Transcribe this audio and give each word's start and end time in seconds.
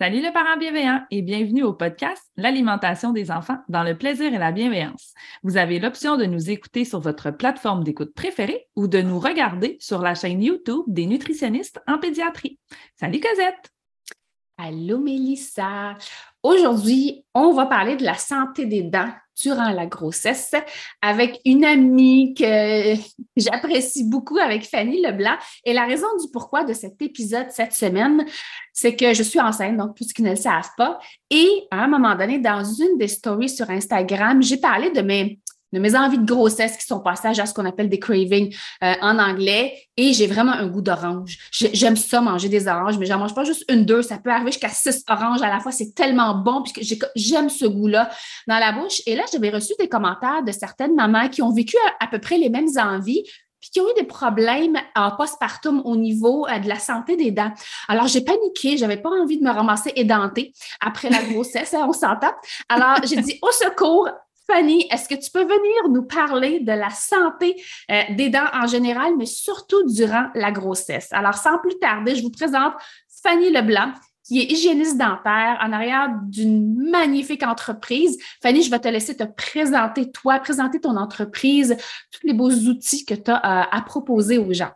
Salut 0.00 0.22
le 0.22 0.32
parent 0.32 0.56
bienveillant 0.56 1.02
et 1.10 1.20
bienvenue 1.20 1.62
au 1.62 1.74
podcast 1.74 2.22
L'alimentation 2.38 3.12
des 3.12 3.30
enfants 3.30 3.58
dans 3.68 3.82
le 3.82 3.98
plaisir 3.98 4.32
et 4.32 4.38
la 4.38 4.50
bienveillance. 4.50 5.12
Vous 5.42 5.58
avez 5.58 5.78
l'option 5.78 6.16
de 6.16 6.24
nous 6.24 6.48
écouter 6.48 6.86
sur 6.86 7.00
votre 7.00 7.30
plateforme 7.30 7.84
d'écoute 7.84 8.14
préférée 8.14 8.66
ou 8.76 8.88
de 8.88 9.02
nous 9.02 9.20
regarder 9.20 9.76
sur 9.78 10.00
la 10.00 10.14
chaîne 10.14 10.42
YouTube 10.42 10.84
des 10.86 11.04
nutritionnistes 11.04 11.82
en 11.86 11.98
pédiatrie. 11.98 12.58
Salut 12.98 13.20
Cosette! 13.20 13.70
Allô 14.56 14.96
Mélissa! 15.00 15.98
Aujourd'hui, 16.42 17.26
on 17.34 17.52
va 17.52 17.66
parler 17.66 17.96
de 17.96 18.04
la 18.04 18.14
santé 18.14 18.64
des 18.64 18.82
dents 18.82 19.12
durant 19.42 19.70
la 19.70 19.86
grossesse 19.86 20.54
avec 21.02 21.40
une 21.44 21.64
amie 21.64 22.34
que 22.34 22.94
j'apprécie 23.36 24.04
beaucoup 24.04 24.38
avec 24.38 24.68
Fanny 24.68 25.02
Leblanc. 25.02 25.36
Et 25.64 25.72
la 25.72 25.86
raison 25.86 26.06
du 26.22 26.30
pourquoi 26.32 26.64
de 26.64 26.72
cet 26.72 27.00
épisode 27.02 27.46
cette 27.50 27.72
semaine, 27.72 28.24
c'est 28.72 28.96
que 28.96 29.14
je 29.14 29.22
suis 29.22 29.40
enceinte, 29.40 29.76
donc 29.76 29.96
pour 29.96 30.06
ceux 30.06 30.12
qui 30.12 30.22
ne 30.22 30.30
le 30.30 30.36
savent 30.36 30.70
pas. 30.76 30.98
Et 31.30 31.48
à 31.70 31.84
un 31.84 31.88
moment 31.88 32.14
donné, 32.14 32.38
dans 32.38 32.64
une 32.64 32.98
des 32.98 33.08
stories 33.08 33.48
sur 33.48 33.68
Instagram, 33.70 34.42
j'ai 34.42 34.58
parlé 34.58 34.90
de 34.90 35.00
mes 35.00 35.38
de 35.72 35.78
mes 35.78 35.96
envies 35.96 36.18
de 36.18 36.24
grossesse 36.24 36.76
qui 36.76 36.86
sont 36.86 37.00
passage 37.00 37.38
à 37.38 37.46
ce 37.46 37.54
qu'on 37.54 37.64
appelle 37.64 37.88
des 37.88 37.98
cravings 37.98 38.54
euh, 38.82 38.94
en 39.00 39.18
anglais. 39.18 39.74
Et 39.96 40.12
j'ai 40.12 40.26
vraiment 40.26 40.52
un 40.52 40.66
goût 40.66 40.80
d'orange. 40.80 41.38
J'aime 41.50 41.96
ça 41.96 42.20
manger 42.20 42.48
des 42.48 42.68
oranges, 42.68 42.98
mais 42.98 43.06
j'en 43.06 43.18
mange 43.18 43.34
pas 43.34 43.44
juste 43.44 43.64
une, 43.70 43.84
deux. 43.84 44.02
Ça 44.02 44.18
peut 44.18 44.30
arriver 44.30 44.52
jusqu'à 44.52 44.68
six 44.68 45.04
oranges 45.08 45.42
à 45.42 45.48
la 45.48 45.60
fois. 45.60 45.72
C'est 45.72 45.94
tellement 45.94 46.34
bon 46.34 46.62
puisque 46.62 46.96
j'aime 47.14 47.48
ce 47.48 47.66
goût-là 47.66 48.10
dans 48.46 48.58
la 48.58 48.72
bouche. 48.72 49.02
Et 49.06 49.14
là, 49.14 49.22
j'avais 49.32 49.50
reçu 49.50 49.74
des 49.78 49.88
commentaires 49.88 50.42
de 50.42 50.52
certaines 50.52 50.94
mamans 50.94 51.28
qui 51.28 51.42
ont 51.42 51.52
vécu 51.52 51.76
à, 52.00 52.06
peu 52.06 52.18
près 52.18 52.38
les 52.38 52.48
mêmes 52.48 52.68
envies, 52.76 53.22
puis 53.60 53.70
qui 53.70 53.80
ont 53.80 53.88
eu 53.88 54.00
des 54.00 54.06
problèmes 54.06 54.76
en 54.96 55.10
postpartum 55.12 55.82
au 55.84 55.96
niveau 55.96 56.46
euh, 56.48 56.58
de 56.58 56.68
la 56.68 56.78
santé 56.78 57.16
des 57.16 57.30
dents. 57.30 57.52
Alors, 57.88 58.06
j'ai 58.06 58.22
paniqué, 58.22 58.78
j'avais 58.78 58.96
pas 58.96 59.10
envie 59.10 59.38
de 59.38 59.44
me 59.44 59.50
ramasser 59.50 59.92
édentée 59.96 60.52
après 60.80 61.10
la 61.10 61.22
grossesse, 61.30 61.74
hein, 61.74 61.84
on 61.86 61.92
s'entend. 61.92 62.32
Alors, 62.68 62.96
j'ai 63.04 63.20
dit 63.20 63.38
au 63.42 63.52
secours, 63.52 64.08
Fanny, 64.50 64.86
est-ce 64.90 65.08
que 65.08 65.14
tu 65.14 65.30
peux 65.30 65.44
venir 65.44 65.88
nous 65.90 66.02
parler 66.02 66.58
de 66.60 66.72
la 66.72 66.90
santé 66.90 67.62
euh, 67.90 68.02
des 68.16 68.30
dents 68.30 68.48
en 68.52 68.66
général, 68.66 69.12
mais 69.16 69.26
surtout 69.26 69.84
durant 69.86 70.26
la 70.34 70.50
grossesse? 70.50 71.08
Alors, 71.12 71.34
sans 71.34 71.58
plus 71.58 71.78
tarder, 71.78 72.16
je 72.16 72.22
vous 72.22 72.32
présente 72.32 72.72
Fanny 73.22 73.50
Leblanc, 73.50 73.92
qui 74.24 74.40
est 74.40 74.50
hygiéniste 74.50 74.98
dentaire 74.98 75.58
en 75.62 75.72
arrière 75.72 76.08
d'une 76.24 76.90
magnifique 76.90 77.44
entreprise. 77.44 78.18
Fanny, 78.42 78.62
je 78.62 78.70
vais 78.70 78.80
te 78.80 78.88
laisser 78.88 79.16
te 79.16 79.24
présenter 79.24 80.10
toi, 80.10 80.40
présenter 80.40 80.80
ton 80.80 80.96
entreprise, 80.96 81.76
tous 82.10 82.26
les 82.26 82.32
beaux 82.32 82.50
outils 82.50 83.04
que 83.04 83.14
tu 83.14 83.30
as 83.30 83.36
euh, 83.36 83.64
à 83.70 83.82
proposer 83.82 84.38
aux 84.38 84.52
gens. 84.52 84.72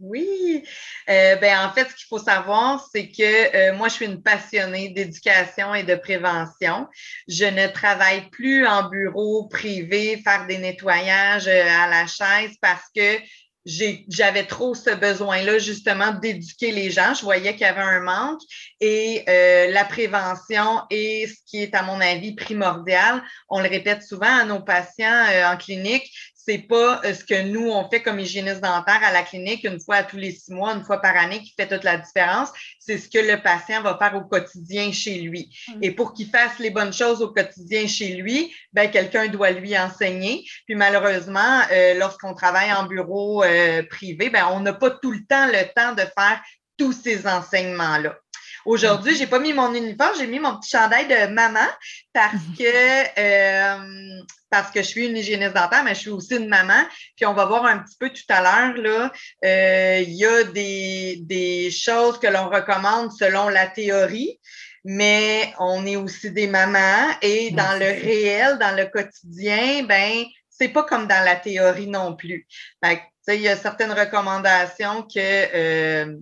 Oui, 0.00 0.64
euh, 1.08 1.36
ben 1.36 1.66
en 1.66 1.72
fait, 1.72 1.88
ce 1.88 1.94
qu'il 1.94 2.06
faut 2.08 2.18
savoir, 2.18 2.86
c'est 2.92 3.08
que 3.08 3.56
euh, 3.56 3.76
moi, 3.76 3.88
je 3.88 3.94
suis 3.94 4.06
une 4.06 4.22
passionnée 4.22 4.90
d'éducation 4.90 5.74
et 5.74 5.84
de 5.84 5.94
prévention. 5.94 6.88
Je 7.28 7.44
ne 7.44 7.68
travaille 7.68 8.28
plus 8.30 8.66
en 8.66 8.88
bureau 8.88 9.46
privé, 9.46 10.20
faire 10.22 10.46
des 10.46 10.58
nettoyages 10.58 11.46
euh, 11.46 11.66
à 11.68 11.88
la 11.88 12.06
chaise 12.06 12.56
parce 12.60 12.84
que 12.94 13.18
j'avais 13.66 14.44
trop 14.44 14.74
ce 14.74 14.90
besoin-là 14.90 15.58
justement 15.58 16.12
d'éduquer 16.12 16.70
les 16.70 16.90
gens. 16.90 17.14
Je 17.14 17.22
voyais 17.22 17.52
qu'il 17.52 17.62
y 17.62 17.64
avait 17.64 17.80
un 17.80 18.00
manque 18.00 18.42
et 18.78 19.24
la 19.26 19.86
prévention 19.86 20.82
est 20.90 21.28
ce 21.28 21.36
qui 21.46 21.62
est 21.62 21.74
à 21.74 21.82
mon 21.82 21.98
avis 21.98 22.34
primordial. 22.34 23.22
On 23.48 23.62
le 23.62 23.68
répète 23.70 24.02
souvent 24.02 24.40
à 24.40 24.44
nos 24.44 24.60
patients 24.60 25.24
en 25.50 25.56
clinique, 25.56 26.12
c'est 26.46 26.58
pas 26.58 27.00
euh, 27.04 27.14
ce 27.14 27.24
que 27.24 27.42
nous, 27.42 27.70
on 27.70 27.88
fait 27.88 28.02
comme 28.02 28.18
hygiéniste 28.18 28.60
dentaire 28.60 29.00
à 29.02 29.12
la 29.12 29.22
clinique 29.22 29.64
une 29.64 29.80
fois 29.80 29.96
à 29.96 30.02
tous 30.02 30.16
les 30.16 30.32
six 30.32 30.52
mois, 30.52 30.72
une 30.72 30.84
fois 30.84 31.00
par 31.00 31.16
année 31.16 31.40
qui 31.42 31.54
fait 31.58 31.68
toute 31.68 31.84
la 31.84 31.96
différence. 31.96 32.50
C'est 32.78 32.98
ce 32.98 33.08
que 33.08 33.18
le 33.18 33.42
patient 33.42 33.82
va 33.82 33.96
faire 33.98 34.14
au 34.14 34.22
quotidien 34.22 34.92
chez 34.92 35.20
lui. 35.20 35.56
Mm. 35.68 35.78
Et 35.82 35.90
pour 35.92 36.12
qu'il 36.12 36.28
fasse 36.28 36.58
les 36.58 36.70
bonnes 36.70 36.92
choses 36.92 37.22
au 37.22 37.32
quotidien 37.32 37.86
chez 37.86 38.14
lui, 38.14 38.54
ben, 38.72 38.90
quelqu'un 38.90 39.28
doit 39.28 39.50
lui 39.50 39.78
enseigner. 39.78 40.44
Puis 40.66 40.74
malheureusement, 40.74 41.62
euh, 41.70 41.94
lorsqu'on 41.94 42.34
travaille 42.34 42.72
en 42.72 42.86
bureau 42.86 43.42
euh, 43.42 43.82
privé, 43.88 44.28
ben, 44.30 44.46
on 44.52 44.60
n'a 44.60 44.74
pas 44.74 44.90
tout 44.90 45.12
le 45.12 45.24
temps 45.26 45.46
le 45.46 45.72
temps 45.74 45.92
de 45.92 46.02
faire 46.02 46.42
tous 46.76 46.92
ces 46.92 47.26
enseignements-là. 47.26 48.18
Aujourd'hui, 48.64 49.14
j'ai 49.14 49.26
pas 49.26 49.38
mis 49.38 49.52
mon 49.52 49.74
uniforme, 49.74 50.14
j'ai 50.18 50.26
mis 50.26 50.40
mon 50.40 50.58
petit 50.58 50.70
chandail 50.70 51.06
de 51.06 51.32
maman 51.32 51.68
parce 52.14 52.42
que 52.58 53.20
euh, 53.20 54.22
parce 54.54 54.70
que 54.70 54.82
je 54.82 54.86
suis 54.86 55.06
une 55.06 55.16
hygiéniste 55.16 55.52
dentaire, 55.52 55.82
mais 55.82 55.96
je 55.96 56.00
suis 56.00 56.10
aussi 56.10 56.36
une 56.36 56.46
maman. 56.46 56.80
Puis 57.16 57.26
on 57.26 57.34
va 57.34 57.44
voir 57.44 57.64
un 57.64 57.78
petit 57.78 57.96
peu 57.98 58.08
tout 58.10 58.22
à 58.28 58.40
l'heure 58.40 58.76
là, 58.76 59.12
euh, 59.44 59.98
il 60.06 60.14
y 60.14 60.24
a 60.24 60.44
des, 60.44 61.18
des 61.22 61.72
choses 61.72 62.20
que 62.20 62.28
l'on 62.28 62.48
recommande 62.48 63.10
selon 63.10 63.48
la 63.48 63.66
théorie 63.66 64.38
mais 64.86 65.54
on 65.58 65.86
est 65.86 65.96
aussi 65.96 66.30
des 66.30 66.46
mamans 66.46 67.08
et 67.22 67.50
dans 67.52 67.78
le 67.78 67.86
réel, 67.86 68.58
dans 68.58 68.76
le 68.76 68.84
quotidien, 68.84 69.82
ben 69.84 70.24
c'est 70.50 70.68
pas 70.68 70.82
comme 70.82 71.08
dans 71.08 71.24
la 71.24 71.36
théorie 71.36 71.86
non 71.86 72.14
plus. 72.14 72.46
Il 73.28 73.40
y 73.40 73.48
a 73.48 73.56
certaines 73.56 73.92
recommandations 73.92 75.02
que 75.02 75.16
euh, 75.16 76.16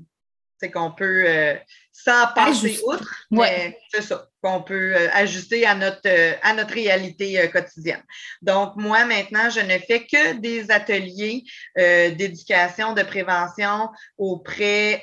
c'est 0.59 0.71
qu'on 0.71 0.92
peut 0.92 1.25
euh, 1.26 1.56
sans 1.92 2.28
passer 2.37 2.81
outre, 2.87 3.26
mais 3.32 3.76
c'est 3.92 4.03
ça 4.03 4.31
qu'on 4.42 4.60
peut 4.60 4.94
euh, 4.97 5.08
ajuster 5.12 5.66
à 5.66 5.75
notre, 5.75 6.00
euh, 6.06 6.32
à 6.42 6.53
notre 6.53 6.75
réalité 6.75 7.38
euh, 7.38 7.47
quotidienne. 7.47 8.03
Donc, 8.42 8.75
moi, 8.76 9.04
maintenant, 9.04 9.48
je 9.50 9.60
ne 9.60 9.78
fais 9.78 10.04
que 10.04 10.34
des 10.34 10.70
ateliers 10.70 11.44
d'éducation, 11.76 12.92
de 12.92 13.03
prévention 13.03 13.88
auprès 14.19 15.00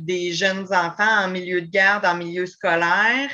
des 0.00 0.32
jeunes 0.32 0.66
enfants 0.72 1.24
en 1.24 1.28
milieu 1.28 1.62
de 1.62 1.70
garde, 1.70 2.04
en 2.04 2.14
milieu 2.14 2.46
scolaire, 2.46 3.30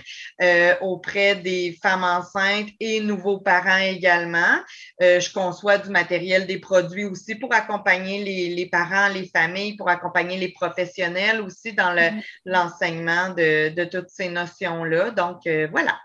auprès 0.81 1.37
des 1.37 1.77
femmes 1.83 2.05
enceintes 2.05 2.69
et 2.81 3.01
nouveaux 3.01 3.39
parents 3.39 3.78
également. 3.78 4.59
je 5.01 5.33
conçois 5.33 5.78
du 5.78 5.91
matériel, 5.91 6.47
des 6.47 6.59
produits 6.59 7.04
aussi 7.04 7.34
pour 7.34 7.53
accompagner 7.53 8.22
les, 8.22 8.54
les 8.54 8.66
parents, 8.66 9.09
les 9.09 9.28
familles, 9.28 9.77
pour 9.77 9.89
accompagner 9.89 10.39
les 10.39 10.53
professionnels 10.53 11.41
aussi 11.41 11.72
dans 11.72 11.95
mm-hmm. 11.95 12.22
l'enseignement 12.47 13.31
de, 13.31 13.71
de 13.71 13.84
toutes 13.84 14.10
ces 14.10 14.28
notions-là. 14.28 15.10
Donc, 15.32 15.47
euh, 15.47 15.68
voilà. 15.71 15.98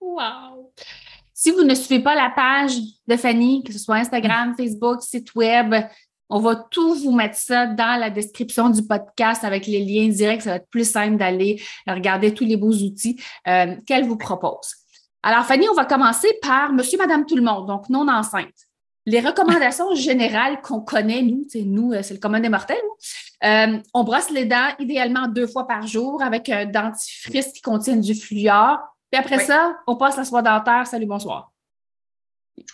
Wow! 0.00 0.72
Si 1.34 1.50
vous 1.50 1.62
ne 1.62 1.74
suivez 1.74 2.02
pas 2.02 2.14
la 2.14 2.30
page 2.30 2.76
de 3.06 3.16
Fanny, 3.16 3.62
que 3.62 3.72
ce 3.72 3.78
soit 3.78 3.96
Instagram, 3.96 4.54
Facebook, 4.56 5.02
site 5.02 5.34
web, 5.34 5.74
on 6.28 6.40
va 6.40 6.56
tout 6.56 6.94
vous 6.94 7.12
mettre 7.12 7.36
ça 7.36 7.66
dans 7.66 7.98
la 7.98 8.10
description 8.10 8.68
du 8.70 8.82
podcast 8.82 9.44
avec 9.44 9.66
les 9.66 9.84
liens 9.84 10.08
directs. 10.08 10.42
Ça 10.42 10.50
va 10.50 10.56
être 10.56 10.68
plus 10.68 10.90
simple 10.90 11.16
d'aller 11.16 11.62
regarder 11.86 12.34
tous 12.34 12.44
les 12.44 12.56
beaux 12.56 12.72
outils 12.72 13.20
euh, 13.46 13.76
qu'elle 13.86 14.04
vous 14.04 14.18
propose. 14.18 14.74
Alors, 15.22 15.44
Fanny, 15.44 15.68
on 15.68 15.74
va 15.74 15.84
commencer 15.84 16.28
par 16.42 16.72
Monsieur, 16.72 16.98
Madame, 16.98 17.24
tout 17.24 17.36
le 17.36 17.42
monde, 17.42 17.66
donc 17.66 17.88
non 17.88 18.08
enceinte 18.08 18.67
les 19.08 19.20
recommandations 19.20 19.94
générales 19.94 20.60
qu'on 20.60 20.80
connaît, 20.80 21.22
nous, 21.22 21.46
c'est 21.48 21.62
nous, 21.62 21.92
euh, 21.92 22.02
c'est 22.02 22.12
le 22.12 22.20
commun 22.20 22.40
des 22.40 22.50
mortels. 22.50 22.76
Euh, 23.42 23.78
on 23.94 24.04
brosse 24.04 24.30
les 24.30 24.44
dents 24.44 24.68
idéalement 24.78 25.28
deux 25.28 25.46
fois 25.46 25.66
par 25.66 25.86
jour 25.86 26.22
avec 26.22 26.50
un 26.50 26.66
dentifrice 26.66 27.52
qui 27.52 27.62
contient 27.62 27.96
du 27.96 28.14
fluor. 28.14 28.78
Puis 29.10 29.18
après 29.18 29.38
ça, 29.38 29.78
on 29.86 29.96
passe 29.96 30.18
la 30.18 30.24
soie 30.24 30.42
dentaire. 30.42 30.86
Salut, 30.86 31.06
bonsoir. 31.06 31.50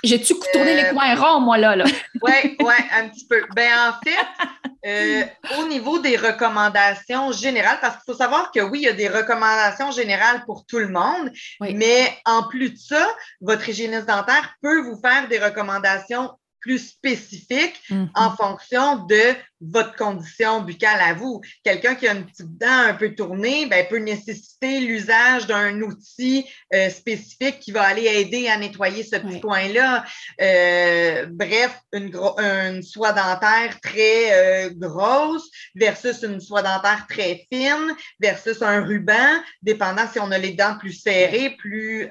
J'ai-tu 0.03 0.35
tourné 0.53 0.83
les 0.83 0.91
coins 0.91 1.15
ronds, 1.15 1.41
moi, 1.41 1.59
là? 1.59 1.77
là? 1.77 1.85
Oui, 2.23 2.57
oui, 2.61 2.75
un 2.97 3.09
petit 3.09 3.27
peu. 3.27 3.43
Ben, 3.55 3.71
en 3.89 3.93
fait, 4.03 5.29
au 5.59 5.67
niveau 5.69 5.99
des 5.99 6.17
recommandations 6.17 7.33
générales, 7.33 7.79
parce 7.81 7.97
qu'il 7.97 8.13
faut 8.13 8.19
savoir 8.19 8.51
que 8.51 8.61
oui, 8.61 8.81
il 8.81 8.85
y 8.85 8.89
a 8.89 8.93
des 8.93 9.09
recommandations 9.09 9.91
générales 9.91 10.45
pour 10.47 10.67
tout 10.67 10.79
le 10.79 10.89
monde, 10.89 11.31
mais 11.61 12.17
en 12.25 12.45
plus 12.49 12.71
de 12.71 12.79
ça, 12.79 13.07
votre 13.41 13.69
hygiéniste 13.69 14.07
dentaire 14.07 14.55
peut 14.63 14.81
vous 14.83 15.01
faire 15.01 15.29
des 15.29 15.39
recommandations 15.39 16.31
plus 16.65 16.79
spécifique 16.79 17.79
mm-hmm. 17.91 18.09
en 18.15 18.35
fonction 18.37 19.05
de 19.05 19.35
votre 19.61 19.95
condition 19.97 20.63
buccale 20.63 21.01
à 21.01 21.13
vous. 21.13 21.43
Quelqu'un 21.63 21.95
qui 21.95 22.09
a 22.09 22.15
une 22.15 22.25
petite 22.25 22.57
dent 22.59 22.89
un 22.89 22.95
peu 22.95 23.15
tournée 23.15 23.67
ben, 23.67 23.87
peut 23.87 23.99
nécessiter 23.99 24.81
l'usage 24.81 25.47
d'un 25.47 25.81
outil 25.83 26.47
euh, 26.73 26.89
spécifique 26.89 27.61
qui 27.61 27.71
va 27.71 27.83
aller 27.83 28.07
aider 28.07 28.49
à 28.49 28.57
nettoyer 28.57 29.05
ce 29.05 29.17
petit 29.17 29.41
coin-là. 29.43 30.05
Euh, 30.41 31.27
bref, 31.31 31.79
une, 31.93 32.15
une, 32.15 32.83
soie 32.83 33.13
dentaire 33.13 33.79
très 33.83 34.33
euh, 34.33 34.71
grosse 34.75 35.51
versus 35.75 36.23
une 36.23 36.41
soie 36.41 36.63
dentaire 36.63 37.07
très 37.09 37.47
fine 37.53 37.95
versus 38.21 38.63
un 38.63 38.83
ruban, 38.83 39.43
dépendant 39.61 40.09
si 40.11 40.19
on 40.19 40.31
a 40.31 40.39
les 40.39 40.53
dents 40.53 40.79
plus 40.79 40.93
serrées, 40.93 41.57
plus 41.59 42.09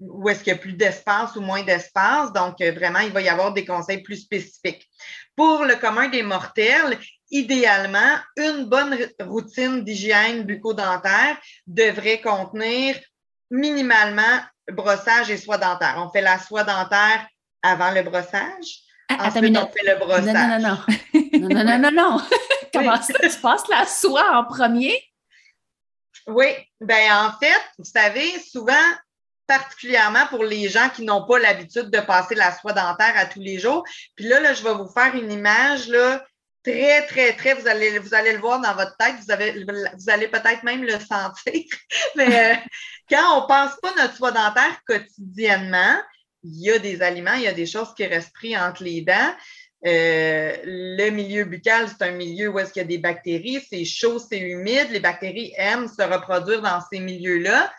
où 0.00 0.28
est-ce 0.28 0.42
qu'il 0.42 0.52
y 0.52 0.56
a 0.56 0.58
plus 0.58 0.74
d'espace 0.74 1.36
ou 1.36 1.40
moins 1.40 1.62
d'espace. 1.62 2.32
Donc, 2.32 2.60
euh, 2.60 2.72
vraiment, 2.72 3.00
il 3.00 3.12
va 3.12 3.20
y 3.20 3.28
avoir 3.28 3.52
des 3.52 3.64
conseils 3.64 4.02
plus 4.02 4.16
spécifiques. 4.16 4.88
Pour 5.34 5.64
le 5.64 5.76
commun 5.76 6.08
des 6.08 6.22
mortels, 6.22 6.98
idéalement, 7.30 8.16
une 8.36 8.64
bonne 8.64 8.96
routine 9.20 9.84
d'hygiène 9.84 10.44
bucco-dentaire 10.44 11.38
devrait 11.66 12.20
contenir 12.20 12.96
minimalement 13.50 14.40
brossage 14.72 15.30
et 15.30 15.36
soie 15.36 15.58
dentaire. 15.58 15.94
On 15.98 16.10
fait 16.10 16.20
la 16.20 16.38
soie 16.38 16.64
dentaire 16.64 17.26
avant 17.62 17.90
le 17.92 18.02
brossage. 18.02 18.82
Ah, 19.08 19.28
Ensuite, 19.28 19.56
on 19.56 19.68
fait 19.68 19.86
le 19.86 19.98
brossage. 19.98 20.24
Non, 20.24 20.48
non, 20.48 20.58
non, 20.58 20.78
non. 21.40 21.48
non, 21.48 21.64
non, 21.64 21.78
non, 21.78 21.90
non, 21.92 22.22
Comment 22.72 23.00
ça? 23.00 23.14
Tu 23.20 23.30
passes 23.40 23.68
la 23.68 23.86
soie 23.86 24.36
en 24.36 24.44
premier? 24.44 25.00
Oui. 26.26 26.46
Ben 26.80 27.12
en 27.12 27.32
fait, 27.38 27.62
vous 27.78 27.84
savez, 27.84 28.38
souvent, 28.40 28.74
particulièrement 29.46 30.26
pour 30.28 30.44
les 30.44 30.68
gens 30.68 30.88
qui 30.88 31.04
n'ont 31.04 31.26
pas 31.26 31.38
l'habitude 31.38 31.90
de 31.90 32.00
passer 32.00 32.34
la 32.34 32.56
soie 32.56 32.72
dentaire 32.72 33.14
à 33.16 33.26
tous 33.26 33.40
les 33.40 33.58
jours. 33.58 33.84
Puis 34.14 34.26
là, 34.26 34.40
là 34.40 34.54
je 34.54 34.62
vais 34.62 34.74
vous 34.74 34.88
faire 34.88 35.14
une 35.14 35.30
image 35.30 35.88
là, 35.88 36.24
très, 36.62 37.06
très, 37.06 37.32
très, 37.34 37.54
vous 37.54 37.68
allez, 37.68 37.98
vous 37.98 38.14
allez 38.14 38.32
le 38.32 38.38
voir 38.38 38.60
dans 38.60 38.74
votre 38.74 38.96
tête, 38.96 39.14
vous, 39.24 39.30
avez, 39.30 39.64
vous 39.64 40.10
allez 40.10 40.28
peut-être 40.28 40.64
même 40.64 40.82
le 40.82 40.98
sentir. 40.98 41.64
Mais 42.16 42.52
euh, 42.52 42.56
quand 43.08 43.38
on 43.38 43.42
ne 43.42 43.46
passe 43.46 43.76
pas 43.80 43.94
notre 43.96 44.16
soie 44.16 44.32
dentaire 44.32 44.80
quotidiennement, 44.86 45.96
il 46.42 46.62
y 46.62 46.70
a 46.70 46.78
des 46.78 47.02
aliments, 47.02 47.34
il 47.34 47.42
y 47.42 47.48
a 47.48 47.52
des 47.52 47.66
choses 47.66 47.94
qui 47.94 48.06
restent 48.06 48.32
pris 48.32 48.56
entre 48.56 48.82
les 48.82 49.02
dents. 49.02 49.34
Euh, 49.86 50.56
le 50.64 51.10
milieu 51.10 51.44
buccal, 51.44 51.86
c'est 51.88 52.02
un 52.04 52.12
milieu 52.12 52.48
où 52.48 52.58
est-ce 52.58 52.72
qu'il 52.72 52.82
y 52.82 52.84
a 52.84 52.88
des 52.88 52.98
bactéries, 52.98 53.64
c'est 53.68 53.84
chaud, 53.84 54.18
c'est 54.18 54.38
humide. 54.38 54.88
Les 54.90 55.00
bactéries 55.00 55.52
aiment 55.56 55.88
se 55.88 56.02
reproduire 56.02 56.62
dans 56.62 56.80
ces 56.90 56.98
milieux-là. 56.98 57.72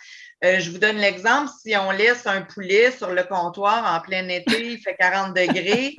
Euh, 0.44 0.60
je 0.60 0.70
vous 0.70 0.78
donne 0.78 0.98
l'exemple, 0.98 1.50
si 1.64 1.76
on 1.76 1.90
laisse 1.92 2.28
un 2.28 2.44
poulet 2.44 2.92
sur 2.92 3.12
le 3.12 3.24
comptoir 3.24 3.96
en 3.96 4.00
plein 4.02 4.28
été, 4.28 4.74
il 4.74 4.80
fait 4.80 4.96
40 4.96 5.36
degrés, 5.36 5.96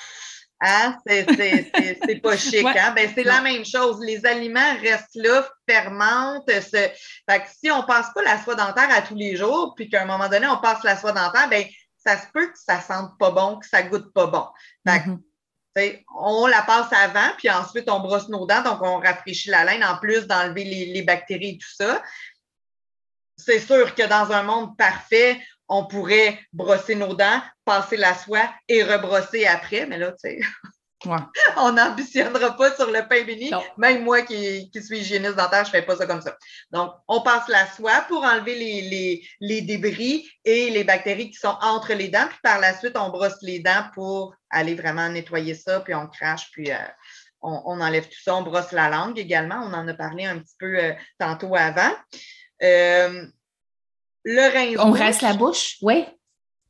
hein, 0.62 0.96
c'est 1.06 2.20
pas 2.22 2.36
chic. 2.36 2.64
Hein? 2.64 2.92
Ben, 2.96 3.10
c'est 3.14 3.24
la 3.24 3.42
même 3.42 3.64
chose. 3.64 3.98
Les 4.00 4.24
aliments 4.24 4.74
restent 4.80 5.16
là, 5.16 5.46
fermentent. 5.68 6.50
Fait 6.50 6.92
que 7.28 7.48
si 7.60 7.70
on 7.70 7.82
passe 7.82 8.06
pas 8.14 8.22
la 8.22 8.42
soie 8.42 8.54
dentaire 8.54 8.88
à 8.90 9.02
tous 9.02 9.16
les 9.16 9.36
jours, 9.36 9.74
puis 9.76 9.90
qu'à 9.90 10.02
un 10.02 10.06
moment 10.06 10.28
donné, 10.30 10.46
on 10.46 10.58
passe 10.58 10.82
la 10.82 10.96
soie 10.96 11.12
dentaire, 11.12 11.48
ben, 11.50 11.64
ça 11.96 12.18
se 12.18 12.26
peut 12.32 12.46
que 12.46 12.58
ça 12.58 12.80
sente 12.80 13.18
pas 13.18 13.30
bon, 13.32 13.58
que 13.58 13.66
ça 13.66 13.82
goûte 13.82 14.12
pas 14.14 14.26
bon. 14.26 14.46
Fait 15.76 16.04
on 16.16 16.46
la 16.46 16.62
passe 16.62 16.92
avant, 16.92 17.32
puis 17.36 17.50
ensuite 17.50 17.90
on 17.90 17.98
brosse 17.98 18.28
nos 18.28 18.46
dents, 18.46 18.62
donc 18.62 18.80
on 18.80 19.00
rafraîchit 19.00 19.50
la 19.50 19.64
laine 19.64 19.82
en 19.82 19.98
plus 19.98 20.28
d'enlever 20.28 20.62
les, 20.62 20.86
les, 20.86 21.02
bactéries 21.02 21.56
et 21.56 21.58
tout 21.58 21.74
ça 21.76 22.00
c'est 23.36 23.60
sûr 23.60 23.94
que 23.94 24.06
dans 24.06 24.32
un 24.32 24.42
monde 24.42 24.76
parfait, 24.76 25.40
on 25.68 25.86
pourrait 25.86 26.40
brosser 26.52 26.94
nos 26.94 27.14
dents, 27.14 27.40
passer 27.64 27.96
la 27.96 28.14
soie 28.14 28.52
et 28.68 28.82
rebrosser 28.82 29.46
après, 29.46 29.86
mais 29.86 29.98
là, 29.98 30.12
tu 30.12 30.18
sais. 30.18 30.40
on 31.56 31.72
n'ambitionnera 31.72 32.56
pas 32.56 32.74
sur 32.74 32.90
le 32.90 33.06
pain 33.06 33.24
béni. 33.24 33.50
Même 33.76 34.04
moi 34.04 34.22
qui, 34.22 34.70
suis 34.82 34.98
hygiéniste 34.98 35.36
dentaire, 35.36 35.64
je 35.64 35.68
ne 35.70 35.72
fais 35.72 35.82
pas 35.82 35.96
ça 35.96 36.06
comme 36.06 36.20
ça. 36.20 36.36
Donc, 36.70 36.92
on 37.08 37.22
passe 37.22 37.48
la 37.48 37.66
soie 37.66 38.04
pour 38.08 38.24
enlever 38.24 38.54
les, 39.40 39.60
débris 39.62 40.28
et 40.44 40.70
les 40.70 40.84
bactéries 40.84 41.30
qui 41.30 41.38
sont 41.38 41.56
entre 41.60 41.92
les 41.94 42.08
dents. 42.08 42.26
Puis 42.28 42.38
par 42.42 42.58
la 42.58 42.76
suite, 42.76 42.96
on 42.96 43.10
brosse 43.10 43.42
les 43.42 43.60
dents 43.60 43.84
pour 43.94 44.34
aller 44.50 44.74
vraiment 44.74 45.08
nettoyer 45.08 45.54
ça. 45.54 45.80
Puis 45.80 45.94
on 45.94 46.06
crache, 46.06 46.50
puis 46.52 46.70
euh, 46.70 46.76
on, 47.42 47.80
enlève 47.80 48.04
tout 48.04 48.22
ça. 48.22 48.34
On 48.36 48.42
brosse 48.42 48.72
la 48.72 48.88
langue 48.88 49.18
également. 49.18 49.60
On 49.64 49.72
en 49.72 49.86
a 49.88 49.94
parlé 49.94 50.24
un 50.24 50.38
petit 50.38 50.56
peu 50.58 50.78
euh, 50.78 50.92
tantôt 51.18 51.54
avant. 51.54 51.92
Euh, 52.64 53.26
le 54.24 54.52
rince 54.52 54.76
On 54.78 54.90
reste 54.90 55.22
la 55.22 55.34
bouche, 55.34 55.76
oui. 55.82 56.04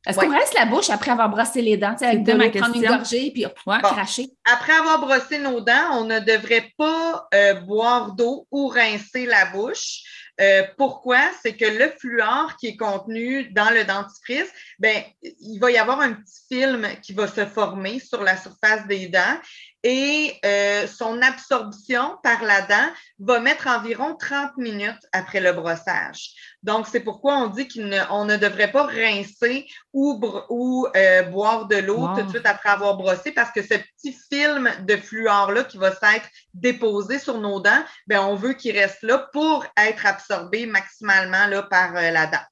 Est-ce 0.05 0.19
qu'on 0.19 0.29
reste 0.29 0.53
la 0.53 0.65
bouche 0.65 0.89
après 0.89 1.11
avoir 1.11 1.29
brossé 1.29 1.61
les 1.61 1.77
dents, 1.77 1.95
avec 1.99 2.23
de 2.23 2.33
l'eau, 2.33 2.51
prendre 2.51 2.75
une 2.75 2.85
gorgée 2.85 3.31
puis 3.31 3.45
cracher? 3.81 4.29
Après 4.45 4.73
avoir 4.73 4.99
brossé 4.99 5.39
nos 5.39 5.61
dents, 5.61 5.93
on 5.93 6.03
ne 6.03 6.19
devrait 6.19 6.71
pas 6.77 7.27
euh, 7.33 7.55
boire 7.55 8.11
d'eau 8.11 8.47
ou 8.51 8.67
rincer 8.67 9.25
la 9.25 9.47
bouche. 9.47 10.03
Euh, 10.41 10.63
pourquoi? 10.77 11.21
C'est 11.41 11.55
que 11.55 11.65
le 11.65 11.91
fluor 11.97 12.55
qui 12.57 12.67
est 12.67 12.75
contenu 12.75 13.45
dans 13.51 13.69
le 13.71 13.83
dentifrice, 13.83 14.51
ben, 14.77 15.01
il 15.23 15.57
va 15.59 15.71
y 15.71 15.77
avoir 15.77 16.01
un 16.01 16.13
petit 16.13 16.41
film 16.51 16.87
qui 17.01 17.13
va 17.13 17.27
se 17.27 17.45
former 17.45 17.99
sur 17.99 18.21
la 18.21 18.37
surface 18.37 18.85
des 18.87 19.07
dents 19.07 19.39
et 19.87 20.39
euh, 20.43 20.87
son 20.87 21.21
absorption 21.21 22.17
par 22.23 22.41
la 22.43 22.63
dent 22.63 22.89
va 23.19 23.39
mettre 23.39 23.67
environ 23.67 24.15
30 24.15 24.57
minutes 24.57 25.05
après 25.11 25.39
le 25.39 25.53
brossage. 25.53 26.31
Donc, 26.63 26.87
c'est 26.87 27.01
pourquoi 27.01 27.37
on 27.37 27.47
dit 27.49 27.67
qu'on 27.67 28.25
ne, 28.25 28.35
devrait 28.37 28.71
pas 28.71 28.87
rincer 28.87 29.67
ou, 29.93 30.19
ou 30.49 30.87
euh, 30.95 31.21
boire 31.29 31.67
de 31.67 31.75
l'eau 31.75 32.07
tout 32.15 32.23
de 32.23 32.29
suite 32.29 32.47
après 32.47 32.69
avoir 32.69 32.97
brossé 32.97 33.31
parce 33.31 33.51
que 33.51 33.61
ce 33.61 33.75
petit 33.75 34.17
film 34.33 34.71
de 34.81 34.97
fluor-là 34.97 35.65
qui 35.65 35.77
va 35.77 35.91
s'être 35.91 36.27
déposé 36.55 37.19
sur 37.19 37.39
nos 37.39 37.59
dents, 37.59 37.83
bien, 38.07 38.23
on 38.23 38.33
veut 38.33 38.53
qu'il 38.53 38.75
reste 38.75 39.03
là 39.03 39.29
pour 39.33 39.67
être 39.77 40.07
absorbé 40.07 40.65
maximalement 40.65 41.45
là, 41.45 41.61
par 41.61 41.95
euh, 41.95 42.09
la 42.09 42.25
dent. 42.25 42.45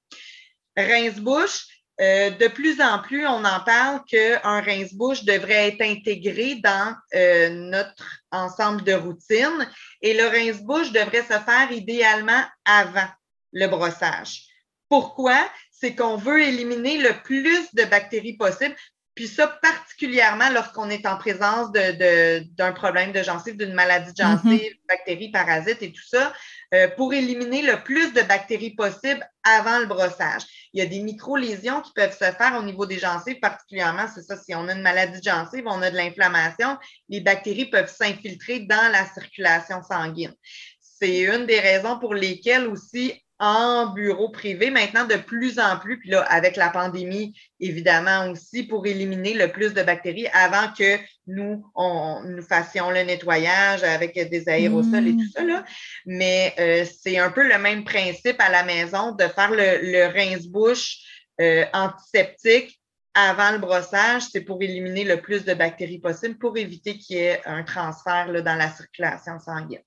Rince-bouche, 0.77 1.65
euh, 2.01 2.31
de 2.31 2.47
plus 2.47 2.81
en 2.81 2.99
plus, 2.99 3.27
on 3.27 3.45
en 3.45 3.59
parle 3.63 4.03
qu'un 4.05 4.61
rince-bouche 4.61 5.23
devrait 5.25 5.69
être 5.69 5.81
intégré 5.81 6.55
dans 6.55 6.95
euh, 7.13 7.49
notre 7.49 8.03
ensemble 8.31 8.83
de 8.83 8.93
routines 8.93 9.69
et 10.01 10.15
le 10.15 10.27
rince-bouche 10.27 10.91
devrait 10.91 11.21
se 11.21 11.39
faire 11.39 11.71
idéalement 11.71 12.43
avant 12.65 13.07
le 13.51 13.67
brossage. 13.67 14.47
Pourquoi? 14.89 15.37
C'est 15.71 15.95
qu'on 15.95 16.17
veut 16.17 16.41
éliminer 16.41 16.97
le 16.97 17.21
plus 17.23 17.67
de 17.73 17.83
bactéries 17.83 18.37
possible. 18.37 18.75
Puis 19.15 19.27
ça, 19.27 19.47
particulièrement 19.47 20.49
lorsqu'on 20.49 20.89
est 20.89 21.05
en 21.05 21.17
présence 21.17 21.71
d'un 21.71 22.71
problème 22.71 23.11
de 23.11 23.21
gencive, 23.21 23.57
d'une 23.57 23.73
maladie 23.73 24.11
de 24.11 24.17
gencive, 24.17 24.71
mm-hmm. 24.71 24.87
bactéries, 24.87 25.31
parasites 25.31 25.83
et 25.83 25.91
tout 25.91 26.07
ça, 26.07 26.33
euh, 26.73 26.87
pour 26.95 27.13
éliminer 27.13 27.61
le 27.61 27.83
plus 27.83 28.11
de 28.13 28.21
bactéries 28.21 28.73
possible 28.75 29.23
avant 29.43 29.79
le 29.79 29.85
brossage. 29.85 30.41
Il 30.73 30.79
y 30.79 30.85
a 30.85 30.87
des 30.87 31.01
micro-lésions 31.01 31.81
qui 31.81 31.91
peuvent 31.93 32.17
se 32.17 32.31
faire 32.31 32.55
au 32.57 32.63
niveau 32.63 32.87
des 32.87 32.97
gencives, 32.97 33.39
particulièrement, 33.39 34.07
c'est 34.13 34.23
ça, 34.23 34.35
si 34.35 34.55
on 34.55 34.67
a 34.67 34.73
une 34.73 34.81
maladie 34.81 35.19
de 35.19 35.23
gencive, 35.23 35.65
on 35.67 35.81
a 35.83 35.91
de 35.91 35.95
l'inflammation, 35.95 36.77
les 37.09 37.21
bactéries 37.21 37.69
peuvent 37.69 37.93
s'infiltrer 37.93 38.61
dans 38.61 38.91
la 38.91 39.05
circulation 39.05 39.83
sanguine. 39.83 40.33
C'est 40.79 41.19
une 41.19 41.45
des 41.45 41.59
raisons 41.59 41.99
pour 41.99 42.15
lesquelles 42.15 42.67
aussi 42.67 43.22
en 43.43 43.87
bureau 43.87 44.29
privé, 44.29 44.69
maintenant 44.69 45.05
de 45.05 45.17
plus 45.17 45.59
en 45.59 45.77
plus, 45.77 45.99
puis 45.99 46.11
là, 46.11 46.21
avec 46.21 46.55
la 46.55 46.69
pandémie, 46.69 47.37
évidemment 47.59 48.29
aussi, 48.31 48.63
pour 48.63 48.87
éliminer 48.87 49.33
le 49.33 49.51
plus 49.51 49.73
de 49.73 49.83
bactéries 49.83 50.27
avant 50.31 50.71
que 50.71 50.97
nous, 51.27 51.69
on, 51.75 52.21
nous 52.23 52.41
fassions 52.41 52.89
le 52.89 53.01
nettoyage 53.01 53.83
avec 53.83 54.13
des 54.29 54.47
aérosols 54.47 55.09
et 55.09 55.11
tout 55.11 55.29
ça. 55.35 55.43
Là. 55.43 55.65
Mais 56.05 56.53
euh, 56.57 56.85
c'est 56.85 57.17
un 57.17 57.31
peu 57.31 57.45
le 57.45 57.57
même 57.57 57.83
principe 57.83 58.39
à 58.39 58.49
la 58.49 58.63
maison 58.63 59.11
de 59.11 59.25
faire 59.25 59.51
le, 59.51 60.05
rince-bouche 60.13 60.99
euh, 61.41 61.65
antiseptique 61.73 62.79
avant 63.13 63.51
le 63.51 63.57
brossage, 63.57 64.23
c'est 64.31 64.41
pour 64.41 64.61
éliminer 64.61 65.03
le 65.03 65.21
plus 65.21 65.43
de 65.43 65.53
bactéries 65.53 65.99
possible 65.99 66.37
pour 66.37 66.57
éviter 66.57 66.97
qu'il 66.97 67.17
y 67.17 67.19
ait 67.19 67.41
un 67.45 67.63
transfert 67.63 68.31
là, 68.31 68.41
dans 68.41 68.55
la 68.55 68.71
circulation 68.71 69.37
sanguine. 69.37 69.83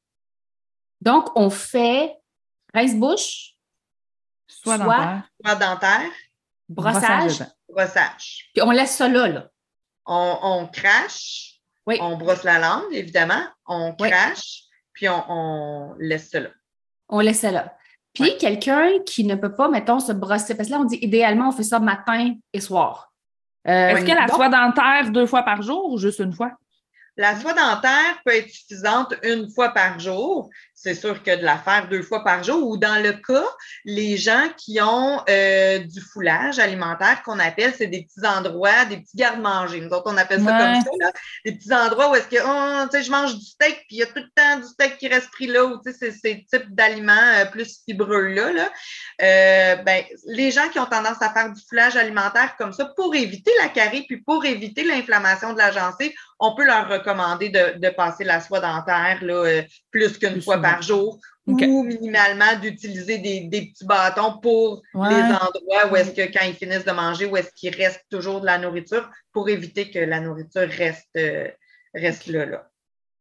Donc, 1.00 1.28
on 1.36 1.48
fait 1.48 2.12
rince-bouche, 2.74 3.54
soit, 4.46 4.78
dentaire, 4.78 6.10
brossage, 6.68 7.44
brossage. 7.68 8.50
Puis 8.54 8.62
on 8.62 8.70
laisse 8.70 8.96
ça 8.96 9.08
là. 9.08 9.28
là. 9.28 9.50
On, 10.06 10.68
crache, 10.72 11.60
oui. 11.86 11.98
on 12.00 12.16
brosse 12.16 12.44
la 12.44 12.58
langue, 12.58 12.92
évidemment, 12.92 13.42
on 13.66 13.92
crache, 13.94 14.62
puis 14.92 15.08
on, 15.08 15.94
laisse 15.98 16.30
ça 16.30 16.40
là. 16.40 16.50
On 17.08 17.20
laisse 17.20 17.40
ça 17.40 17.50
là. 17.50 17.76
Puis 18.12 18.38
quelqu'un 18.38 19.00
qui 19.04 19.24
ne 19.24 19.34
peut 19.34 19.54
pas, 19.54 19.68
mettons, 19.68 20.00
se 20.00 20.12
brosser, 20.12 20.54
parce 20.54 20.68
que 20.68 20.74
là, 20.74 20.80
on 20.80 20.84
dit 20.84 20.98
idéalement, 21.02 21.48
on 21.48 21.52
fait 21.52 21.64
ça 21.64 21.78
matin 21.80 22.34
et 22.52 22.60
soir. 22.60 23.12
Est-ce 23.64 24.04
que 24.04 24.12
la 24.12 24.28
soie 24.28 24.48
dentaire 24.48 25.10
deux 25.10 25.26
fois 25.26 25.42
par 25.42 25.60
jour 25.62 25.92
ou 25.92 25.98
juste 25.98 26.20
une 26.20 26.32
fois? 26.32 26.52
La 27.16 27.34
soie 27.38 27.54
dentaire 27.54 28.20
peut 28.24 28.34
être 28.34 28.50
suffisante 28.50 29.14
une 29.22 29.50
fois 29.50 29.70
par 29.70 29.98
jour. 29.98 30.50
C'est 30.78 30.94
sûr 30.94 31.22
que 31.22 31.34
de 31.34 31.42
la 31.42 31.56
faire 31.56 31.88
deux 31.88 32.02
fois 32.02 32.22
par 32.22 32.44
jour 32.44 32.68
ou 32.68 32.76
dans 32.76 33.02
le 33.02 33.14
cas, 33.14 33.46
les 33.86 34.18
gens 34.18 34.48
qui 34.58 34.78
ont 34.82 35.22
euh, 35.26 35.78
du 35.78 36.02
foulage 36.02 36.58
alimentaire 36.58 37.22
qu'on 37.24 37.38
appelle, 37.38 37.72
c'est 37.74 37.86
des 37.86 38.02
petits 38.02 38.26
endroits, 38.26 38.84
des 38.84 38.98
petits 38.98 39.16
garde-manger. 39.16 39.80
Nous 39.80 39.88
autres, 39.88 40.12
on 40.12 40.18
appelle 40.18 40.44
ça 40.44 40.50
comme 40.50 40.82
ça, 40.82 40.90
là. 41.00 41.12
des 41.46 41.52
petits 41.52 41.72
endroits 41.72 42.10
où 42.10 42.14
est-ce 42.14 42.28
que, 42.28 42.36
oh, 42.44 42.88
tu 42.90 42.98
sais, 42.98 43.04
je 43.04 43.10
mange 43.10 43.34
du 43.34 43.44
steak, 43.44 43.86
puis 43.88 43.96
il 43.96 43.98
y 44.00 44.02
a 44.02 44.06
tout 44.06 44.18
le 44.18 44.30
temps 44.34 44.58
du 44.58 44.66
steak 44.66 44.98
qui 44.98 45.08
reste 45.08 45.30
pris 45.30 45.46
là, 45.46 45.64
ou 45.64 45.80
tu 45.82 45.90
sais, 45.92 45.96
c'est 45.98 46.12
ces 46.12 46.44
types 46.44 46.74
d'aliments 46.74 47.14
euh, 47.38 47.46
plus 47.46 47.80
fibreux-là. 47.86 48.52
Là. 48.52 48.70
Euh, 49.22 49.76
ben, 49.76 50.04
les 50.26 50.50
gens 50.50 50.68
qui 50.68 50.78
ont 50.78 50.86
tendance 50.86 51.22
à 51.22 51.32
faire 51.32 51.50
du 51.54 51.62
foulage 51.66 51.96
alimentaire 51.96 52.54
comme 52.58 52.74
ça, 52.74 52.84
pour 52.96 53.14
éviter 53.14 53.50
la 53.62 53.70
carie, 53.70 54.04
puis 54.06 54.18
pour 54.18 54.44
éviter 54.44 54.84
l'inflammation 54.84 55.54
de 55.54 55.58
la 55.58 55.70
gencive, 55.70 56.12
on 56.38 56.54
peut 56.54 56.66
leur 56.66 56.86
recommander 56.86 57.48
de, 57.48 57.78
de 57.78 57.88
passer 57.88 58.24
la 58.24 58.42
soie 58.42 58.60
dentaire 58.60 59.20
là, 59.22 59.62
plus 59.90 60.18
qu'une 60.18 60.42
fois 60.42 60.60
par 60.60 60.65
jour 60.80 61.18
ou 61.46 61.82
minimalement 61.84 62.58
d'utiliser 62.60 63.18
des, 63.18 63.48
petits 63.48 63.84
bâtons 63.84 64.38
pour 64.40 64.82
les 64.94 65.00
endroits 65.00 65.90
où 65.90 65.96
est-ce 65.96 66.10
que 66.10 66.32
quand 66.32 66.44
ils 66.44 66.54
finissent 66.54 66.84
de 66.84 66.92
manger, 66.92 67.26
où 67.26 67.36
est-ce 67.36 67.52
qu'il 67.54 67.74
reste 67.74 68.04
toujours 68.10 68.40
de 68.40 68.46
la 68.46 68.58
nourriture 68.58 69.08
pour 69.32 69.48
éviter 69.48 69.90
que 69.90 69.98
la 69.98 70.20
nourriture 70.20 70.68
reste, 70.68 71.08
euh, 71.16 71.48
reste 71.94 72.26
là. 72.26 72.46
là. 72.46 72.68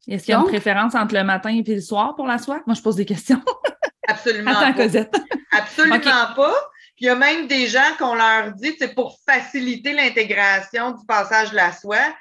Est-ce 0.07 0.25
qu'il 0.25 0.33
y 0.33 0.35
a 0.35 0.39
une 0.39 0.45
préférence 0.45 0.95
entre 0.95 1.15
le 1.15 1.23
matin 1.23 1.49
et 1.49 1.63
le 1.63 1.81
soir 1.81 2.15
pour 2.15 2.27
la 2.27 2.37
soie? 2.37 2.61
Moi, 2.67 2.75
je 2.75 2.81
pose 2.81 2.95
des 2.95 3.05
questions. 3.05 3.41
Absolument 4.07 4.53
pas. 4.53 4.73
Absolument 5.51 5.99
pas. 6.35 6.55
Puis 6.95 7.05
il 7.05 7.07
y 7.07 7.09
a 7.09 7.15
même 7.15 7.47
des 7.47 7.67
gens 7.67 7.95
qu'on 7.97 8.15
leur 8.15 8.53
dit, 8.53 8.73
c'est 8.77 8.93
pour 8.93 9.17
faciliter 9.27 9.93
l'intégration 9.93 10.91
du 10.91 11.05
passage 11.05 11.51
de 11.51 11.55
la 11.55 11.73
soie, 11.73 12.13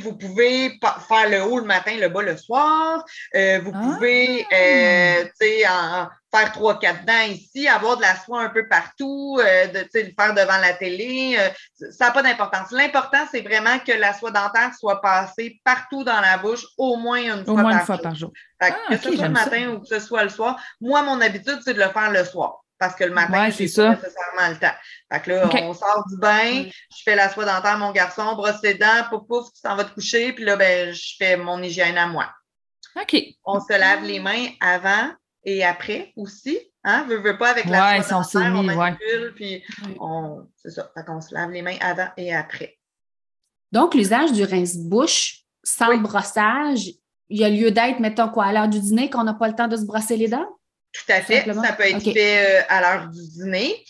vous 0.00 0.16
pouvez 0.16 0.78
faire 1.08 1.28
le 1.28 1.42
haut 1.42 1.58
le 1.58 1.64
matin, 1.64 1.96
le 1.96 2.08
bas 2.08 2.22
le 2.22 2.36
soir. 2.36 3.04
Euh, 3.34 3.60
vous 3.60 3.72
ah! 3.74 3.80
pouvez 3.82 4.46
euh, 4.52 5.24
en 5.68 6.08
faire 6.32 6.52
trois, 6.52 6.78
quatre 6.78 7.04
dents 7.04 7.26
ici, 7.28 7.66
avoir 7.66 7.96
de 7.96 8.02
la 8.02 8.16
soie 8.16 8.42
un 8.42 8.48
peu 8.48 8.68
partout, 8.68 9.38
euh, 9.40 9.66
de, 9.68 9.86
le 9.94 10.12
faire 10.18 10.34
devant 10.34 10.58
la 10.58 10.74
télé. 10.74 11.38
ça 11.90 12.06
n'a 12.06 12.10
pas 12.12 12.22
d'importance. 12.22 12.70
L'important, 12.70 13.26
c'est 13.30 13.40
vraiment 13.40 13.78
que 13.78 13.92
la 13.92 14.12
soie 14.12 14.30
dentaire 14.30 14.72
soit 14.78 15.00
passée 15.00 15.60
partout 15.64 16.04
dans 16.04 16.20
la 16.20 16.38
bouche 16.38 16.64
au 16.78 16.96
moins 16.96 17.18
une, 17.18 17.44
fois, 17.44 17.54
moins 17.54 17.70
par 17.70 17.80
une 17.80 17.86
fois, 17.86 17.98
par 17.98 18.14
jour. 18.14 18.32
Ah, 18.60 18.70
que 18.90 18.96
ce 18.96 19.12
soit 19.12 19.26
le 19.26 19.32
matin 19.32 19.68
ou 19.70 19.80
que 19.80 19.86
ce 19.88 20.00
soit 20.00 20.24
le 20.24 20.30
soir. 20.30 20.60
Moi, 20.80 21.02
mon 21.02 21.20
habitude, 21.20 21.60
c'est 21.64 21.74
de 21.74 21.80
le 21.80 21.88
faire 21.88 22.10
le 22.10 22.24
soir 22.24 22.62
parce 22.78 22.94
que 22.94 23.04
le 23.04 23.12
matin, 23.12 23.50
c'est 23.50 23.74
pas 23.74 23.90
nécessairement 23.90 24.48
le 24.50 24.58
temps. 24.58 24.74
Fait 25.12 25.20
que 25.20 25.30
là, 25.30 25.50
on 25.62 25.74
sort 25.74 26.04
du 26.08 26.18
bain, 26.18 26.64
je 26.64 27.02
fais 27.04 27.16
la 27.16 27.28
soie 27.28 27.44
dentaire, 27.44 27.78
mon 27.78 27.92
garçon, 27.92 28.34
brosse 28.34 28.60
ses 28.60 28.74
dents, 28.74 29.04
pouf, 29.08 29.26
pouf, 29.26 29.52
tu 29.52 29.60
s'en 29.60 29.76
vas 29.76 29.84
te 29.84 29.94
coucher, 29.94 30.32
puis 30.32 30.44
là, 30.44 30.56
ben, 30.56 30.92
je 30.92 31.14
fais 31.18 31.36
mon 31.36 31.62
hygiène 31.62 31.96
à 31.96 32.06
moi. 32.06 32.30
OK. 33.00 33.16
On 33.44 33.60
se 33.60 33.78
lave 33.78 34.04
les 34.04 34.20
mains 34.20 34.48
avant 34.60 35.10
et 35.44 35.64
après 35.64 36.12
aussi. 36.16 36.58
Hein? 36.84 37.04
Veux, 37.08 37.18
veux 37.18 37.36
pas 37.36 37.50
avec 37.50 37.66
la 37.66 38.02
soie 38.02 38.18
dentaire, 38.18 38.52
on 38.54 38.62
manipule, 38.62 39.32
puis 39.34 39.62
on... 40.00 40.46
c'est 40.56 40.70
ça. 40.70 40.90
Fait 40.94 41.04
qu'on 41.04 41.20
se 41.20 41.34
lave 41.34 41.50
les 41.50 41.62
mains 41.62 41.76
avant 41.80 42.08
et 42.16 42.34
après. 42.34 42.78
Donc, 43.72 43.94
l'usage 43.94 44.32
du 44.32 44.44
rince-bouche 44.44 45.40
sans 45.64 45.96
brossage, 45.98 46.92
il 47.28 47.40
y 47.40 47.44
a 47.44 47.50
lieu 47.50 47.70
d'être, 47.72 47.98
mettons 47.98 48.28
quoi, 48.28 48.46
à 48.46 48.52
l'heure 48.52 48.68
du 48.68 48.78
dîner, 48.78 49.10
qu'on 49.10 49.24
n'a 49.24 49.34
pas 49.34 49.48
le 49.48 49.54
temps 49.54 49.66
de 49.66 49.76
se 49.76 49.84
brosser 49.84 50.16
les 50.16 50.28
dents? 50.28 50.48
Tout 50.96 51.12
à 51.12 51.20
fait. 51.20 51.44
Ça 51.44 51.72
peut 51.72 51.84
être 51.84 52.02
fait 52.02 52.60
euh, 52.60 52.62
à 52.68 52.80
l'heure 52.80 53.08
du 53.08 53.20
dîner. 53.28 53.84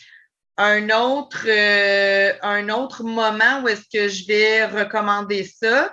Un 0.58 0.88
autre, 0.90 1.44
euh, 1.46 2.32
un 2.42 2.68
autre 2.70 3.04
moment 3.04 3.62
où 3.62 3.68
est-ce 3.68 3.84
que 3.92 4.08
je 4.08 4.26
vais 4.26 4.64
recommander 4.64 5.44
ça, 5.44 5.92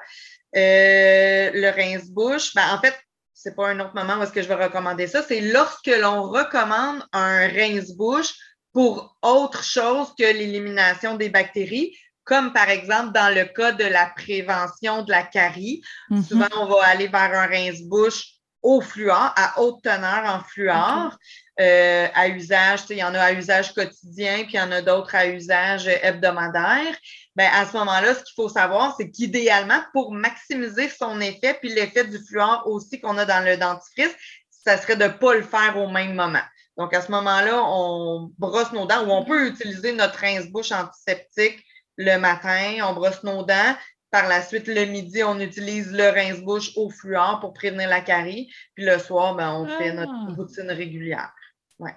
euh, 0.56 1.52
le 1.54 1.70
rince-bouche, 1.70 2.54
ben, 2.56 2.64
en 2.72 2.80
fait, 2.80 2.98
c'est 3.34 3.56
pas 3.56 3.68
un 3.70 3.80
autre 3.82 3.94
moment 3.94 4.18
où 4.18 4.24
est-ce 4.24 4.32
que 4.32 4.42
je 4.42 4.48
vais 4.48 4.64
recommander 4.64 5.08
ça, 5.08 5.22
c'est 5.22 5.42
lorsque 5.42 5.88
l'on 5.88 6.30
recommande 6.30 7.04
un 7.12 7.48
rince-bouche 7.50 8.34
pour 8.72 9.18
autre 9.22 9.64
chose 9.64 10.14
que 10.18 10.24
l'élimination 10.24 11.18
des 11.18 11.30
bactéries, 11.30 11.96
comme 12.24 12.54
par 12.54 12.70
exemple 12.70 13.12
dans 13.12 13.34
le 13.36 13.46
cas 13.46 13.74
de 13.74 13.84
la 13.84 14.12
prévention 14.16 15.04
de 15.04 15.12
la 15.12 15.24
carie. 15.24 15.82
Mm-hmm. 16.10 16.24
Souvent, 16.24 16.48
on 16.58 16.66
va 16.68 16.86
aller 16.86 17.08
vers 17.08 17.34
un 17.34 17.48
rince-bouche 17.48 18.33
au 18.64 18.82
fluor, 18.82 19.34
à 19.36 19.60
haute 19.60 19.84
teneur 19.84 20.24
en 20.26 20.40
fluor, 20.42 21.18
euh, 21.60 22.08
à 22.16 22.30
usage, 22.30 22.86
il 22.90 22.98
y 22.98 23.04
en 23.04 23.14
a 23.14 23.20
à 23.20 23.34
usage 23.34 23.74
quotidien, 23.74 24.44
puis 24.44 24.54
il 24.54 24.58
y 24.58 24.62
en 24.62 24.72
a 24.72 24.82
d'autres 24.82 25.14
à 25.14 25.28
usage 25.28 25.88
hebdomadaire. 25.88 26.96
Ben, 27.36 27.50
à 27.54 27.66
ce 27.66 27.78
moment-là, 27.78 28.16
ce 28.16 28.24
qu'il 28.24 28.34
faut 28.36 28.50
savoir, 28.50 28.96
c'est 28.98 29.12
qu'idéalement, 29.12 29.82
pour 29.92 30.14
maximiser 30.14 30.88
son 30.90 31.20
effet, 31.20 31.58
puis 31.60 31.74
l'effet 31.74 32.06
du 32.06 32.18
fluor 32.18 32.64
aussi 32.66 33.00
qu'on 33.02 33.18
a 33.18 33.26
dans 33.26 33.46
le 33.46 33.58
dentifrice, 33.58 34.16
ça 34.50 34.78
serait 34.78 34.96
de 34.96 35.04
ne 35.04 35.10
pas 35.10 35.36
le 35.36 35.44
faire 35.44 35.78
au 35.78 35.90
même 35.90 36.16
moment. 36.16 36.44
Donc, 36.78 36.94
à 36.94 37.02
ce 37.02 37.12
moment-là, 37.12 37.62
on 37.64 38.32
brosse 38.40 38.72
nos 38.72 38.88
dents 38.88 39.06
ou 39.06 39.12
on 39.12 39.26
peut 39.26 39.48
utiliser 39.48 39.92
notre 39.94 40.20
rince-bouche 40.20 40.72
antiseptique 40.72 41.64
le 41.98 42.18
matin, 42.18 42.78
on 42.90 42.94
brosse 42.94 43.24
nos 43.24 43.44
dents, 43.44 43.76
par 44.14 44.28
la 44.28 44.44
suite, 44.44 44.68
le 44.68 44.86
midi, 44.86 45.24
on 45.24 45.40
utilise 45.40 45.92
le 45.92 46.10
rince-bouche 46.10 46.74
au 46.76 46.88
fluor 46.92 47.40
pour 47.40 47.52
prévenir 47.52 47.90
la 47.90 48.00
carie. 48.00 48.48
Puis 48.76 48.86
le 48.86 49.00
soir, 49.00 49.34
ben, 49.34 49.52
on 49.52 49.68
fait 49.68 49.92
notre 49.92 50.14
ah. 50.14 50.34
routine 50.38 50.70
régulière. 50.70 51.34
Ouais. 51.80 51.96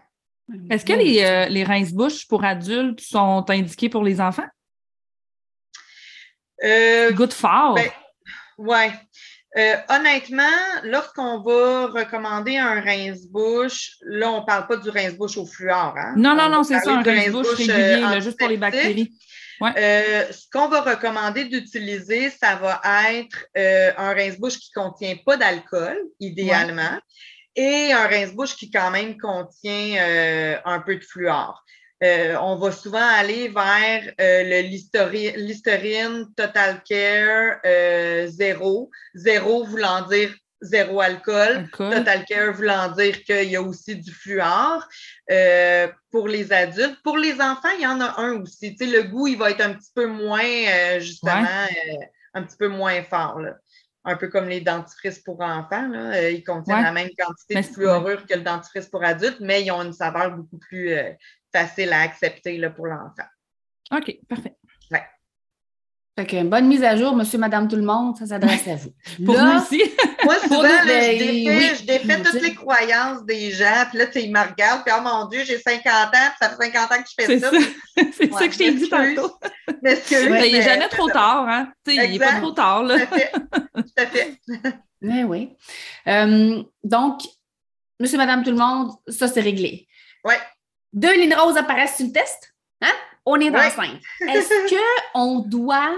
Est-ce 0.71 0.87
que 0.87 0.95
les, 0.95 1.23
euh, 1.23 1.45
les 1.51 1.63
rince-bouches 1.63 2.27
pour 2.27 2.43
adultes 2.43 3.01
sont 3.01 3.45
indiqués 3.51 3.91
pour 3.91 4.03
les 4.03 4.23
enfants? 4.23 4.49
Euh, 6.65 7.13
Good 7.13 7.35
fort. 7.35 7.75
Ben, 7.75 7.91
oui. 8.57 8.87
Euh, 9.59 9.75
honnêtement, 9.91 10.59
lorsqu'on 10.85 11.43
va 11.43 11.89
recommander 11.89 12.57
un 12.57 12.81
rince-bouche, 12.81 13.91
là, 14.07 14.31
on 14.31 14.41
ne 14.41 14.47
parle 14.47 14.67
pas 14.67 14.79
du 14.79 14.89
rince-bouche 14.89 15.37
au 15.37 15.45
fluor. 15.45 15.95
Hein? 15.99 16.15
Non, 16.17 16.35
non, 16.35 16.49
non, 16.49 16.63
c'est 16.63 16.81
ça, 16.81 16.95
un 16.95 17.03
rince-bouche 17.03 17.57
régulier, 17.57 18.23
juste 18.23 18.39
pour 18.39 18.49
les 18.49 18.57
bactéries. 18.57 19.13
Euh, 19.63 20.33
ce 20.33 20.47
qu'on 20.53 20.69
va 20.69 20.83
recommander 20.83 21.45
d'utiliser, 21.45 22.31
ça 22.31 22.57
va 22.57 22.81
être 23.13 23.47
euh, 23.57 23.93
un 23.97 24.13
rince-bouche 24.13 24.59
qui 24.59 24.71
ne 24.77 24.83
contient 24.83 25.17
pas 25.25 25.37
d'alcool, 25.37 25.99
idéalement, 26.21 26.99
et 27.55 27.93
un 27.93 28.07
rince-bouche 28.07 28.57
qui 28.57 28.71
quand 28.71 28.91
même 28.91 29.19
contient 29.19 29.97
euh, 29.99 30.57
un 30.65 30.81
peu 30.81 30.97
de 30.97 31.05
fluor. 31.05 31.65
on 32.03 32.57
va 32.57 32.73
souvent 32.73 33.09
aller 33.19 33.49
vers 33.49 34.13
le 34.19 34.61
Listerine 35.39 36.27
Total 36.37 36.83
Care 36.89 37.61
zéro. 38.29 38.91
Zéro 39.15 39.65
voulant 39.65 40.03
dire 40.07 40.35
zéro 40.61 41.01
alcool. 41.01 41.69
Total 41.71 42.25
Care 42.25 42.53
voulant 42.53 42.89
dire 42.93 43.23
qu'il 43.25 43.51
y 43.51 43.57
a 43.57 43.63
aussi 43.63 43.97
du 43.97 44.13
fluor 44.13 44.87
euh, 45.31 45.89
pour 46.11 46.29
les 46.29 46.53
adultes. 46.53 47.03
Pour 47.03 47.19
les 47.19 47.35
enfants, 47.41 47.69
il 47.77 47.83
y 47.83 47.87
en 47.87 48.01
a 48.01 48.21
un 48.21 48.41
aussi. 48.41 48.75
Tu 48.75 48.87
sais, 48.87 48.91
le 48.91 49.05
goût, 49.05 49.27
il 49.27 49.37
va 49.37 49.51
être 49.51 49.61
un 49.61 49.75
petit 49.75 49.93
peu 49.95 50.07
moins, 50.07 50.43
euh, 50.43 51.01
justement, 51.01 51.45
euh, 51.45 52.05
un 52.35 52.43
petit 52.43 52.57
peu 52.57 52.69
moins 52.69 53.03
fort. 53.03 53.41
Un 54.05 54.17
peu 54.17 54.29
comme 54.29 54.49
les 54.49 54.61
dentifrices 54.61 55.19
pour 55.19 55.41
enfants. 55.41 55.89
Là. 55.89 56.31
Ils 56.31 56.45
contiennent 56.45 56.83
la 56.83 56.93
même 56.93 57.11
quantité 57.19 57.57
de 57.57 57.63
fluorure 57.63 58.25
que 58.25 58.35
le 58.35 58.43
dentifrice 58.43 58.87
pour 58.87 59.03
adultes, 59.03 59.41
mais 59.41 59.65
ils 59.65 59.73
ont 59.73 59.83
une 59.83 59.93
saveur 59.93 60.31
beaucoup 60.31 60.59
plus 60.59 60.95
facile 61.53 61.93
à 61.93 62.03
accepter 62.03 62.57
là, 62.59 62.71
pour 62.71 62.87
l'enfant. 62.87 63.27
OK, 63.91 64.17
parfait. 64.29 64.57
Fait 66.19 66.25
qu'une 66.25 66.49
bonne 66.49 66.67
mise 66.67 66.83
à 66.83 66.97
jour, 66.97 67.15
monsieur, 67.15 67.37
madame, 67.37 67.69
tout 67.69 67.77
le 67.77 67.83
monde, 67.83 68.17
ça 68.17 68.25
s'adresse 68.25 68.67
à 68.67 68.77
vous. 68.77 68.91
Pour 69.27 69.39
nous 69.39 69.61
aussi. 69.61 69.83
moi, 70.25 70.39
souvent, 70.41 70.63
je 70.63 70.87
défais, 70.87 71.75
je 71.75 71.85
défais 71.85 72.23
toutes 72.23 72.41
les 72.41 72.55
croyances 72.55 73.23
des 73.27 73.51
gens, 73.51 73.85
puis 73.91 73.99
là, 73.99 74.07
tu 74.07 74.21
ils 74.21 74.33
me 74.33 74.41
regardent, 74.41 74.83
puis 74.83 74.95
oh 74.97 75.03
mon 75.03 75.27
Dieu, 75.27 75.43
j'ai 75.45 75.59
50 75.59 75.85
ans, 75.87 76.09
puis 76.13 76.37
ça 76.41 76.49
fait 76.49 76.73
50 76.73 76.93
ans 76.93 77.03
que 77.03 77.09
je 77.09 77.25
fais 77.25 77.39
ça. 77.39 77.51
C'est 78.17 78.33
ça 78.33 78.47
que 78.49 78.53
je 78.55 78.59
t'ai 78.59 78.73
dit 78.73 78.89
tantôt. 78.89 79.39
Mais 79.83 80.49
il 80.49 80.53
n'est 80.55 80.63
jamais 80.63 80.89
trop 80.89 81.11
tard, 81.11 81.47
hein? 81.49 81.71
il 81.87 82.13
n'est 82.13 82.19
pas 82.19 82.41
trop 82.41 82.53
tard, 82.53 82.83
là. 82.85 82.99
Tout 82.99 83.13
à 83.13 83.19
fait. 83.19 83.33
Tout 83.75 83.83
à 83.99 84.07
fait. 84.07 84.41
oui, 85.03 85.23
oui. 85.25 85.57
Euh, 86.09 86.63
donc, 86.83 87.21
monsieur, 88.01 88.17
madame, 88.17 88.43
tout 88.43 88.53
le 88.53 88.57
monde, 88.57 88.93
ça, 89.07 89.29
c'est 89.29 89.43
réglé. 89.43 89.87
Oui. 90.25 90.35
Deux 90.95 91.15
lignes 91.15 91.35
roses 91.35 91.59
apparaissent 91.59 91.97
sur 91.97 92.07
le 92.07 92.13
test? 92.13 92.56
On 93.27 93.39
est 93.41 93.51
enceinte. 93.51 94.01
Est-ce 94.21 95.13
qu'on 95.13 95.41
doit. 95.41 95.95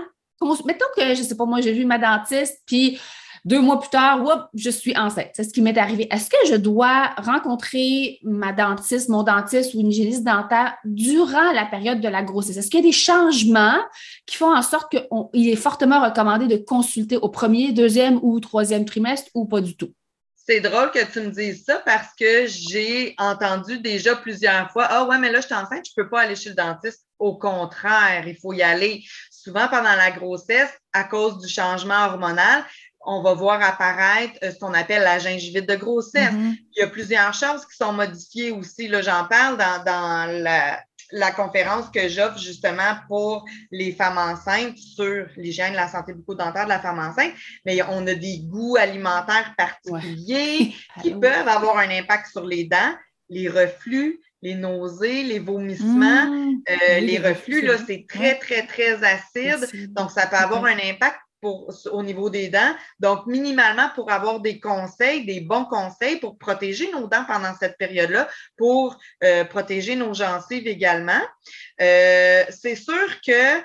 Mettons 0.65 0.87
que, 0.97 1.15
je 1.15 1.21
ne 1.21 1.27
sais 1.27 1.37
pas, 1.37 1.45
moi, 1.45 1.61
j'ai 1.61 1.73
vu 1.73 1.85
ma 1.85 1.99
dentiste, 1.99 2.63
puis 2.65 2.99
deux 3.45 3.61
mois 3.61 3.81
plus 3.81 3.91
tard, 3.91 4.49
je 4.55 4.71
suis 4.71 4.97
enceinte. 4.97 5.31
C'est 5.35 5.45
ce 5.45 5.53
qui 5.53 5.63
m'est 5.63 5.79
arrivé. 5.79 6.09
Est-ce 6.11 6.29
que 6.29 6.37
je 6.49 6.55
dois 6.55 7.11
rencontrer 7.17 8.19
ma 8.23 8.53
dentiste, 8.53 9.09
mon 9.09 9.23
dentiste 9.23 9.75
ou 9.75 9.81
une 9.81 9.91
hygiéniste 9.91 10.25
dentaire 10.25 10.77
durant 10.85 11.53
la 11.53 11.65
période 11.65 12.01
de 12.01 12.09
la 12.09 12.23
grossesse? 12.23 12.57
Est-ce 12.57 12.71
qu'il 12.71 12.81
y 12.81 12.83
a 12.83 12.87
des 12.87 12.93
changements 12.93 13.79
qui 14.27 14.37
font 14.37 14.55
en 14.55 14.63
sorte 14.63 14.91
qu'il 14.91 15.49
est 15.49 15.57
fortement 15.57 16.03
recommandé 16.05 16.47
de 16.47 16.57
consulter 16.57 17.17
au 17.17 17.29
premier, 17.29 17.73
deuxième 17.73 18.19
ou 18.23 18.39
troisième 18.41 18.85
trimestre 18.85 19.31
ou 19.35 19.47
pas 19.47 19.61
du 19.61 19.77
tout? 19.77 19.93
C'est 20.35 20.61
drôle 20.61 20.91
que 20.91 21.05
tu 21.11 21.21
me 21.21 21.31
dises 21.31 21.65
ça 21.65 21.83
parce 21.85 22.15
que 22.19 22.47
j'ai 22.47 23.15
entendu 23.19 23.79
déjà 23.81 24.17
plusieurs 24.17 24.71
fois 24.71 24.87
Ah 24.89 25.05
ouais, 25.07 25.19
mais 25.19 25.31
là, 25.31 25.41
je 25.41 25.47
suis 25.47 25.55
enceinte, 25.55 25.85
je 25.85 25.93
ne 25.97 26.03
peux 26.03 26.09
pas 26.09 26.21
aller 26.23 26.37
chez 26.37 26.51
le 26.51 26.55
dentiste. 26.55 27.08
Au 27.19 27.37
contraire, 27.37 28.27
il 28.27 28.37
faut 28.37 28.53
y 28.53 28.63
aller. 28.63 29.05
Souvent 29.31 29.69
pendant 29.69 29.95
la 29.95 30.11
grossesse, 30.11 30.71
à 30.93 31.05
cause 31.05 31.39
du 31.39 31.49
changement 31.49 32.07
hormonal, 32.07 32.65
on 33.07 33.23
va 33.23 33.33
voir 33.33 33.63
apparaître 33.63 34.35
euh, 34.43 34.53
ce 34.53 34.59
qu'on 34.59 34.75
appelle 34.75 35.03
la 35.03 35.19
gingivite 35.19 35.69
de 35.69 35.77
grossesse. 35.77 36.33
Mm-hmm. 36.33 36.57
Il 36.77 36.81
y 36.81 36.83
a 36.83 36.89
plusieurs 36.89 37.33
choses 37.33 37.65
qui 37.67 37.77
sont 37.77 37.93
modifiées 37.93 38.51
aussi. 38.51 38.89
Là, 38.89 39.03
j'en 39.03 39.25
parle 39.25 39.57
dans, 39.57 39.83
dans 39.85 40.43
la, 40.43 40.81
la 41.13 41.31
conférence 41.31 41.89
que 41.89 42.09
j'offre 42.09 42.39
justement 42.39 42.97
pour 43.09 43.45
les 43.71 43.93
femmes 43.93 44.19
enceintes 44.19 44.77
sur 44.77 45.27
l'hygiène, 45.37 45.75
la 45.75 45.89
santé 45.89 46.13
bucco-dentaire 46.13 46.65
de 46.65 46.71
la 46.71 46.81
femme 46.81 46.99
enceinte, 46.99 47.33
mais 47.65 47.81
on 47.83 48.07
a 48.07 48.15
des 48.15 48.41
goûts 48.41 48.77
alimentaires 48.77 49.55
particuliers 49.57 50.75
qui 51.03 51.13
peuvent 51.13 51.49
avoir 51.49 51.79
un 51.79 51.91
impact 51.91 52.31
sur 52.31 52.45
les 52.45 52.65
dents, 52.65 52.95
les 53.31 53.49
reflux, 53.49 54.21
les 54.43 54.55
nausées, 54.55 55.23
les 55.23 55.39
vomissements. 55.39 56.27
Mmh. 56.27 56.63
Euh, 56.71 57.01
les 57.01 57.19
reflux, 57.19 57.63
là, 57.63 57.75
c'est 57.87 58.07
très, 58.09 58.39
très, 58.39 58.67
très 58.67 59.03
acide. 59.03 59.69
Donc, 59.93 60.11
ça 60.11 60.27
peut 60.27 60.37
avoir 60.37 60.65
un 60.65 60.79
impact 60.79 61.19
pour, 61.41 61.73
au 61.93 62.03
niveau 62.03 62.31
des 62.31 62.49
dents. 62.49 62.75
Donc, 63.01 63.27
minimalement, 63.27 63.91
pour 63.95 64.11
avoir 64.11 64.41
des 64.41 64.61
conseils, 64.61 65.25
des 65.25 65.41
bons 65.41 65.65
conseils 65.65 66.17
pour 66.17 66.39
protéger 66.39 66.91
nos 66.93 67.07
dents 67.07 67.25
pendant 67.27 67.55
cette 67.59 67.79
période-là, 67.79 68.29
pour 68.57 68.99
euh, 69.23 69.45
protéger 69.45 69.97
nos 69.97 70.15
gencives 70.15 70.67
également. 70.67 71.21
Euh, 71.81 72.45
c'est 72.51 72.77
sûr 72.77 73.21
que 73.27 73.61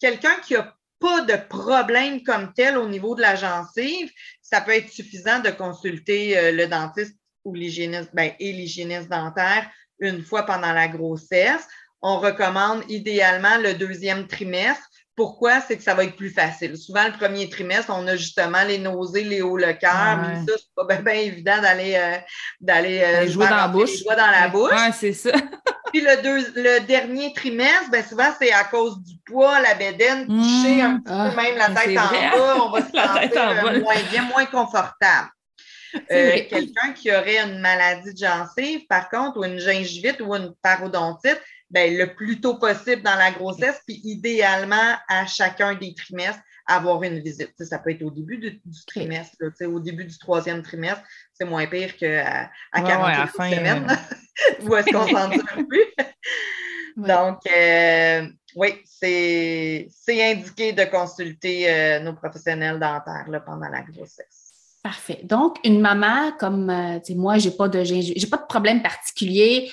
quelqu'un 0.00 0.34
qui 0.44 0.54
n'a 0.54 0.74
pas 0.98 1.22
de 1.22 1.36
problème 1.48 2.22
comme 2.22 2.52
tel 2.54 2.76
au 2.76 2.88
niveau 2.88 3.14
de 3.14 3.20
la 3.20 3.34
gencive, 3.34 4.10
ça 4.40 4.60
peut 4.60 4.74
être 4.74 4.90
suffisant 4.90 5.40
de 5.40 5.50
consulter 5.50 6.38
euh, 6.38 6.52
le 6.52 6.66
dentiste 6.66 7.16
ou 7.44 7.54
l'hygiéniste 7.54 8.10
ben, 8.14 8.32
et 8.38 8.52
l'hygiéniste 8.52 9.08
dentaire 9.08 9.68
une 10.02 10.22
fois 10.22 10.44
pendant 10.44 10.72
la 10.72 10.88
grossesse. 10.88 11.66
On 12.02 12.18
recommande 12.18 12.82
idéalement 12.88 13.58
le 13.58 13.74
deuxième 13.74 14.26
trimestre 14.26 14.88
pourquoi? 15.14 15.60
C'est 15.60 15.76
que 15.76 15.82
ça 15.82 15.94
va 15.94 16.04
être 16.04 16.16
plus 16.16 16.30
facile. 16.30 16.76
Souvent, 16.76 17.04
le 17.04 17.12
premier 17.12 17.48
trimestre, 17.48 17.92
on 17.94 18.06
a 18.06 18.16
justement 18.16 18.62
les 18.66 18.78
nausées, 18.78 19.24
les 19.24 19.42
hauts 19.42 19.58
le 19.58 19.72
cœur, 19.74 20.18
mais 20.22 20.36
ça, 20.36 20.58
c'est 20.58 20.74
pas 20.74 20.96
bien, 20.96 21.12
évident 21.12 21.60
d'aller 21.60 21.94
euh, 21.96 22.16
d'aller 22.60 23.00
euh, 23.00 23.28
jouer 23.28 23.46
dans 23.46 23.56
la 23.56 23.68
bouche. 23.68 23.90
Les 24.08 24.16
dans 24.16 24.30
la 24.30 24.48
bouche. 24.48 24.72
c'est 24.98 25.12
ça. 25.12 25.32
Puis 25.92 26.00
le, 26.00 26.62
le 26.62 26.86
dernier 26.86 27.34
trimestre, 27.34 27.90
ben 27.90 28.02
souvent, 28.02 28.30
c'est 28.40 28.50
à 28.50 28.64
cause 28.64 29.02
du 29.02 29.16
poids, 29.26 29.60
la 29.60 29.74
bédaine 29.74 30.26
toucher 30.26 30.80
un 30.80 30.96
petit 30.96 31.04
peu, 31.04 31.12
ah, 31.12 31.32
même 31.36 31.58
la 31.58 31.68
tête 31.68 31.98
en 31.98 32.38
bas, 32.38 32.64
on 32.64 32.70
va 32.70 32.80
se 32.86 32.90
sentir 32.90 33.80
moins 33.82 34.02
bien, 34.10 34.22
moins 34.22 34.46
confortable. 34.46 35.28
Quelqu'un 36.08 36.92
qui 36.94 37.10
aurait 37.10 37.38
une 37.38 37.60
maladie 37.60 38.12
de 38.12 38.18
gencive, 38.18 38.86
par 38.86 39.08
contre, 39.08 39.38
ou 39.38 39.44
une 39.44 39.58
gingivite 39.58 40.20
ou 40.20 40.34
une 40.34 40.54
parodontite, 40.62 41.40
ben, 41.70 41.96
le 41.96 42.14
plus 42.14 42.40
tôt 42.40 42.58
possible 42.58 43.02
dans 43.02 43.14
la 43.14 43.30
grossesse, 43.30 43.80
puis 43.86 44.00
idéalement 44.04 44.96
à 45.08 45.26
chacun 45.26 45.74
des 45.74 45.94
trimestres, 45.94 46.42
avoir 46.66 47.02
une 47.02 47.20
visite. 47.20 47.52
ça 47.58 47.78
peut 47.78 47.90
être 47.90 48.02
au 48.02 48.10
début 48.10 48.38
du, 48.38 48.60
trimestre, 48.86 49.36
au 49.62 49.80
début 49.80 50.04
du 50.04 50.18
troisième 50.18 50.62
trimestre, 50.62 51.02
c'est 51.32 51.44
moins 51.44 51.66
pire 51.66 51.96
qu'à 51.96 52.50
à 52.72 52.82
48 52.82 53.32
semaines, 53.32 53.86
où 54.62 54.76
est-ce 54.76 54.92
qu'on 54.92 55.06
s'en 55.08 55.30
tire 55.30 55.66
plus. 55.66 55.84
Donc, 56.96 57.38
euh, 57.50 58.28
oui, 58.54 58.82
c'est 58.84 59.88
indiqué 60.08 60.72
de 60.72 60.84
consulter 60.84 61.72
euh, 61.72 62.00
nos 62.00 62.14
professionnels 62.14 62.78
dentaires 62.78 63.28
là, 63.28 63.40
pendant 63.40 63.68
la 63.68 63.80
grossesse. 63.82 64.41
Parfait. 64.82 65.20
Donc, 65.22 65.58
une 65.64 65.80
maman 65.80 66.32
comme 66.38 66.68
euh, 66.68 66.98
moi, 67.14 67.38
j'ai 67.38 67.52
pas 67.52 67.68
de 67.68 67.84
j'ai 67.84 68.26
pas 68.26 68.38
de 68.38 68.46
problème 68.46 68.82
particulier 68.82 69.70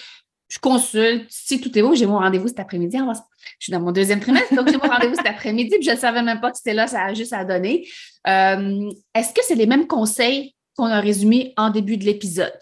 je 0.50 0.58
consulte. 0.58 1.28
Si 1.30 1.62
tout 1.62 1.78
est 1.78 1.82
beau, 1.82 1.96
j'ai 1.96 2.08
mon 2.08 2.18
rendez-vous 2.18 2.48
cet 2.48 2.60
après-midi. 2.60 2.98
Je 2.98 3.66
suis 3.66 3.72
dans 3.72 3.80
mon 3.80 3.92
deuxième 3.92 4.20
trimestre, 4.20 4.54
donc 4.56 4.68
j'ai 4.70 4.78
mon 4.78 4.89
rendez-vous 4.89 5.16
cet 5.16 5.28
après-midi, 5.28 5.75
puis 5.75 5.84
je 5.84 5.92
ne 5.92 5.96
savais 5.96 6.24
même 6.24 6.42
pas 6.42 6.51
que 6.51 6.58
c'était 6.58 6.74
là, 6.74 6.88
ça 6.88 7.04
a 7.04 7.13
juste 7.13 7.34
à 7.34 7.45
donner. 7.45 7.88
Euh, 8.28 8.89
est-ce 9.13 9.34
que 9.34 9.41
c'est 9.43 9.56
les 9.56 9.67
mêmes 9.67 9.88
conseils 9.88 10.56
qu'on 10.76 10.86
a 10.86 11.00
résumés 11.00 11.54
en 11.56 11.69
début 11.69 11.98
de 11.98 12.06
l'épisode? 12.06 12.60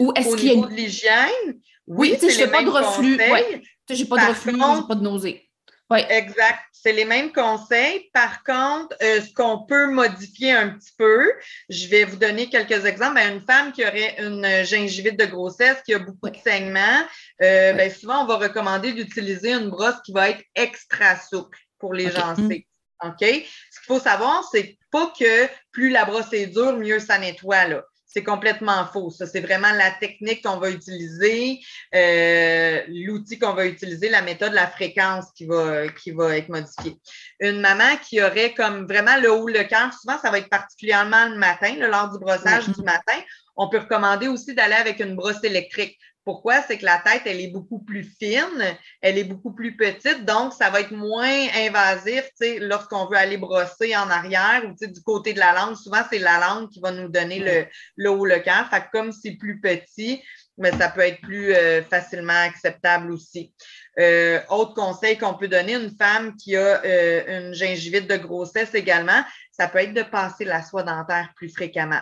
Ou 0.00 0.12
est-ce 0.16 0.36
qu'il 0.36 0.48
y 0.48 0.50
a 0.50 0.54
une... 0.54 0.62
de 0.62 0.74
l'hygiène? 0.74 1.60
Oui, 1.86 2.16
oui 2.20 2.30
je 2.30 2.38
n'ai 2.38 2.50
pas 2.50 2.62
de 2.62 2.70
reflux. 2.70 3.16
Oui, 3.16 3.62
je 3.88 3.94
n'ai 3.94 4.04
pas 4.04 4.16
de 4.16 4.28
reflux, 4.28 4.52
je 4.52 4.86
pas 4.86 4.94
de 4.94 5.02
nausée. 5.02 5.47
Oui. 5.90 6.00
Exact. 6.08 6.60
C'est 6.72 6.92
les 6.92 7.04
mêmes 7.04 7.32
conseils. 7.32 8.10
Par 8.12 8.44
contre, 8.44 8.94
euh, 9.02 9.20
ce 9.22 9.32
qu'on 9.32 9.64
peut 9.64 9.86
modifier 9.86 10.52
un 10.52 10.70
petit 10.70 10.92
peu, 10.98 11.32
je 11.70 11.88
vais 11.88 12.04
vous 12.04 12.16
donner 12.16 12.50
quelques 12.50 12.84
exemples. 12.84 13.14
Ben, 13.14 13.34
une 13.34 13.46
femme 13.46 13.72
qui 13.72 13.84
aurait 13.84 14.14
une 14.18 14.64
gingivite 14.64 15.18
de 15.18 15.24
grossesse, 15.24 15.78
qui 15.84 15.94
a 15.94 15.98
beaucoup 15.98 16.28
de 16.28 16.36
saignements, 16.36 17.02
euh, 17.42 17.72
ben, 17.72 17.90
souvent, 17.90 18.22
on 18.22 18.26
va 18.26 18.36
recommander 18.36 18.92
d'utiliser 18.92 19.52
une 19.52 19.70
brosse 19.70 20.00
qui 20.04 20.12
va 20.12 20.30
être 20.30 20.44
extra 20.54 21.16
souple 21.16 21.58
pour 21.78 21.94
les 21.94 22.10
gencives. 22.10 22.64
OK? 23.02 23.20
Ce 23.20 23.24
qu'il 23.24 23.86
faut 23.86 24.00
savoir, 24.00 24.46
c'est 24.52 24.76
pas 24.90 25.12
que 25.18 25.48
plus 25.72 25.88
la 25.88 26.04
brosse 26.04 26.32
est 26.32 26.48
dure, 26.48 26.76
mieux 26.76 26.98
ça 26.98 27.18
nettoie. 27.18 27.66
Là 27.66 27.84
c'est 28.08 28.24
complètement 28.24 28.86
faux. 28.86 29.10
Ça, 29.10 29.26
c'est 29.26 29.40
vraiment 29.40 29.70
la 29.72 29.90
technique 29.90 30.42
qu'on 30.42 30.56
va 30.56 30.70
utiliser, 30.70 31.60
euh, 31.94 32.80
l'outil 32.88 33.38
qu'on 33.38 33.52
va 33.52 33.66
utiliser, 33.66 34.08
la 34.08 34.22
méthode, 34.22 34.54
la 34.54 34.66
fréquence 34.66 35.26
qui 35.36 35.46
va, 35.46 35.88
qui 35.88 36.10
va 36.12 36.36
être 36.38 36.48
modifiée. 36.48 36.96
Une 37.38 37.60
maman 37.60 37.96
qui 38.02 38.22
aurait 38.22 38.54
comme 38.54 38.86
vraiment 38.86 39.18
le 39.20 39.30
haut 39.30 39.46
le 39.46 39.62
cœur, 39.64 39.92
souvent, 39.92 40.18
ça 40.20 40.30
va 40.30 40.38
être 40.38 40.48
particulièrement 40.48 41.26
le 41.26 41.36
matin, 41.36 41.74
lors 41.76 42.10
du 42.10 42.18
brossage 42.18 42.68
du 42.70 42.82
matin. 42.82 43.20
On 43.56 43.68
peut 43.68 43.78
recommander 43.78 44.28
aussi 44.28 44.54
d'aller 44.54 44.74
avec 44.74 45.00
une 45.00 45.14
brosse 45.14 45.44
électrique. 45.44 45.98
Pourquoi? 46.24 46.62
C'est 46.62 46.78
que 46.78 46.84
la 46.84 46.98
tête, 46.98 47.22
elle 47.24 47.40
est 47.40 47.50
beaucoup 47.50 47.78
plus 47.78 48.04
fine, 48.04 48.76
elle 49.00 49.16
est 49.16 49.24
beaucoup 49.24 49.54
plus 49.54 49.76
petite, 49.76 50.24
donc 50.26 50.52
ça 50.52 50.68
va 50.68 50.80
être 50.80 50.92
moins 50.92 51.46
invasif 51.56 52.28
lorsqu'on 52.60 53.06
veut 53.06 53.16
aller 53.16 53.38
brosser 53.38 53.96
en 53.96 54.10
arrière 54.10 54.62
ou 54.66 54.86
du 54.86 55.02
côté 55.02 55.32
de 55.32 55.38
la 55.38 55.54
langue. 55.54 55.74
Souvent, 55.76 56.02
c'est 56.10 56.18
la 56.18 56.38
langue 56.38 56.68
qui 56.68 56.80
va 56.80 56.90
nous 56.90 57.08
donner 57.08 57.38
le, 57.38 57.66
le 57.96 58.10
haut 58.10 58.26
le 58.26 58.40
cœur. 58.40 58.68
Fait 58.68 58.84
comme 58.92 59.10
c'est 59.12 59.36
plus 59.36 59.60
petit, 59.60 60.22
mais 60.58 60.72
ça 60.72 60.88
peut 60.88 61.00
être 61.00 61.20
plus 61.20 61.54
euh, 61.54 61.82
facilement 61.82 62.42
acceptable 62.44 63.12
aussi. 63.12 63.54
Euh, 63.98 64.40
autre 64.50 64.74
conseil 64.74 65.16
qu'on 65.16 65.34
peut 65.34 65.48
donner, 65.48 65.74
une 65.74 65.96
femme 65.96 66.36
qui 66.36 66.56
a 66.56 66.84
euh, 66.84 67.46
une 67.48 67.54
gingivite 67.54 68.08
de 68.08 68.16
grossesse 68.16 68.74
également, 68.74 69.22
ça 69.52 69.68
peut 69.68 69.78
être 69.78 69.94
de 69.94 70.02
passer 70.02 70.44
la 70.44 70.62
soie 70.62 70.82
dentaire 70.82 71.30
plus 71.36 71.48
fréquemment. 71.48 72.00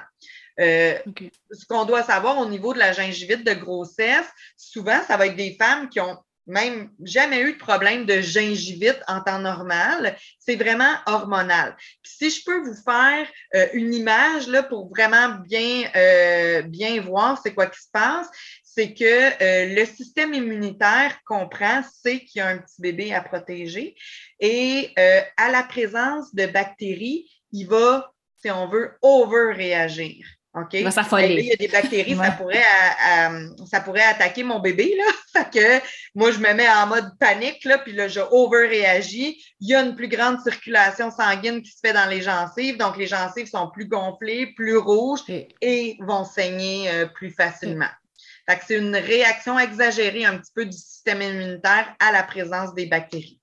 Euh, 0.61 0.99
ce 1.51 1.67
qu'on 1.67 1.85
doit 1.85 2.03
savoir 2.03 2.39
au 2.39 2.47
niveau 2.47 2.73
de 2.73 2.79
la 2.79 2.93
gingivite 2.93 3.45
de 3.45 3.53
grossesse, 3.53 4.27
souvent, 4.57 5.03
ça 5.07 5.17
va 5.17 5.27
être 5.27 5.37
des 5.37 5.57
femmes 5.59 5.89
qui 5.89 6.01
ont 6.01 6.17
même 6.49 6.91
jamais 7.03 7.41
eu 7.41 7.55
de 7.55 7.59
problème 7.59 8.07
de 8.07 8.21
gingivite 8.21 9.01
en 9.09 9.21
temps 9.21 9.41
normal. 9.41 10.17
C'est 10.39 10.55
vraiment 10.55 10.95
hormonal. 11.07 11.77
si 12.05 12.31
je 12.31 12.45
peux 12.45 12.61
vous 12.61 12.77
faire 12.85 13.27
euh, 13.57 13.67
une 13.73 13.93
image 13.93 14.47
là, 14.47 14.63
pour 14.63 14.89
vraiment 14.89 15.41
bien, 15.45 15.91
euh, 15.97 16.63
bien 16.63 17.01
voir 17.01 17.41
c'est 17.43 17.53
quoi 17.53 17.67
qui 17.67 17.81
se 17.81 17.91
passe, 17.93 18.29
c'est 18.63 18.95
que 18.95 19.75
le 19.75 19.85
système 19.87 20.35
immunitaire 20.35 21.19
comprend, 21.25 21.83
sait 21.83 22.21
qu'il 22.21 22.41
y 22.41 22.43
a 22.43 22.49
un 22.49 22.59
petit 22.59 22.81
bébé 22.81 23.15
à 23.15 23.23
protéger 23.23 23.97
et 24.39 24.93
à 25.39 25.51
la 25.51 25.63
présence 25.63 26.35
de 26.35 26.45
bactéries, 26.45 27.27
il 27.53 27.67
va, 27.67 28.13
si 28.37 28.51
on 28.51 28.69
veut, 28.69 28.93
over-réagir. 29.01 30.36
OK? 30.57 30.81
Il 31.39 31.45
y 31.45 31.53
a 31.53 31.57
des 31.57 31.69
bactéries, 31.69 32.17
ça, 32.17 32.31
pourrait, 32.31 32.65
ça 33.71 33.81
pourrait 33.81 34.03
attaquer 34.03 34.43
mon 34.43 34.59
bébé. 34.59 34.97
Là. 34.97 35.05
fait 35.53 35.59
que 35.59 35.87
moi, 36.15 36.31
je 36.31 36.39
me 36.39 36.53
mets 36.55 36.69
en 36.69 36.87
mode 36.87 37.11
panique, 37.21 37.65
là, 37.65 37.79
puis 37.79 37.93
là, 37.93 38.09
je 38.09 38.21
over-réagis. 38.31 39.39
Il 39.61 39.69
y 39.69 39.75
a 39.75 39.83
une 39.83 39.95
plus 39.95 40.09
grande 40.09 40.41
circulation 40.41 41.11
sanguine 41.11 41.61
qui 41.61 41.71
se 41.71 41.81
fait 41.85 41.93
dans 41.93 42.09
les 42.09 42.23
gencives. 42.23 42.79
Donc, 42.79 42.97
les 42.97 43.07
gencives 43.07 43.49
sont 43.49 43.71
plus 43.71 43.87
gonflées, 43.87 44.55
plus 44.57 44.79
rouges 44.79 45.21
et 45.61 45.99
vont 46.01 46.25
saigner 46.25 46.91
euh, 46.91 47.07
plus 47.07 47.31
facilement. 47.31 47.91
Fait 48.49 48.59
que 48.59 48.65
c'est 48.67 48.79
une 48.79 48.97
réaction 48.97 49.59
exagérée 49.59 50.25
un 50.25 50.39
petit 50.39 50.53
peu 50.55 50.65
du 50.65 50.77
système 50.77 51.21
immunitaire 51.21 51.95
à 52.01 52.13
la 52.13 52.23
présence 52.23 52.73
des 52.75 52.87
bactéries. 52.87 53.36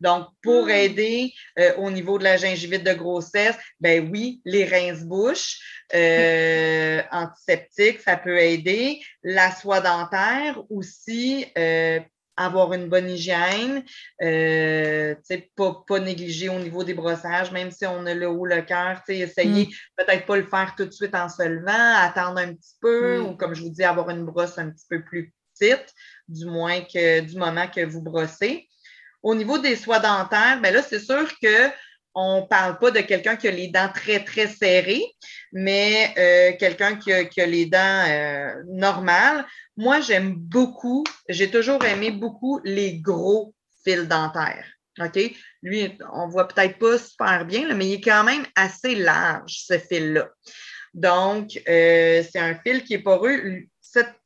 Donc, 0.00 0.28
pour 0.42 0.66
hmm. 0.66 0.70
aider 0.70 1.32
euh, 1.58 1.74
au 1.76 1.90
niveau 1.90 2.18
de 2.18 2.24
la 2.24 2.36
gingivite 2.36 2.84
de 2.84 2.92
grossesse, 2.92 3.56
ben 3.80 4.08
oui, 4.10 4.40
les 4.44 4.64
rince-bouches 4.64 5.58
euh, 5.94 7.02
antiseptiques, 7.12 8.00
ça 8.00 8.16
peut 8.16 8.38
aider. 8.38 9.00
La 9.22 9.50
soie 9.54 9.80
dentaire 9.80 10.62
aussi, 10.70 11.46
euh, 11.56 12.00
avoir 12.36 12.72
une 12.72 12.88
bonne 12.88 13.10
hygiène, 13.10 13.82
euh, 14.22 15.14
pas, 15.56 15.82
pas 15.86 15.98
négliger 15.98 16.48
au 16.48 16.60
niveau 16.60 16.84
des 16.84 16.94
brossages, 16.94 17.50
même 17.50 17.72
si 17.72 17.84
on 17.84 18.06
a 18.06 18.14
le 18.14 18.28
haut 18.28 18.46
le 18.46 18.62
cœur, 18.62 19.02
essayer 19.08 19.66
hmm. 19.66 19.70
peut-être 19.96 20.26
pas 20.26 20.36
le 20.36 20.46
faire 20.46 20.74
tout 20.76 20.84
de 20.84 20.92
suite 20.92 21.14
en 21.14 21.28
se 21.28 21.42
levant, 21.42 21.96
attendre 21.96 22.38
un 22.38 22.54
petit 22.54 22.76
peu, 22.80 23.20
ou 23.20 23.36
comme 23.36 23.54
je 23.54 23.62
vous 23.62 23.70
dis, 23.70 23.82
avoir 23.82 24.10
une 24.10 24.24
brosse 24.24 24.58
un 24.58 24.70
petit 24.70 24.86
peu 24.88 25.02
plus 25.02 25.34
petite, 25.58 25.92
du 26.28 26.46
moins 26.46 26.80
que 26.80 27.20
du 27.20 27.36
moment 27.36 27.66
que 27.66 27.84
vous 27.84 28.02
brossez. 28.02 28.68
Au 29.22 29.34
niveau 29.34 29.58
des 29.58 29.76
soies 29.76 29.98
dentaires, 29.98 30.60
ben 30.62 30.72
là, 30.72 30.82
c'est 30.82 31.00
sûr 31.00 31.28
que 31.40 31.70
on 32.14 32.40
ne 32.40 32.46
parle 32.46 32.78
pas 32.78 32.90
de 32.90 33.00
quelqu'un 33.00 33.36
qui 33.36 33.46
a 33.46 33.50
les 33.50 33.68
dents 33.68 33.90
très, 33.94 34.24
très 34.24 34.48
serrées, 34.48 35.04
mais 35.52 36.12
euh, 36.18 36.56
quelqu'un 36.58 36.96
qui 36.96 37.12
a, 37.12 37.46
les 37.46 37.66
dents 37.66 38.04
euh, 38.08 38.62
normales. 38.66 39.46
Moi, 39.76 40.00
j'aime 40.00 40.34
beaucoup, 40.34 41.04
j'ai 41.28 41.50
toujours 41.50 41.84
aimé 41.84 42.10
beaucoup 42.10 42.60
les 42.64 42.98
gros 42.98 43.54
fils 43.84 44.08
dentaires. 44.08 44.66
OK? 45.00 45.18
Lui, 45.62 45.96
on 46.12 46.28
voit 46.28 46.48
peut-être 46.48 46.78
pas 46.78 46.98
super 46.98 47.44
bien, 47.44 47.72
mais 47.74 47.86
il 47.86 47.92
est 47.94 48.00
quand 48.00 48.24
même 48.24 48.44
assez 48.56 48.96
large, 48.96 49.64
ce 49.66 49.78
fil-là. 49.78 50.28
Donc, 50.94 51.60
euh, 51.68 52.24
c'est 52.28 52.40
un 52.40 52.56
fil 52.56 52.82
qui 52.82 52.94
est 52.94 53.02
poreux. 53.02 53.60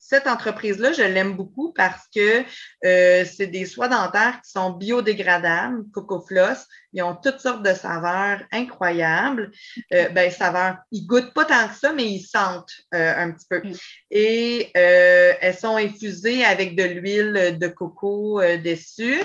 Cette 0.05 0.27
entreprise-là, 0.27 0.93
je 0.93 1.03
l'aime 1.03 1.37
beaucoup 1.37 1.73
parce 1.73 2.09
que 2.15 2.43
euh, 2.85 3.25
c'est 3.25 3.47
des 3.47 3.67
soies 3.67 3.87
dentaires 3.87 4.41
qui 4.45 4.51
sont 4.51 4.71
biodégradables, 4.71 5.85
CocoFloss. 5.93 6.67
Ils 6.93 7.03
ont 7.03 7.15
toutes 7.15 7.39
sortes 7.39 7.63
de 7.63 7.73
saveurs 7.73 8.43
incroyables. 8.53 9.51
Euh, 9.95 10.09
ben, 10.11 10.31
saveurs, 10.31 10.77
ils 10.91 11.07
goûtent 11.07 11.33
pas 11.33 11.45
tant 11.45 11.69
que 11.69 11.75
ça, 11.75 11.93
mais 11.93 12.05
ils 12.05 12.21
sentent 12.21 12.73
euh, 12.95 13.15
un 13.17 13.31
petit 13.31 13.47
peu. 13.49 13.63
Et 14.11 14.71
euh, 14.77 15.33
elles 15.41 15.57
sont 15.57 15.77
infusées 15.77 16.45
avec 16.45 16.77
de 16.77 16.83
l'huile 16.83 17.57
de 17.59 17.69
coco 17.69 18.43
dessus. 18.63 19.23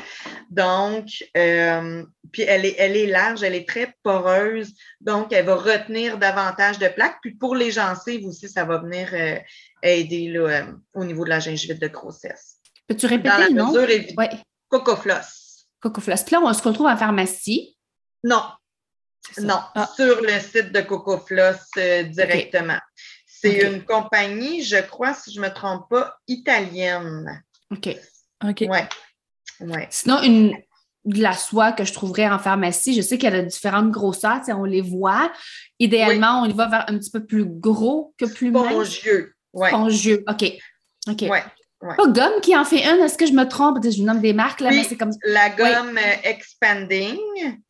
Donc, 0.49 1.07
puis 2.31 2.41
elle 2.43 2.65
est, 2.65 2.75
elle 2.77 2.95
est 2.95 3.07
large, 3.07 3.43
elle 3.43 3.55
est 3.55 3.67
très 3.67 3.93
poreuse. 4.03 4.73
Donc, 5.01 5.33
elle 5.33 5.45
va 5.45 5.55
retenir 5.55 6.17
davantage 6.17 6.79
de 6.79 6.87
plaques. 6.87 7.17
Puis 7.21 7.35
pour 7.35 7.55
les 7.55 7.71
gencives 7.71 8.25
aussi, 8.25 8.47
ça 8.47 8.63
va 8.63 8.77
venir 8.77 9.13
aider 9.83 10.29
là, 10.29 10.66
au 10.93 11.03
niveau 11.03 11.23
de 11.23 11.29
la 11.29 11.39
gingivite 11.39 11.81
de 11.81 11.87
grossesse. 11.87 12.57
Peux-tu 12.87 13.05
répéter 13.05 13.53
Dans 13.53 13.71
la 13.71 13.71
mesure, 13.71 14.13
Oui. 14.17 14.25
CocoFloss. 14.69 15.67
CocoFloss. 15.79 16.23
Puis 16.23 16.33
là, 16.33 16.41
on 16.41 16.53
se 16.53 16.61
retrouve 16.61 16.87
en 16.87 16.97
pharmacie? 16.97 17.77
Non. 18.23 18.43
Non, 19.39 19.59
ah. 19.75 19.89
sur 19.95 20.21
le 20.21 20.39
site 20.39 20.71
de 20.71 20.81
CocoFloss 20.81 21.67
euh, 21.77 22.03
directement. 22.03 22.79
C'est 23.25 23.59
une 23.59 23.83
compagnie, 23.83 24.63
je 24.63 24.77
crois, 24.77 25.13
si 25.13 25.33
je 25.33 25.39
ne 25.39 25.47
me 25.47 25.53
trompe 25.53 25.89
pas, 25.89 26.15
italienne. 26.27 27.43
OK. 27.71 27.95
OK. 28.43 28.65
Ouais. 28.67 28.87
ouais. 29.59 29.87
Sinon, 29.91 30.21
une, 30.23 30.57
de 31.05 31.21
la 31.21 31.33
soie 31.33 31.71
que 31.71 31.85
je 31.85 31.93
trouverais 31.93 32.27
en 32.27 32.39
pharmacie, 32.39 32.93
je 32.93 33.01
sais 33.01 33.17
qu'elle 33.17 33.35
a 33.35 33.41
différentes 33.41 33.91
grosseurs, 33.91 34.41
on 34.49 34.65
les 34.65 34.81
voit. 34.81 35.31
Idéalement, 35.79 36.41
on 36.41 36.45
y 36.45 36.53
va 36.53 36.67
vers 36.67 36.85
un 36.89 36.97
petit 36.97 37.11
peu 37.11 37.25
plus 37.25 37.45
gros 37.45 38.13
que 38.17 38.25
plus 38.25 38.51
mince. 38.51 38.67
Spongieux. 38.67 39.33
Ouais. 39.57 39.69
Spongieux. 39.69 40.23
OK. 40.27 40.53
OK. 41.09 41.21
Ouais. 41.23 41.43
Pas 41.79 42.07
gomme 42.07 42.41
qui 42.41 42.57
en 42.57 42.65
fait 42.65 42.83
une, 42.83 43.03
est-ce 43.03 43.19
que 43.19 43.27
je 43.27 43.33
me 43.33 43.47
trompe? 43.47 43.77
Je 43.83 44.01
nomme 44.01 44.19
des 44.19 44.33
marques, 44.33 44.61
là, 44.61 44.71
mais 44.71 44.83
c'est 44.83 44.97
comme 44.97 45.11
La 45.23 45.51
gomme 45.51 45.95
euh, 45.95 46.15
Expanding. 46.23 47.17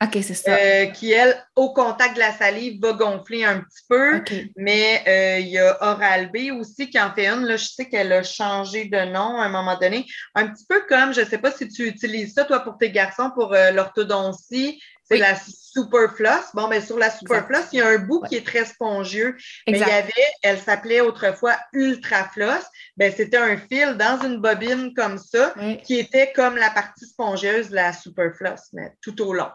OK, 0.02 0.12
c'est 0.14 0.34
ça. 0.34 0.56
Euh, 0.56 0.86
qui, 0.88 1.12
elle, 1.12 1.36
au 1.58 1.74
contact 1.74 2.16
de 2.16 2.20
la 2.20 2.32
salive, 2.32 2.80
va 2.82 2.94
gonfler 2.94 3.44
un 3.44 3.60
petit 3.60 3.84
peu. 3.90 4.24
Mais 4.56 5.04
euh, 5.08 5.40
il 5.40 5.50
y 5.50 5.58
a 5.58 5.78
Oral-B 5.82 6.58
aussi 6.58 6.90
qui 6.90 6.98
en 6.98 7.14
fait 7.14 7.28
une. 7.28 7.46
Là, 7.46 7.58
je 7.58 7.66
sais 7.66 7.90
qu'elle 7.90 8.14
a 8.14 8.24
changé 8.24 8.86
de 8.86 9.12
nom 9.12 9.42
à 9.42 9.46
un 9.46 9.50
moment 9.50 9.78
donné. 9.78 10.06
Un 10.36 10.48
petit 10.48 10.66
peu 10.70 10.82
comme, 10.88 11.14
je 11.14 11.22
ne 11.22 11.26
sais 11.26 11.38
pas 11.38 11.52
si 11.52 11.68
tu 11.68 11.86
utilises 11.86 12.34
ça, 12.34 12.46
toi, 12.46 12.62
pour 12.62 12.78
tes 12.78 12.92
garçons, 12.92 13.32
pour 13.36 13.54
l'orthodontie. 13.74 14.80
C'est 15.10 15.18
la 15.18 15.36
Superfloss. 15.36 16.54
Bon, 16.54 16.68
mais 16.68 16.82
sur 16.82 16.98
la 16.98 17.10
Superfloss, 17.10 17.68
il 17.72 17.80
y 17.80 17.82
a 17.82 17.88
un 17.88 18.00
bout 18.00 18.22
qui 18.28 18.36
est 18.36 18.46
très 18.46 18.66
spongieux. 18.66 19.38
Mais 19.68 19.80
il 19.80 19.88
y 19.88 19.92
avait, 19.92 20.12
elle 20.44 20.60
s'appelait 20.60 21.02
autrefois 21.02 21.56
Ultrafloss. 21.74 22.64
Ben, 22.98 23.14
c'était 23.16 23.38
un 23.38 23.58
fil 23.58 23.96
dans 23.98 24.20
une 24.26 24.42
bobine 24.42 24.94
comme 24.94 25.18
ça, 25.18 25.54
qui 25.84 26.00
était 26.00 26.34
comme 26.34 26.58
la 26.58 26.70
partie 26.72 27.06
spongieuse 27.06 27.70
de 27.70 27.76
la 27.76 27.94
Superfloss, 27.94 28.74
mais 28.74 28.94
tout 29.02 29.22
au 29.22 29.34
long. 29.34 29.50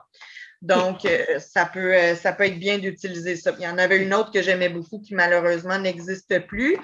Donc, 0.62 1.05
euh, 1.05 1.41
ça, 1.41 1.67
peut, 1.67 1.93
euh, 1.93 2.15
ça 2.15 2.33
peut 2.33 2.45
être 2.45 2.59
bien 2.59 2.79
d'utiliser 2.79 3.35
ça. 3.35 3.53
Il 3.59 3.65
y 3.65 3.69
en 3.69 3.79
avait 3.79 3.99
une 3.99 4.15
autre 4.15 4.31
que 4.31 4.43
j'aimais 4.43 4.69
beaucoup 4.69 5.01
qui 5.01 5.12
malheureusement 5.12 5.77
n'existe 5.77 6.47
plus. 6.47 6.79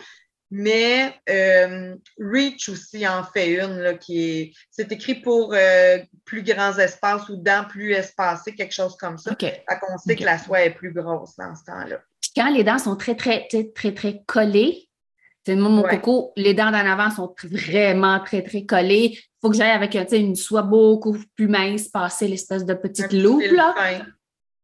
Mais 0.51 1.15
euh, 1.29 1.95
Reach 2.19 2.69
aussi 2.69 3.07
en 3.07 3.23
fait 3.23 3.53
une 3.55 3.79
là, 3.81 3.95
qui 3.95 4.19
est. 4.19 4.53
C'est 4.71 4.91
écrit 4.93 5.17
pour 5.17 5.53
euh, 5.53 5.99
plus 6.25 6.43
grands 6.43 6.77
espaces 6.79 7.29
ou 7.29 7.37
dents 7.37 7.65
plus 7.69 7.93
espacées, 7.93 8.55
quelque 8.55 8.75
chose 8.75 8.97
comme 8.97 9.19
ça. 9.19 9.33
Okay. 9.33 9.63
qu'on 9.81 9.99
sait 9.99 10.17
que 10.17 10.25
la 10.25 10.39
soie 10.39 10.65
est 10.65 10.71
plus 10.75 10.93
grosse 10.93 11.37
dans 11.37 11.55
ce 11.55 11.65
temps-là. 11.65 12.01
Quand 12.35 12.51
les 12.51 12.65
dents 12.65 12.79
sont 12.79 12.97
très, 12.97 13.15
très, 13.15 13.47
très, 13.49 13.65
très, 13.65 13.93
très 13.93 14.23
collées, 14.27 14.89
c'est 15.45 15.57
mon 15.57 15.83
coco, 15.83 16.33
les 16.37 16.53
dents 16.53 16.71
d'en 16.71 16.75
avant 16.75 17.11
sont 17.11 17.35
vraiment 17.43 18.21
très, 18.21 18.43
très 18.43 18.65
collées. 18.65 19.13
Il 19.15 19.41
faut 19.41 19.51
que 19.51 19.57
j'aille 19.57 19.71
avec 19.71 19.95
une 20.13 20.37
soie 20.37 20.63
beaucoup 20.63 21.17
plus 21.37 21.49
mince, 21.49 21.89
passer 21.89 22.29
l'espèce 22.29 22.67
de 22.67 22.75
petite 22.75 23.13
loupe. 23.13 23.43
Là 23.53 23.75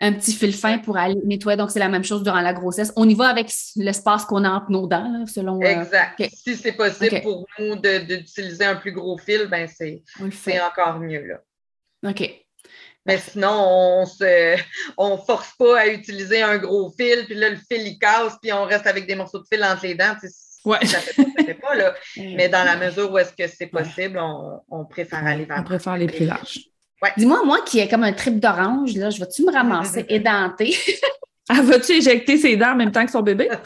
un 0.00 0.12
petit 0.12 0.32
fil 0.32 0.54
fin 0.54 0.78
pour 0.78 0.96
aller 0.96 1.14
nettoyer. 1.24 1.56
Donc, 1.56 1.70
c'est 1.70 1.78
la 1.78 1.88
même 1.88 2.04
chose 2.04 2.22
durant 2.22 2.40
la 2.40 2.52
grossesse. 2.52 2.92
On 2.96 3.08
y 3.08 3.14
va 3.14 3.28
avec 3.28 3.50
l'espace 3.76 4.24
qu'on 4.24 4.44
a 4.44 4.50
entre 4.50 4.70
nos 4.70 4.86
dents, 4.86 5.24
selon. 5.26 5.60
Euh, 5.62 5.66
exact. 5.66 6.22
Si 6.34 6.56
c'est 6.56 6.72
possible 6.72 7.22
pour 7.22 7.46
nous 7.58 7.76
d'utiliser 7.76 8.64
un 8.64 8.76
plus 8.76 8.92
gros 8.92 9.16
fil, 9.18 9.46
ben 9.46 9.68
c'est 9.68 10.02
encore 10.60 11.00
mieux. 11.00 11.24
Là. 11.26 12.10
OK. 12.10 12.44
Mais 13.06 13.18
sinon, 13.18 13.52
on 13.52 14.06
se, 14.06 14.56
on 14.96 15.18
force 15.18 15.52
pas 15.58 15.80
à 15.80 15.86
utiliser 15.88 16.42
un 16.42 16.56
gros 16.56 16.90
fil, 16.90 17.26
puis 17.26 17.34
là, 17.34 17.50
le 17.50 17.56
fil, 17.56 17.86
il 17.86 17.98
casse, 17.98 18.38
puis 18.40 18.50
on 18.52 18.64
reste 18.64 18.86
avec 18.86 19.06
des 19.06 19.14
morceaux 19.14 19.40
de 19.40 19.46
fil 19.50 19.62
entre 19.62 19.82
les 19.82 19.94
dents. 19.94 20.16
Ouais. 20.64 20.84
Ça 20.86 21.00
fait 21.00 21.54
pas, 21.54 21.68
pas, 21.68 21.74
là. 21.74 21.94
Mais 22.16 22.48
dans 22.48 22.64
la 22.64 22.76
mesure 22.76 23.12
où 23.12 23.18
est-ce 23.18 23.34
que 23.34 23.46
c'est 23.46 23.66
possible, 23.66 24.18
on, 24.18 24.60
on, 24.70 24.86
préfère 24.86 25.24
aller 25.26 25.44
vers 25.44 25.58
On 25.58 25.64
préfère 25.64 25.98
les 25.98 26.06
plus 26.06 26.24
larges. 26.24 26.60
Dis-moi, 27.16 27.44
moi 27.44 27.60
qui 27.62 27.80
ai 27.80 27.88
comme 27.88 28.04
un 28.04 28.12
trip 28.12 28.40
d'orange, 28.40 28.94
là, 28.94 29.10
je 29.10 29.18
vais-tu 29.20 29.44
me 29.44 29.52
ramasser 29.52 30.06
édenté? 30.10 30.76
Ah, 31.48 31.60
vas-tu 31.60 31.92
éjecter 31.92 32.38
ses 32.38 32.56
dents 32.56 32.72
en 32.72 32.76
même 32.76 32.90
temps 32.90 33.04
que 33.04 33.10
son 33.10 33.20
bébé? 33.22 33.50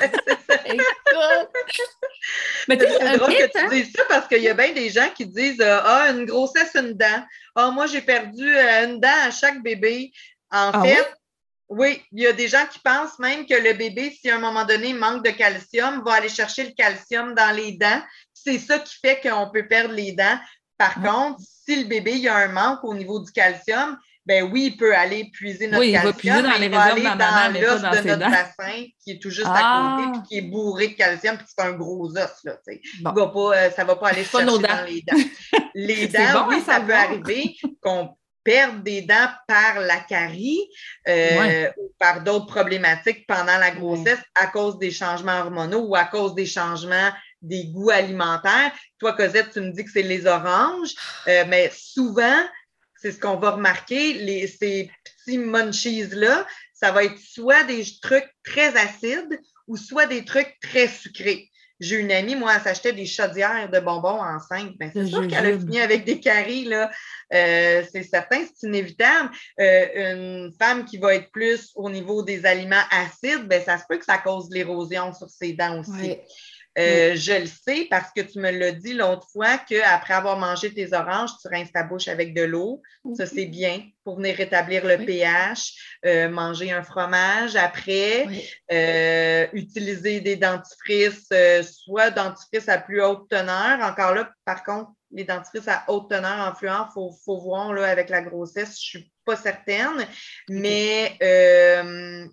Mais 2.68 2.78
c'est 2.78 3.18
drôle 3.18 3.30
que 3.30 3.50
tu 3.50 3.58
hein? 3.58 3.68
dises 3.70 3.92
ça 3.94 4.02
parce 4.08 4.26
qu'il 4.28 4.42
y 4.42 4.48
a 4.48 4.54
bien 4.54 4.72
des 4.72 4.90
gens 4.90 5.08
qui 5.16 5.26
disent 5.26 5.60
euh, 5.60 5.80
Ah, 5.84 6.10
une 6.10 6.24
grossesse, 6.26 6.74
une 6.74 6.94
dent. 6.94 7.24
Ah, 7.54 7.70
moi, 7.70 7.86
j'ai 7.86 8.02
perdu 8.02 8.44
euh, 8.44 8.84
une 8.86 9.00
dent 9.00 9.08
à 9.24 9.30
chaque 9.30 9.62
bébé. 9.62 10.12
En 10.50 10.70
ah 10.72 10.82
fait, 10.82 11.14
oui? 11.68 12.02
il 12.12 12.22
y 12.22 12.26
a 12.26 12.32
des 12.32 12.48
gens 12.48 12.66
qui 12.70 12.78
pensent 12.80 13.18
même 13.18 13.46
que 13.46 13.54
le 13.54 13.74
bébé, 13.74 14.10
si 14.18 14.28
à 14.28 14.36
un 14.36 14.40
moment 14.40 14.64
donné 14.64 14.92
manque 14.92 15.24
de 15.24 15.30
calcium, 15.30 16.02
va 16.04 16.14
aller 16.14 16.28
chercher 16.28 16.64
le 16.64 16.72
calcium 16.72 17.34
dans 17.34 17.54
les 17.54 17.72
dents. 17.72 18.02
C'est 18.34 18.58
ça 18.58 18.78
qui 18.78 18.96
fait 19.00 19.20
qu'on 19.20 19.50
peut 19.50 19.66
perdre 19.68 19.94
les 19.94 20.12
dents. 20.12 20.38
Par 20.78 20.94
contre, 21.02 21.40
si 21.40 21.82
le 21.82 21.88
bébé 21.88 22.14
il 22.16 22.28
a 22.28 22.36
un 22.36 22.48
manque 22.48 22.84
au 22.84 22.94
niveau 22.94 23.18
du 23.20 23.30
calcium, 23.32 23.98
ben 24.24 24.48
oui, 24.52 24.66
il 24.72 24.76
peut 24.76 24.94
aller 24.94 25.30
puiser 25.32 25.68
notre 25.68 25.80
oui, 25.80 25.92
calcium. 25.92 26.12
Il 26.12 26.12
va 26.12 26.18
puiser 26.18 26.42
dans 26.42 26.60
les 26.60 26.68
réserves 26.68 26.98
de 26.98 27.18
dans 27.18 27.60
l'os 27.60 28.02
de 28.02 28.08
notre 28.08 28.30
bassin 28.30 28.84
qui 29.02 29.12
est 29.12 29.22
tout 29.22 29.30
juste 29.30 29.48
à 29.48 29.96
côté, 29.96 30.10
puis 30.12 30.28
qui 30.28 30.38
est 30.38 30.50
bourré 30.50 30.88
de 30.88 30.92
calcium, 30.92 31.36
puis 31.36 31.46
c'est 31.48 31.64
un 31.64 31.72
gros 31.72 32.10
os. 32.10 32.44
Là, 32.44 32.58
va 33.02 33.26
pas, 33.26 33.56
euh, 33.56 33.70
ça 33.70 33.82
ne 33.82 33.88
va 33.88 33.96
pas 33.96 34.08
aller 34.08 34.24
chercher 34.24 34.44
dans 34.44 34.84
les 34.86 35.02
dents. 35.02 35.24
Les 35.74 36.08
dents, 36.08 36.46
oui, 36.48 36.60
ça 36.64 36.80
peut 36.80 36.94
arriver 36.94 37.56
qu'on 37.82 38.16
perde 38.44 38.82
des 38.82 39.02
dents 39.02 39.28
par 39.46 39.80
la 39.80 39.98
carie 39.98 40.60
euh, 41.06 41.70
ou 41.76 41.92
par 41.98 42.22
d'autres 42.22 42.46
problématiques 42.46 43.26
pendant 43.26 43.58
la 43.58 43.70
grossesse 43.70 44.20
à 44.34 44.46
cause 44.46 44.78
des 44.78 44.90
changements 44.90 45.40
hormonaux 45.40 45.86
ou 45.88 45.96
à 45.96 46.04
cause 46.04 46.34
des 46.34 46.46
changements 46.46 47.10
des 47.42 47.66
goûts 47.66 47.90
alimentaires. 47.90 48.72
Toi, 48.98 49.12
Cosette, 49.12 49.51
tu 49.53 49.61
me 49.61 49.70
dis 49.70 49.85
que 49.85 49.90
c'est 49.90 50.03
les 50.03 50.27
oranges, 50.27 50.94
euh, 51.29 51.44
mais 51.48 51.70
souvent, 51.74 52.42
c'est 52.96 53.12
ce 53.12 53.20
qu'on 53.20 53.37
va 53.37 53.53
remarquer, 53.53 54.14
les, 54.14 54.46
ces 54.46 54.90
petits 55.05 55.38
munchies-là, 55.38 56.46
ça 56.74 56.92
va 56.92 57.05
être 57.05 57.18
soit 57.18 57.64
des 57.64 57.85
trucs 58.01 58.29
très 58.44 58.77
acides 58.77 59.40
ou 59.66 59.77
soit 59.77 60.07
des 60.07 60.24
trucs 60.24 60.57
très 60.61 60.88
sucrés. 60.88 61.51
J'ai 61.81 61.96
une 61.96 62.11
amie, 62.11 62.35
moi, 62.35 62.55
elle 62.57 62.62
s'achetait 62.62 62.92
des 62.92 63.07
chaudières 63.07 63.70
de 63.70 63.79
bonbons 63.79 64.20
enceinte. 64.20 64.77
Ben, 64.79 64.90
c'est 64.92 65.07
sûr 65.07 65.29
qu'elle 65.29 65.46
a 65.46 65.59
fini 65.59 65.81
avec 65.81 66.05
des 66.05 66.18
caries, 66.18 66.64
là. 66.64 66.90
Euh, 67.33 67.85
c'est 67.92 68.03
certain, 68.03 68.44
c'est 68.44 68.66
inévitable. 68.66 69.31
Euh, 69.61 69.87
une 69.94 70.53
femme 70.59 70.85
qui 70.85 70.98
va 70.98 71.14
être 71.14 71.31
plus 71.31 71.70
au 71.77 71.88
niveau 71.88 72.24
des 72.24 72.44
aliments 72.46 72.83
acides, 72.90 73.46
ben, 73.46 73.62
ça 73.62 73.79
se 73.79 73.85
peut 73.88 73.96
que 73.96 74.05
ça 74.05 74.18
cause 74.18 74.48
l'érosion 74.51 75.12
sur 75.12 75.31
ses 75.31 75.53
dents 75.53 75.79
aussi. 75.79 76.16
Euh, 76.78 77.16
je 77.16 77.40
le 77.40 77.46
sais 77.46 77.86
parce 77.90 78.10
que 78.14 78.20
tu 78.20 78.38
me 78.38 78.50
l'as 78.50 78.72
dit 78.72 78.94
l'autre 78.94 79.26
fois 79.32 79.58
qu'après 79.58 80.14
avoir 80.14 80.38
mangé 80.38 80.72
tes 80.72 80.92
oranges, 80.94 81.30
tu 81.42 81.48
rinces 81.48 81.72
ta 81.72 81.82
bouche 81.82 82.08
avec 82.08 82.34
de 82.34 82.42
l'eau. 82.42 82.82
Ça, 83.16 83.26
c'est 83.26 83.46
bien 83.46 83.82
pour 84.04 84.16
venir 84.16 84.36
rétablir 84.36 84.86
le 84.86 84.98
pH. 84.98 85.98
Euh, 86.06 86.28
manger 86.28 86.72
un 86.72 86.82
fromage 86.82 87.56
après. 87.56 88.26
Euh, 88.70 89.46
utiliser 89.52 90.20
des 90.20 90.36
dentifrices, 90.36 91.32
soit 91.62 92.10
dentifrices 92.10 92.68
à 92.68 92.78
plus 92.78 93.02
haute 93.02 93.28
teneur. 93.28 93.80
Encore 93.80 94.14
là, 94.14 94.30
par 94.44 94.62
contre, 94.62 94.92
les 95.10 95.24
dentifrices 95.24 95.68
à 95.68 95.84
haute 95.88 96.10
teneur 96.10 96.48
en 96.48 96.54
fluor, 96.54 96.88
il 96.90 97.10
faut, 97.24 97.40
voir 97.40 97.72
là, 97.72 97.88
avec 97.88 98.10
la 98.10 98.22
grossesse, 98.22 98.78
je 98.80 98.98
ne 98.98 99.02
suis 99.02 99.12
pas 99.24 99.36
certaine. 99.36 100.06
Mais 100.48 101.16
euh, 101.22 102.26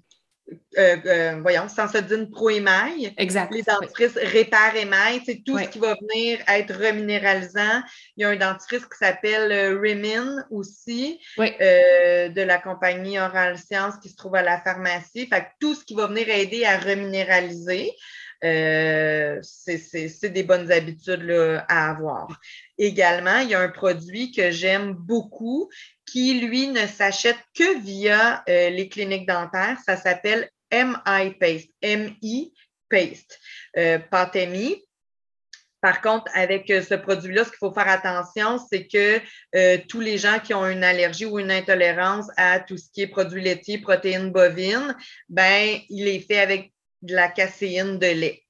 euh, 0.77 1.39
voyons, 1.41 1.67
Sensodyne 1.67 2.29
Pro 2.29 2.49
Émail. 2.49 3.13
Exact. 3.17 3.53
Les 3.53 3.63
dentifrices 3.63 4.17
Répare 4.17 4.75
Émail, 4.75 5.21
c'est 5.25 5.41
tout 5.43 5.57
ce 5.57 5.65
qui 5.69 5.79
va 5.79 5.95
venir 5.95 6.39
être 6.47 6.73
reminéralisant. 6.73 7.81
Il 8.17 8.21
y 8.21 8.25
a 8.25 8.29
un 8.29 8.35
dentifrice 8.35 8.85
qui 8.85 8.97
s'appelle 8.97 9.51
euh, 9.51 9.79
Rimin 9.79 10.45
aussi, 10.51 11.19
de 11.37 12.41
la 12.41 12.57
compagnie 12.59 13.19
Oral 13.19 13.57
Science 13.57 13.95
qui 14.01 14.09
se 14.09 14.15
trouve 14.15 14.35
à 14.35 14.41
la 14.41 14.59
pharmacie. 14.61 15.27
Fait 15.27 15.41
que 15.41 15.49
tout 15.59 15.75
ce 15.75 15.83
qui 15.85 15.95
va 15.95 16.07
venir 16.07 16.29
aider 16.29 16.65
à 16.65 16.77
reminéraliser. 16.77 17.91
c'est 18.41 20.29
des 20.29 20.43
bonnes 20.43 20.71
habitudes 20.71 21.31
à 21.67 21.89
avoir. 21.89 22.27
Également, 22.77 23.39
il 23.39 23.49
y 23.49 23.55
a 23.55 23.61
un 23.61 23.69
produit 23.69 24.31
que 24.31 24.51
j'aime 24.51 24.93
beaucoup 24.93 25.69
qui, 26.05 26.41
lui, 26.41 26.67
ne 26.67 26.85
s'achète 26.87 27.39
que 27.53 27.79
via 27.79 28.43
euh, 28.49 28.69
les 28.69 28.89
cliniques 28.89 29.27
dentaires. 29.27 29.77
Ça 29.85 29.95
s'appelle 29.95 30.49
MI 30.71 31.33
Paste, 31.39 31.69
MI 31.81 32.53
Paste, 32.89 33.39
euh. 33.77 33.99
Par 35.81 36.01
contre, 36.01 36.31
avec 36.33 36.69
euh, 36.71 36.81
ce 36.81 36.95
produit-là, 36.95 37.45
ce 37.45 37.49
qu'il 37.49 37.59
faut 37.59 37.73
faire 37.73 37.87
attention, 37.87 38.57
c'est 38.57 38.87
que 38.87 39.21
tous 39.87 40.01
les 40.01 40.17
gens 40.17 40.39
qui 40.39 40.53
ont 40.53 40.67
une 40.67 40.83
allergie 40.83 41.25
ou 41.25 41.39
une 41.39 41.51
intolérance 41.51 42.27
à 42.37 42.59
tout 42.59 42.77
ce 42.77 42.89
qui 42.91 43.03
est 43.03 43.07
produits 43.07 43.41
laitiers, 43.41 43.77
protéines 43.77 44.31
bovines, 44.31 44.95
ben, 45.29 45.79
il 45.89 46.07
est 46.07 46.19
fait 46.19 46.39
avec 46.39 46.73
de 47.03 47.15
la 47.15 47.29
caséine 47.29 47.99
de 47.99 48.07
lait. 48.07 48.44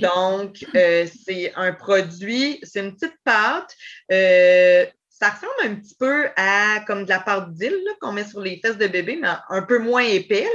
Donc, 0.00 0.64
c'est 0.72 1.52
un 1.54 1.72
produit, 1.72 2.58
c'est 2.62 2.80
une 2.80 2.94
petite 2.94 3.16
pâte 3.24 3.74
ça 5.18 5.30
ressemble 5.30 5.52
un 5.72 5.76
petit 5.76 5.94
peu 5.94 6.28
à 6.36 6.80
comme 6.86 7.04
de 7.04 7.08
la 7.08 7.20
pâte 7.20 7.54
d'île 7.54 7.82
qu'on 8.00 8.12
met 8.12 8.24
sur 8.24 8.40
les 8.40 8.60
fesses 8.62 8.76
de 8.76 8.86
bébé, 8.86 9.18
mais 9.20 9.28
un 9.48 9.62
peu 9.62 9.78
moins 9.78 10.02
épais, 10.02 10.46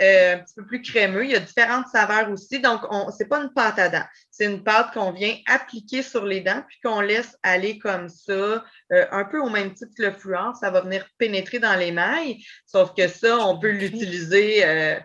euh, 0.00 0.36
un 0.36 0.38
petit 0.38 0.54
peu 0.54 0.66
plus 0.66 0.80
crémeux. 0.80 1.24
Il 1.24 1.32
y 1.32 1.36
a 1.36 1.40
différentes 1.40 1.86
saveurs 1.88 2.30
aussi. 2.30 2.60
Donc, 2.60 2.80
ce 2.90 3.22
n'est 3.22 3.28
pas 3.28 3.42
une 3.42 3.52
pâte 3.52 3.78
à 3.78 3.90
dents. 3.90 4.06
C'est 4.30 4.46
une 4.46 4.64
pâte 4.64 4.94
qu'on 4.94 5.12
vient 5.12 5.36
appliquer 5.46 6.02
sur 6.02 6.24
les 6.24 6.40
dents, 6.40 6.62
puis 6.66 6.78
qu'on 6.82 7.00
laisse 7.00 7.36
aller 7.42 7.78
comme 7.78 8.08
ça, 8.08 8.32
euh, 8.32 9.06
un 9.10 9.24
peu 9.24 9.38
au 9.38 9.50
même 9.50 9.74
titre 9.74 9.92
que 9.94 10.04
le 10.04 10.12
fluor. 10.12 10.56
Ça 10.56 10.70
va 10.70 10.80
venir 10.80 11.06
pénétrer 11.18 11.58
dans 11.58 11.74
l'émail. 11.74 12.42
Sauf 12.64 12.94
que 12.96 13.06
ça, 13.06 13.38
on 13.38 13.58
peut 13.58 13.70
l'utiliser. 13.70 14.64
Euh, 14.64 14.98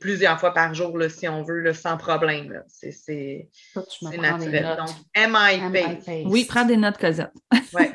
plusieurs 0.00 0.38
fois 0.38 0.54
par 0.54 0.74
jour, 0.74 0.96
là, 0.98 1.08
si 1.08 1.28
on 1.28 1.42
veut, 1.42 1.72
sans 1.72 1.96
problème. 1.96 2.62
C'est 2.68 3.48
naturel. 4.02 4.76
Donc, 4.76 4.90
MIP. 5.16 6.26
Oui, 6.26 6.44
prends 6.44 6.64
des 6.64 6.76
notes, 6.76 6.98
Cosette. 6.98 7.32
ouais. 7.74 7.92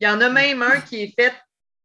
Il 0.00 0.06
y 0.06 0.08
en 0.08 0.20
a 0.20 0.28
même 0.28 0.62
un 0.62 0.80
qui 0.80 1.02
est 1.02 1.14
fait 1.18 1.32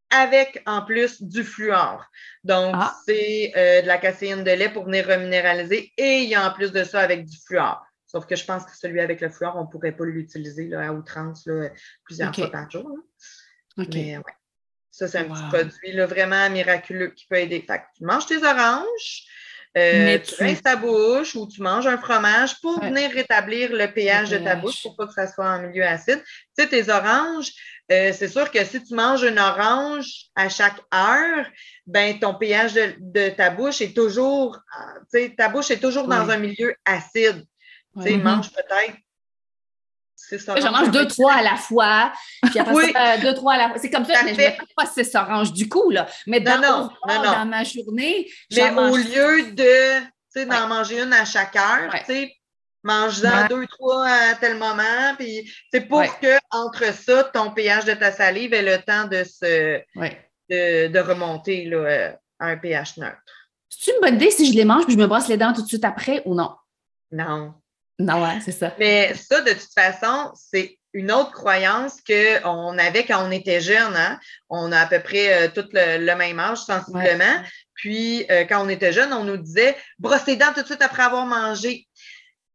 avec, 0.10 0.64
en 0.66 0.82
plus, 0.82 1.22
du 1.22 1.44
fluor. 1.44 2.04
Donc, 2.44 2.74
ah. 2.76 2.96
c'est 3.06 3.52
euh, 3.56 3.82
de 3.82 3.88
la 3.88 3.98
caséine 3.98 4.44
de 4.44 4.52
lait 4.52 4.70
pour 4.70 4.86
venir 4.86 5.06
reminéraliser 5.08 5.92
et 5.98 6.24
il 6.24 6.30
y 6.30 6.36
a 6.36 6.50
en 6.50 6.54
plus 6.54 6.72
de 6.72 6.84
ça 6.84 7.02
avec 7.02 7.26
du 7.26 7.38
fluor. 7.46 7.86
Sauf 8.06 8.26
que 8.26 8.36
je 8.36 8.46
pense 8.46 8.66
que 8.66 8.76
celui 8.76 9.02
avec 9.02 9.20
le 9.20 9.30
fluor, 9.30 9.56
on 9.58 9.64
ne 9.64 9.68
pourrait 9.68 9.92
pas 9.92 10.06
l'utiliser 10.06 10.74
à 10.74 10.94
outrance 10.94 11.48
plusieurs 12.06 12.34
fois 12.34 12.50
par 12.50 12.72
jour. 12.72 12.90
OK. 13.78 13.88
Mais, 13.94 14.18
ouais. 14.18 14.24
Ça, 14.98 15.08
c'est 15.08 15.20
un 15.20 15.26
petit 15.26 15.44
produit 15.50 15.92
là, 15.92 16.08
vraiment 16.08 16.50
miraculeux 16.50 17.10
qui 17.10 17.28
peut 17.28 17.36
aider. 17.36 17.64
Fait 17.68 17.78
que 17.78 17.84
tu 17.96 18.04
manges 18.04 18.26
tes 18.26 18.44
oranges, 18.44 19.26
euh, 19.78 20.18
tu 20.18 20.44
rinces 20.44 20.64
ta 20.64 20.76
bouche 20.76 21.36
ou 21.36 21.48
tu 21.48 21.62
manges 21.62 21.86
un 21.86 22.00
fromage 22.00 22.60
pour 22.62 22.84
venir 22.84 23.12
rétablir 23.12 23.72
le 23.72 23.86
pH, 23.94 24.32
de 24.32 24.40
ta 24.40 24.56
bouche 24.56 24.82
pour 24.82 24.96
pas 24.96 25.06
que 25.06 25.14
ça 25.14 25.32
soit 25.32 25.46
en 25.46 25.62
milieu 25.62 25.84
acide. 25.84 26.24
Tu 26.58 26.64
sais, 26.64 26.68
tes 26.68 26.90
oranges, 26.90 27.52
euh, 27.92 28.12
c'est 28.12 28.28
sûr 28.28 28.50
que 28.50 28.66
si 28.66 28.84
tu 28.84 28.96
manges 28.96 29.22
une 29.22 29.38
orange 29.38 30.08
à 30.36 30.50
chaque 30.50 30.82
heure, 30.92 31.46
ben 31.86 32.18
ton 32.18 32.34
pH 32.34 32.74
de, 32.74 33.30
ta 33.30 33.52
bouche 33.52 33.82
est 33.82 33.96
toujours, 33.96 34.58
tu 35.14 35.20
sais, 35.20 35.36
ta 35.38 35.48
bouche 35.48 35.70
est 35.70 35.80
toujours 35.80 36.08
dans 36.08 36.28
un 36.28 36.38
milieu 36.38 36.74
acide. 36.86 37.46
Tu 37.98 38.02
sais, 38.02 38.18
mange 38.18 38.52
peut-être 38.52 38.98
J'en 40.32 40.72
mange 40.72 40.92
deux, 40.92 41.08
trois 41.08 41.34
à 41.34 41.44
la 41.44 41.56
fois. 41.56 42.12
Puis 42.44 42.60
après 42.60 42.92
ça, 42.92 43.18
deux, 43.18 43.34
trois 43.34 43.54
à 43.54 43.58
la 43.58 43.70
fois. 43.70 43.78
C'est 43.80 43.90
comme 43.90 44.06
ça, 44.06 44.24
mais 44.24 44.34
je 44.34 44.42
ne 44.42 44.74
pas 44.76 44.86
six 44.86 45.16
oranges 45.16 45.54
du 45.54 45.70
coup, 45.70 45.90
là. 45.90 46.08
Mais 46.26 46.40
dans, 46.40 46.60
non, 46.60 46.90
non, 47.08 47.24
dans 47.24 47.46
ma 47.46 47.64
journée, 47.64 48.30
Mais 48.52 48.72
au 48.72 48.96
lieu 48.98 49.52
de 49.52 50.46
d'en 50.46 50.68
manger 50.68 51.02
une 51.02 51.14
à 51.14 51.26
chaque 51.26 51.56
heure, 51.56 51.92
tu 52.06 52.06
sais, 52.06 52.34
mange-en 52.84 53.48
deux, 53.48 53.66
trois 53.68 54.08
à 54.08 54.36
tel 54.36 54.58
moment. 54.58 55.16
Puis 55.18 55.52
c'est 55.72 55.82
pour 55.82 56.04
que 56.20 56.38
entre 56.52 56.94
ça, 56.94 57.24
ton 57.24 57.52
pH 57.52 57.86
de 57.86 57.94
ta 57.94 58.12
salive 58.12 58.54
ait 58.54 58.62
le 58.62 58.82
temps 58.84 59.06
de 59.06 59.24
se 59.24 59.82
de, 60.50 60.88
de, 60.88 61.00
remonter 61.00 61.66
là, 61.66 61.78
euh, 61.78 62.12
à 62.40 62.48
un 62.48 62.58
pH 62.58 62.98
neutre. 62.98 63.18
C'est 63.70 63.92
une 63.92 64.02
bonne 64.02 64.16
idée 64.16 64.32
si 64.32 64.50
je 64.50 64.56
les 64.56 64.64
mange 64.64 64.86
puis 64.86 64.94
je 64.94 65.00
me 65.00 65.08
brosse 65.08 65.28
les 65.28 65.36
dents 65.36 65.52
tout 65.52 65.62
de 65.62 65.68
suite 65.68 65.84
après 65.84 66.22
ou 66.26 66.36
non? 66.36 66.52
Non. 67.12 67.54
Non, 68.00 68.22
ouais, 68.24 68.40
c'est 68.44 68.52
ça. 68.52 68.76
Mais 68.78 69.14
ça, 69.16 69.42
de 69.42 69.52
toute 69.52 69.74
façon, 69.74 70.32
c'est 70.36 70.78
une 70.94 71.12
autre 71.12 71.32
croyance 71.32 71.98
qu'on 72.02 72.78
avait 72.78 73.06
quand 73.06 73.28
on 73.28 73.32
était 73.32 73.62
jeune. 73.62 73.96
Hein? 73.96 74.20
On 74.50 74.72
a 74.72 74.82
à 74.82 74.86
peu 74.86 75.00
près 75.00 75.34
euh, 75.34 75.48
tout 75.54 75.68
le, 75.74 76.16
même 76.16 76.40
âge, 76.40 76.60
sensiblement. 76.60 77.44
Puis, 77.74 78.26
euh, 78.30 78.46
quand 78.46 78.64
on 78.64 78.70
était 78.70 78.94
jeune, 78.94 79.14
on 79.14 79.24
nous 79.24 79.38
disait 79.38 79.76
brosse 79.98 80.26
tes 80.26 80.36
dents 80.36 80.54
tout 80.54 80.62
de 80.62 80.66
suite 80.66 80.82
après 80.82 81.04
avoir 81.04 81.26
mangé. 81.26 81.88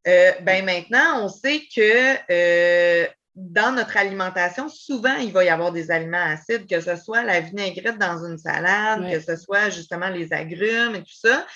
Euh, 0.06 0.32
ben 0.42 0.64
maintenant, 0.64 1.24
on 1.24 1.28
sait 1.28 1.62
que 1.74 3.06
dans 3.34 3.72
notre 3.72 3.96
alimentation, 3.96 4.68
souvent, 4.68 5.14
il 5.16 5.32
va 5.32 5.44
y 5.44 5.48
avoir 5.48 5.72
des 5.72 5.90
aliments 5.90 6.24
acides, 6.24 6.68
que 6.68 6.80
ce 6.80 6.96
soit 6.96 7.22
la 7.22 7.40
vinaigrette 7.40 7.98
dans 7.98 8.24
une 8.24 8.38
salade, 8.38 9.10
que 9.10 9.20
ce 9.20 9.36
soit 9.36 9.70
justement 9.70 10.08
les 10.08 10.32
agrumes 10.32 10.96
et 10.96 11.02
tout 11.02 11.14
ça 11.14 11.46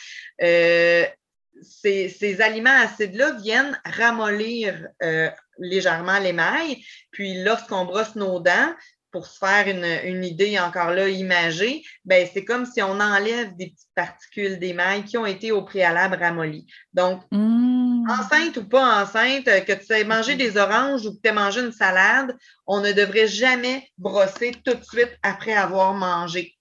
ces, 1.63 2.41
aliments 2.41 2.79
acides-là 2.83 3.33
viennent 3.33 3.81
ramollir 3.85 4.89
euh, 5.03 5.31
légèrement 5.59 6.19
l'émail. 6.19 6.83
Puis 7.11 7.43
lorsqu'on 7.43 7.85
brosse 7.85 8.15
nos 8.15 8.41
dents, 8.41 8.75
pour 9.17 9.27
se 9.27 9.39
faire 9.39 9.67
une, 9.67 10.25
idée 10.25 10.59
encore 10.59 10.91
là 10.91 11.09
imagée, 11.09 11.83
ben 12.05 12.29
c'est 12.31 12.45
comme 12.45 12.67
si 12.67 12.83
on 12.83 13.01
enlève 13.01 13.57
des 13.57 13.69
petites 13.69 13.95
particules 13.95 14.59
d'émail 14.59 15.05
qui 15.05 15.17
ont 15.17 15.25
été 15.25 15.53
au 15.53 15.63
préalable 15.63 16.19
ramollies. 16.21 16.67
Donc, 16.93 17.23
mmh. 17.31 18.11
enceinte 18.11 18.59
ou 18.59 18.69
pas 18.69 19.03
enceinte, 19.03 19.47
que 19.47 19.73
tu 19.73 19.93
aies 19.95 20.05
mangé 20.05 20.35
des 20.35 20.59
oranges 20.59 21.07
ou 21.07 21.15
que 21.15 21.21
tu 21.23 21.31
aies 21.31 21.33
mangé 21.33 21.63
une 21.63 21.73
salade, 21.73 22.37
on 22.67 22.81
ne 22.81 22.93
devrait 22.93 23.27
jamais 23.27 23.89
brosser 23.97 24.53
tout 24.63 24.75
de 24.75 24.85
suite 24.85 25.17
après 25.23 25.55
avoir 25.55 25.95
mangé. 25.95 26.55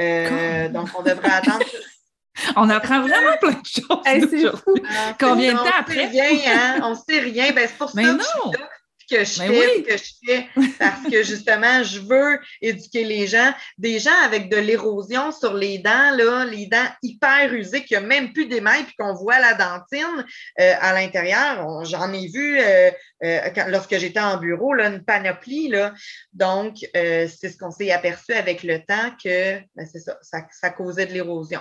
Euh, 0.00 0.68
donc, 0.70 0.88
on 0.98 1.02
devrait 1.02 1.30
attendre 1.30 1.64
On 2.56 2.68
apprend 2.68 3.00
vraiment 3.00 3.36
plein 3.40 3.52
de 3.52 3.66
choses. 3.66 4.62
Ah, 4.88 5.14
Combien 5.18 5.52
de 5.52 5.58
temps 5.58 5.78
après? 5.78 6.06
Rien, 6.06 6.30
hein? 6.46 6.80
On 6.82 6.90
ne 6.90 6.94
sait 6.94 7.20
rien. 7.20 7.52
Ben, 7.52 7.68
c'est 7.68 7.78
pour 7.78 7.90
ça 7.90 8.02
que 8.02 8.74
que 9.10 9.24
je 9.24 9.42
fais, 9.42 9.82
que 9.82 9.96
je 9.96 10.12
fais, 10.24 10.48
parce 10.78 11.02
que 11.10 11.22
justement, 11.22 11.82
je 11.82 12.00
veux 12.00 12.38
éduquer 12.60 13.04
les 13.04 13.26
gens. 13.26 13.52
Des 13.78 13.98
gens 13.98 14.16
avec 14.24 14.50
de 14.50 14.56
l'érosion 14.56 15.32
sur 15.32 15.54
les 15.54 15.78
dents, 15.78 16.10
là, 16.16 16.44
les 16.44 16.66
dents 16.66 16.86
hyper 17.02 17.52
usées, 17.52 17.84
qui 17.84 17.96
a 17.96 18.00
même 18.00 18.32
plus 18.32 18.46
d'émail, 18.46 18.84
puis 18.84 18.94
qu'on 18.98 19.14
voit 19.14 19.38
la 19.38 19.54
dentine 19.54 20.24
euh, 20.60 20.72
à 20.80 20.92
l'intérieur. 20.92 21.84
J'en 21.84 22.12
ai 22.12 22.28
vu 22.28 22.58
euh, 22.60 22.90
euh, 23.24 23.40
lorsque 23.68 23.96
j'étais 23.96 24.20
en 24.20 24.36
bureau, 24.36 24.74
là, 24.74 24.88
une 24.88 25.04
panoplie. 25.04 25.68
Là. 25.68 25.94
Donc, 26.32 26.76
c'est 26.92 27.48
ce 27.48 27.56
qu'on 27.56 27.70
s'est 27.70 27.90
aperçu 27.90 28.32
avec 28.32 28.62
le 28.62 28.78
temps 28.78 29.10
que 29.22 29.58
ben, 29.74 29.86
c'est 29.90 30.00
ça, 30.00 30.18
ça, 30.22 30.46
ça 30.50 30.70
causait 30.70 31.06
de 31.06 31.12
l'érosion. 31.12 31.60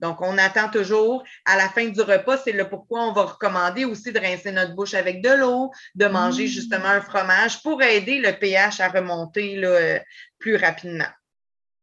Donc, 0.00 0.20
on 0.22 0.38
attend 0.38 0.68
toujours 0.68 1.22
à 1.44 1.56
la 1.56 1.68
fin 1.68 1.86
du 1.86 2.00
repas. 2.00 2.38
C'est 2.38 2.52
le 2.52 2.68
pourquoi 2.68 3.02
on 3.02 3.12
va 3.12 3.22
recommander 3.22 3.84
aussi 3.84 4.12
de 4.12 4.18
rincer 4.18 4.52
notre 4.52 4.74
bouche 4.74 4.94
avec 4.94 5.22
de 5.22 5.30
l'eau, 5.30 5.70
de 5.94 6.06
manger 6.06 6.44
mmh. 6.44 6.48
justement 6.48 6.88
un 6.88 7.00
fromage 7.00 7.62
pour 7.62 7.82
aider 7.82 8.18
le 8.18 8.32
pH 8.32 8.80
à 8.80 8.88
remonter 8.88 9.56
là, 9.56 9.68
euh, 9.68 9.98
plus 10.38 10.56
rapidement. 10.56 11.08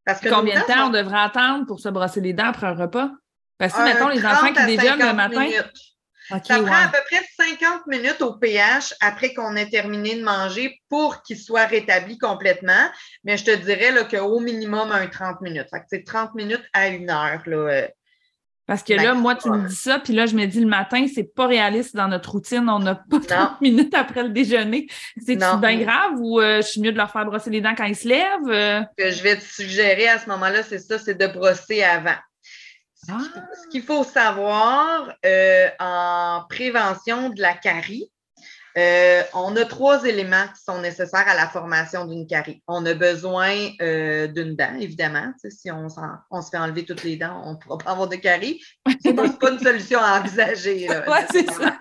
Parce 0.04 0.20
que 0.20 0.28
Combien 0.28 0.60
de 0.60 0.66
temps 0.66 0.86
on 0.86 0.90
devrait 0.90 1.20
attendre 1.20 1.66
pour 1.66 1.80
se 1.80 1.88
brosser 1.88 2.20
les 2.20 2.32
dents 2.32 2.46
après 2.46 2.66
un 2.66 2.74
repas? 2.74 3.10
Parce 3.58 3.72
que, 3.72 3.82
mettons, 3.82 4.08
les 4.08 4.24
enfants 4.24 4.52
qui 4.52 4.76
déjeunent 4.76 5.00
le 5.00 5.12
matin. 5.12 5.46
Ça 6.28 6.40
prend 6.40 6.66
à 6.66 6.88
peu 6.88 6.98
près 7.10 7.22
50 7.38 7.86
minutes 7.86 8.20
au 8.20 8.34
pH 8.34 8.94
après 9.00 9.34
qu'on 9.34 9.56
ait 9.56 9.70
terminé 9.70 10.16
de 10.16 10.22
manger 10.22 10.80
pour 10.88 11.22
qu'il 11.22 11.38
soit 11.38 11.66
rétabli 11.66 12.18
complètement. 12.18 12.90
Mais 13.24 13.36
je 13.36 13.44
te 13.44 13.54
dirais 13.54 13.92
qu'au 14.10 14.40
minimum, 14.40 14.92
un 14.92 15.06
30 15.06 15.40
minutes. 15.40 15.68
c'est 15.88 16.04
30 16.04 16.34
minutes 16.34 16.64
à 16.72 16.88
une 16.88 17.10
heure 17.10 17.42
là, 17.46 17.56
euh, 17.56 17.88
parce 18.68 18.82
que 18.82 18.92
là, 18.92 19.14
moi, 19.14 19.34
tu 19.34 19.48
me 19.48 19.66
dis 19.66 19.74
ça, 19.74 19.98
puis 19.98 20.12
là, 20.12 20.26
je 20.26 20.36
me 20.36 20.44
dis 20.44 20.60
le 20.60 20.66
matin, 20.66 21.06
c'est 21.12 21.34
pas 21.34 21.46
réaliste 21.46 21.96
dans 21.96 22.06
notre 22.06 22.32
routine. 22.32 22.68
On 22.68 22.78
n'a 22.78 22.96
pas 22.96 23.18
30 23.18 23.62
minutes 23.62 23.94
après 23.94 24.22
le 24.22 24.28
déjeuner. 24.28 24.86
C'est 25.24 25.36
bien 25.36 25.78
grave 25.78 26.12
ou 26.18 26.38
euh, 26.38 26.58
je 26.58 26.66
suis 26.66 26.80
mieux 26.82 26.92
de 26.92 26.98
leur 26.98 27.10
faire 27.10 27.24
brosser 27.24 27.48
les 27.48 27.62
dents 27.62 27.74
quand 27.74 27.86
ils 27.86 27.96
se 27.96 28.06
lèvent? 28.06 28.48
Euh? 28.48 28.82
Ce 28.98 29.04
que 29.04 29.10
je 29.10 29.22
vais 29.22 29.36
te 29.36 29.42
suggérer 29.42 30.08
à 30.08 30.18
ce 30.18 30.28
moment-là, 30.28 30.62
c'est 30.62 30.80
ça, 30.80 30.98
c'est 30.98 31.14
de 31.14 31.26
brosser 31.28 31.82
avant. 31.82 32.16
Ce 33.08 33.68
qu'il 33.70 33.82
ah! 33.82 33.86
faut 33.86 34.04
savoir 34.04 35.14
euh, 35.24 35.68
en 35.80 36.44
prévention 36.48 37.30
de 37.30 37.40
la 37.40 37.54
carie, 37.54 38.10
Euh, 38.76 39.22
on 39.34 39.56
a 39.56 39.64
trois 39.64 40.04
éléments 40.04 40.46
qui 40.54 40.62
sont 40.62 40.80
nécessaires 40.80 41.26
à 41.26 41.34
la 41.34 41.48
formation 41.48 42.04
d'une 42.04 42.28
carie. 42.28 42.62
On 42.68 42.86
a 42.86 42.94
besoin 42.94 43.52
euh, 43.82 44.28
d'une 44.28 44.54
dent, 44.54 44.76
évidemment. 44.78 45.32
si 45.48 45.68
on, 45.72 45.88
on, 46.30 46.42
se 46.42 46.50
fait 46.50 46.58
enlever 46.58 46.84
toutes 46.84 47.02
les 47.02 47.16
dents, 47.16 47.42
on 47.44 47.52
ne 47.52 47.56
pourra 47.56 47.78
pas 47.78 47.90
avoir 47.90 48.08
de 48.08 48.14
carie. 48.16 48.60
Ce 48.86 49.08
n'est 49.08 49.14
pas, 49.14 49.50
une 49.50 49.58
solution 49.58 49.98
à 50.00 50.20
envisager. 50.20 50.86
c'est 51.32 51.50
ça. 51.50 51.76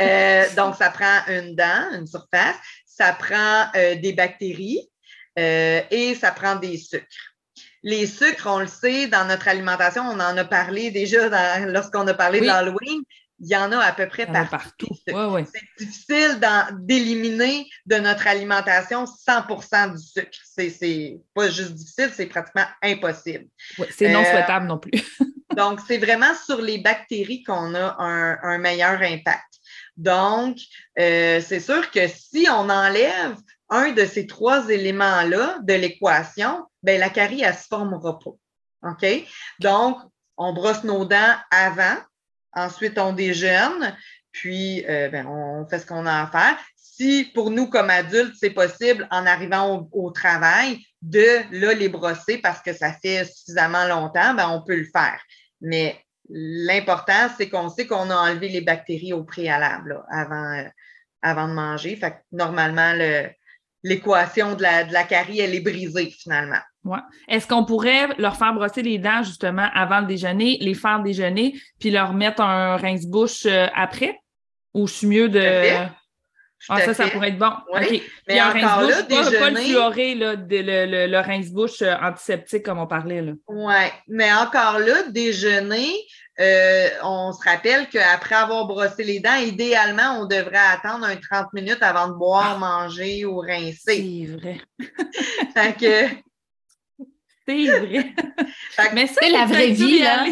Euh, 0.00 0.44
donc, 0.54 0.74
ça 0.74 0.90
prend 0.90 1.20
une 1.28 1.54
dent, 1.56 1.92
une 1.94 2.06
surface. 2.06 2.56
Ça 2.84 3.12
prend 3.12 3.70
des 3.74 4.12
bactéries 4.12 4.90
et 5.36 6.14
ça 6.20 6.32
prend 6.32 6.56
des 6.56 6.76
sucres. 6.76 7.06
Les 7.88 8.06
sucres, 8.06 8.46
on 8.46 8.58
le 8.58 8.66
sait, 8.66 9.06
dans 9.06 9.26
notre 9.26 9.48
alimentation, 9.48 10.02
on 10.02 10.20
en 10.20 10.36
a 10.36 10.44
parlé 10.44 10.90
déjà 10.90 11.64
lorsqu'on 11.66 12.06
a 12.06 12.12
parlé 12.12 12.40
de 12.40 12.44
l'Halloween 12.44 13.02
il 13.40 13.48
y 13.48 13.56
en 13.56 13.70
a 13.72 13.78
à 13.78 13.92
peu 13.92 14.08
près 14.08 14.26
partout. 14.26 14.88
C'est 15.06 15.84
difficile 15.84 16.40
d'éliminer 16.80 17.66
de 17.86 17.96
notre 17.96 18.26
alimentation 18.26 19.04
100% 19.04 19.92
du 19.92 20.02
sucre. 20.02 20.38
C'est 20.44 21.20
pas 21.34 21.48
juste 21.48 21.74
difficile, 21.74 22.10
c'est 22.12 22.26
pratiquement 22.26 22.66
impossible. 22.82 23.46
c'est 23.90 24.12
non 24.12 24.20
euh, 24.20 24.24
souhaitable 24.24 24.66
non 24.66 24.78
plus. 24.78 25.02
donc, 25.56 25.80
c'est 25.86 25.98
vraiment 25.98 26.34
sur 26.34 26.60
les 26.60 26.78
bactéries 26.78 27.42
qu'on 27.44 27.74
a 27.74 27.96
un, 27.98 28.58
meilleur 28.58 29.00
impact. 29.00 29.44
Donc, 29.96 30.58
euh, 30.98 31.40
c'est 31.40 31.60
sûr 31.60 31.90
que 31.90 32.08
si 32.08 32.48
on 32.50 32.68
enlève 32.68 33.36
un 33.70 33.92
de 33.92 34.04
ces 34.04 34.26
trois 34.26 34.68
éléments-là 34.68 35.58
de 35.62 35.74
l'équation, 35.74 36.64
ben, 36.82 36.98
la 36.98 37.10
carie, 37.10 37.42
elle 37.42 37.54
se 37.54 37.66
formera 37.66 38.18
pas. 38.18 38.90
OK? 38.90 39.06
Donc, 39.60 39.98
on 40.36 40.52
brosse 40.52 40.84
nos 40.84 41.04
dents 41.04 41.34
avant, 41.50 41.96
Ensuite, 42.58 42.98
on 42.98 43.12
déjeune, 43.12 43.94
puis 44.32 44.84
euh, 44.88 45.08
ben, 45.10 45.26
on 45.26 45.66
fait 45.68 45.78
ce 45.78 45.86
qu'on 45.86 46.06
a 46.06 46.22
à 46.22 46.26
faire. 46.26 46.58
Si 46.74 47.30
pour 47.34 47.50
nous, 47.50 47.68
comme 47.68 47.90
adultes, 47.90 48.34
c'est 48.38 48.50
possible, 48.50 49.06
en 49.10 49.26
arrivant 49.26 49.88
au, 49.92 50.10
travail, 50.10 50.78
de 51.00 51.42
là, 51.52 51.74
les 51.74 51.88
brosser 51.88 52.38
parce 52.38 52.60
que 52.60 52.72
ça 52.72 52.92
fait 52.92 53.24
suffisamment 53.24 53.86
longtemps, 53.86 54.34
ben, 54.34 54.48
on 54.48 54.62
peut 54.62 54.76
le 54.76 54.88
faire. 54.92 55.20
Mais 55.60 56.00
l'important, 56.28 57.28
c'est 57.36 57.48
qu'on 57.48 57.68
sait 57.68 57.86
qu'on 57.86 58.10
a 58.10 58.16
enlevé 58.16 58.48
les 58.48 58.60
bactéries 58.60 59.12
au 59.12 59.22
préalable 59.22 60.02
avant, 60.10 60.58
euh, 60.58 60.64
avant 61.22 61.48
de 61.48 61.52
manger. 61.52 61.94
Fait 61.96 62.10
que 62.10 62.16
normalement, 62.32 62.94
l'équation 63.88 64.54
de 64.54 64.62
la, 64.62 64.84
de 64.84 64.92
la 64.92 65.04
carie, 65.04 65.40
elle 65.40 65.54
est 65.54 65.60
brisée 65.60 66.10
finalement. 66.10 66.60
Est-ce 67.28 67.46
qu'on 67.46 67.64
pourrait 67.64 68.08
leur 68.18 68.36
faire 68.36 68.54
brosser 68.54 68.82
les 68.82 68.98
dents 68.98 69.22
justement 69.22 69.68
avant 69.74 70.00
le 70.00 70.06
déjeuner, 70.06 70.58
les 70.60 70.74
faire 70.74 71.02
déjeuner, 71.02 71.54
puis 71.78 71.90
leur 71.90 72.14
mettre 72.14 72.40
un 72.40 72.76
rince-bouche 72.76 73.46
euh, 73.46 73.66
après? 73.74 74.18
Ou 74.74 74.86
je 74.86 74.94
suis 74.94 75.06
mieux 75.06 75.28
de. 75.28 75.88
Ah, 76.68 76.80
ça, 76.80 76.92
ça 76.92 77.08
pourrait 77.08 77.28
être 77.28 77.38
bon. 77.38 77.52
OK. 77.68 78.02
Mais 78.26 78.40
un 78.40 78.50
encore 78.50 78.82
là, 78.82 79.02
déjeuner... 79.02 79.38
pas, 79.38 79.50
le 79.50 79.56
fluoré, 79.56 80.14
là, 80.16 80.34
le, 80.34 81.06
le, 81.06 81.18
rince-bouche 81.18 81.82
euh, 81.82 81.94
antiseptique 82.02 82.64
comme 82.64 82.78
on 82.78 82.86
parlait. 82.86 83.22
Oui, 83.46 83.74
mais 84.08 84.32
encore 84.32 84.80
là, 84.80 85.04
déjeuner, 85.08 85.94
euh, 86.40 86.88
on 87.02 87.32
se 87.32 87.42
rappelle 87.42 87.88
qu'après 87.88 88.36
avoir 88.36 88.66
brossé 88.66 89.02
les 89.02 89.18
dents, 89.18 89.34
idéalement, 89.34 90.20
on 90.20 90.26
devrait 90.26 90.56
attendre 90.56 91.04
un 91.04 91.16
30 91.16 91.52
minutes 91.52 91.82
avant 91.82 92.08
de 92.08 92.14
boire, 92.14 92.54
ah. 92.54 92.58
manger 92.58 93.24
ou 93.24 93.38
rincer. 93.38 93.76
C'est 93.86 94.36
vrai. 94.36 94.60
fait 95.54 95.76
que 95.76 97.04
c'est 97.48 97.78
vrai. 97.80 98.14
mais 98.94 99.06
c'est 99.06 99.30
la 99.30 99.46
vraie 99.46 99.70
vie, 99.70 100.00
là. 100.00 100.26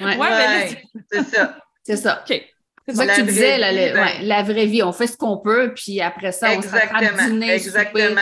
Ouais, 0.00 0.82
c'est 1.10 1.24
ça. 1.24 1.58
C'est 1.82 1.96
ça. 1.96 2.24
OK. 2.28 2.40
C'est 2.86 2.94
ça 2.94 3.06
que 3.06 3.14
tu 3.16 3.22
disais, 3.24 3.58
la, 3.58 4.22
la, 4.22 4.42
vraie 4.42 4.64
vie. 4.64 4.82
On 4.82 4.92
fait 4.92 5.06
ce 5.06 5.16
qu'on 5.16 5.38
peut, 5.38 5.74
puis 5.74 6.00
après 6.00 6.32
ça, 6.32 6.52
on 6.56 6.62
se 6.62 6.68
rattrape 6.68 7.28
dîner, 7.28 7.50
Exactement. 7.50 8.20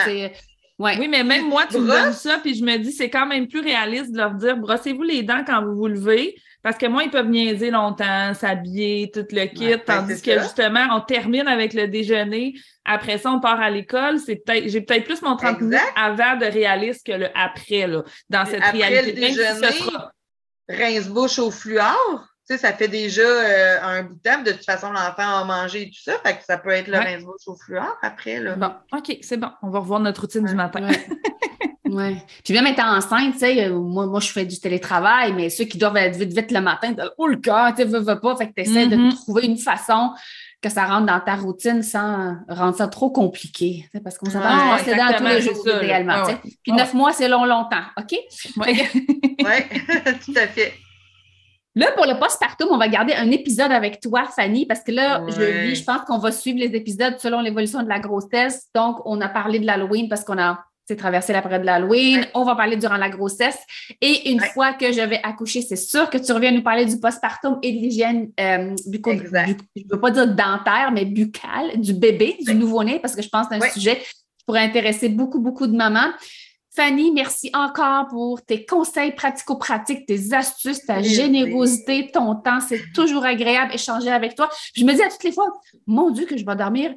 Oui, 0.79 1.09
mais 1.09 1.25
même 1.25 1.49
moi, 1.49 1.67
tu 1.71 1.79
me 1.79 1.87
donnes 1.87 2.13
ça, 2.13 2.39
puis 2.39 2.55
je 2.55 2.65
me 2.65 2.77
dis, 2.77 2.93
c'est 2.93 3.09
quand 3.09 3.27
même 3.27 3.49
plus 3.49 3.61
réaliste 3.61 4.13
de 4.13 4.19
leur 4.19 4.33
dire, 4.35 4.57
brossez-vous 4.57 5.03
les 5.03 5.23
dents 5.23 5.43
quand 5.47 5.65
vous 5.65 5.75
vous 5.75 5.87
levez, 5.87 6.37
parce 6.67 6.79
que 6.79 6.87
moi, 6.87 7.05
ils 7.05 7.13
peuvent 7.13 7.29
niaiser 7.29 7.71
longtemps, 7.71 8.35
s'habiller, 8.35 9.09
tout 9.15 9.25
le 9.31 9.47
kit, 9.47 9.69
ben, 9.69 9.81
tandis 9.87 10.21
que 10.21 10.41
justement, 10.41 10.85
on 10.91 11.01
termine 11.01 11.47
avec 11.47 11.75
le 11.75 11.87
déjeuner. 11.87 12.55
Après 12.85 13.19
ça, 13.19 13.31
on 13.31 13.39
part 13.39 13.61
à 13.61 13.71
l'école. 13.71 14.19
C'est 14.19 14.35
peut-être, 14.45 14.69
j'ai 14.69 14.81
peut-être 14.81 15.05
plus 15.05 15.23
mon 15.23 15.37
30 15.37 15.61
minutes 15.61 15.79
avant 15.95 16.35
de 16.37 16.45
réaliser 16.45 16.99
que 17.07 17.13
le 17.13 17.29
après, 17.37 17.87
là, 17.87 18.03
dans 18.31 18.45
cette 18.47 18.65
après 18.65 18.83
réalité. 18.83 19.29
Le 19.29 19.61
déjeuner, 19.61 19.93
rince-bouche 20.69 21.39
au 21.39 21.53
fluor. 21.53 22.27
Tu 22.51 22.57
sais, 22.57 22.59
ça 22.59 22.73
fait 22.73 22.89
déjà 22.89 23.23
euh, 23.23 23.79
un 23.83 24.03
bout 24.03 24.15
de 24.15 24.21
temps. 24.21 24.43
De 24.43 24.51
toute 24.51 24.65
façon, 24.65 24.91
l'enfant 24.91 25.23
a 25.23 25.45
mangé 25.45 25.83
et 25.83 25.87
tout 25.87 26.03
ça. 26.03 26.19
Fait 26.25 26.37
que 26.37 26.43
ça 26.43 26.59
peut 26.59 26.71
être 26.71 26.89
le 26.89 26.99
rince-bouche 26.99 27.47
au 27.47 27.55
fluor 27.55 27.97
après. 28.03 28.41
Là. 28.41 28.57
Bon, 28.57 28.73
OK, 28.93 29.17
c'est 29.23 29.37
bon. 29.37 29.51
On 29.63 29.71
va 29.71 29.79
revoir 29.79 30.01
notre 30.01 30.23
routine 30.23 30.45
du 30.45 30.57
matin. 30.57 30.89
Oui. 31.91 32.17
Puis 32.45 32.55
même 32.55 32.67
étant 32.67 32.97
enceinte, 32.97 33.35
tu 33.35 33.39
sais, 33.41 33.67
euh, 33.67 33.79
moi, 33.79 34.07
moi, 34.07 34.21
je 34.21 34.31
fais 34.31 34.45
du 34.45 34.59
télétravail, 34.59 35.33
mais 35.33 35.51
ceux 35.51 35.65
qui 35.65 35.79
doivent 35.79 35.97
être 35.97 36.17
vite, 36.17 36.33
vite 36.33 36.51
le 36.51 36.61
matin, 36.61 36.95
oh 37.19 37.27
le 37.27 37.37
cœur, 37.37 37.75
tu 37.75 37.85
veux, 37.85 38.01
veux 38.01 38.21
pas. 38.21 38.37
Fait 38.37 38.49
que 38.49 38.55
tu 38.55 38.63
essaies 38.63 38.87
de 38.87 38.97
mm-hmm. 38.97 39.15
trouver 39.15 39.47
une 39.47 39.59
façon 39.59 40.11
que 40.63 40.69
ça 40.69 40.87
rentre 40.87 41.07
dans 41.07 41.21
ta 41.21 41.37
routine 41.37 41.83
sans 41.83 42.37
rendre 42.49 42.77
ça 42.77 42.89
trop 42.89 43.11
compliqué. 43.11 43.89
Parce 44.03 44.19
qu'on 44.19 44.31
s'entend 44.31 44.77
c'est 44.85 44.97
dans 44.97 45.13
tous 45.17 45.25
les 45.25 45.41
jours, 45.41 45.67
idéalement. 45.83 46.25
Puis 46.63 46.73
neuf 46.73 46.95
mois, 46.95 47.13
c'est 47.13 47.29
long, 47.29 47.45
longtemps. 47.45 47.85
OK? 47.97 48.19
Oui, 48.57 48.83
tout 50.25 50.35
à 50.37 50.47
fait. 50.47 50.75
Là, 51.75 51.93
pour 51.93 52.07
le 52.07 52.19
postpartum, 52.19 52.69
on 52.71 52.79
va 52.79 52.89
garder 52.89 53.13
un 53.13 53.31
épisode 53.31 53.71
avec 53.71 54.01
toi, 54.01 54.25
Fanny, 54.35 54.65
parce 54.65 54.83
que 54.83 54.93
là, 54.93 55.23
je, 55.29 55.75
je 55.75 55.85
pense 55.85 56.01
qu'on 56.07 56.17
va 56.17 56.33
suivre 56.33 56.59
les 56.59 56.75
épisodes 56.75 57.17
selon 57.19 57.41
l'évolution 57.43 57.83
de 57.83 57.89
la 57.89 57.99
grossesse. 57.99 58.69
Donc, 58.75 58.97
on 59.05 59.21
a 59.21 59.29
parlé 59.29 59.59
de 59.59 59.67
l'Halloween 59.67 60.09
parce 60.09 60.25
qu'on 60.25 60.39
a 60.39 60.65
c'est 60.87 60.97
traverser 60.97 61.33
la 61.33 61.43
période 61.43 61.63
de 61.63 61.67
l'Halloween. 61.67 62.27
On 62.35 62.45
va 62.45 62.55
parler 62.55 62.77
durant 62.77 62.97
la 62.97 63.09
grossesse. 63.09 63.59
Et 64.01 64.31
une 64.31 64.41
fois 64.41 64.73
que 64.73 64.93
je 64.93 65.01
vais 65.01 65.21
accoucher, 65.23 65.61
c'est 65.63 65.77
sûr 65.77 66.09
que 66.11 66.19
tu 66.19 66.31
reviens 66.33 66.53
nous 66.53 66.63
parler 66.63 66.85
du 66.85 66.99
postpartum 67.01 67.59
et 67.63 67.73
de 67.73 67.79
l'hygiène 67.79 68.31
euh, 68.41 68.75
je 68.87 68.91
ne 68.91 69.93
veux 69.93 70.01
pas 70.01 70.11
dire 70.11 70.29
dentaire, 70.29 70.91
mais 70.93 71.05
buccale 71.05 71.81
du 71.81 71.93
bébé, 71.93 72.37
du 72.41 72.55
nouveau-né, 72.55 73.01
parce 73.01 73.15
que 73.15 73.23
je 73.23 73.29
pense 73.29 73.49
que 73.49 73.55
c'est 73.59 73.67
un 73.67 73.71
sujet 73.71 73.97
qui 73.97 74.45
pourrait 74.47 74.63
intéresser 74.63 75.09
beaucoup, 75.09 75.41
beaucoup 75.41 75.67
de 75.67 75.77
mamans. 75.77 76.13
Fanny, 76.75 77.11
merci 77.11 77.51
encore 77.55 78.09
pour 78.09 78.45
tes 78.45 78.67
conseils 78.67 79.13
pratico-pratiques, 79.13 80.05
tes 80.07 80.35
astuces, 80.35 80.85
ta 80.85 81.01
générosité, 81.01 82.11
ton 82.13 82.35
temps. 82.35 82.61
C'est 82.61 82.93
toujours 82.95 83.25
agréable 83.25 83.73
d'échanger 83.73 84.11
avec 84.11 84.35
toi. 84.35 84.51
je 84.75 84.85
me 84.85 84.93
dis 84.93 85.03
à 85.03 85.09
toutes 85.09 85.25
les 85.25 85.33
fois, 85.33 85.49
mon 85.87 86.11
Dieu, 86.11 86.27
que 86.27 86.37
je 86.37 86.45
vais 86.45 86.55
dormir 86.55 86.95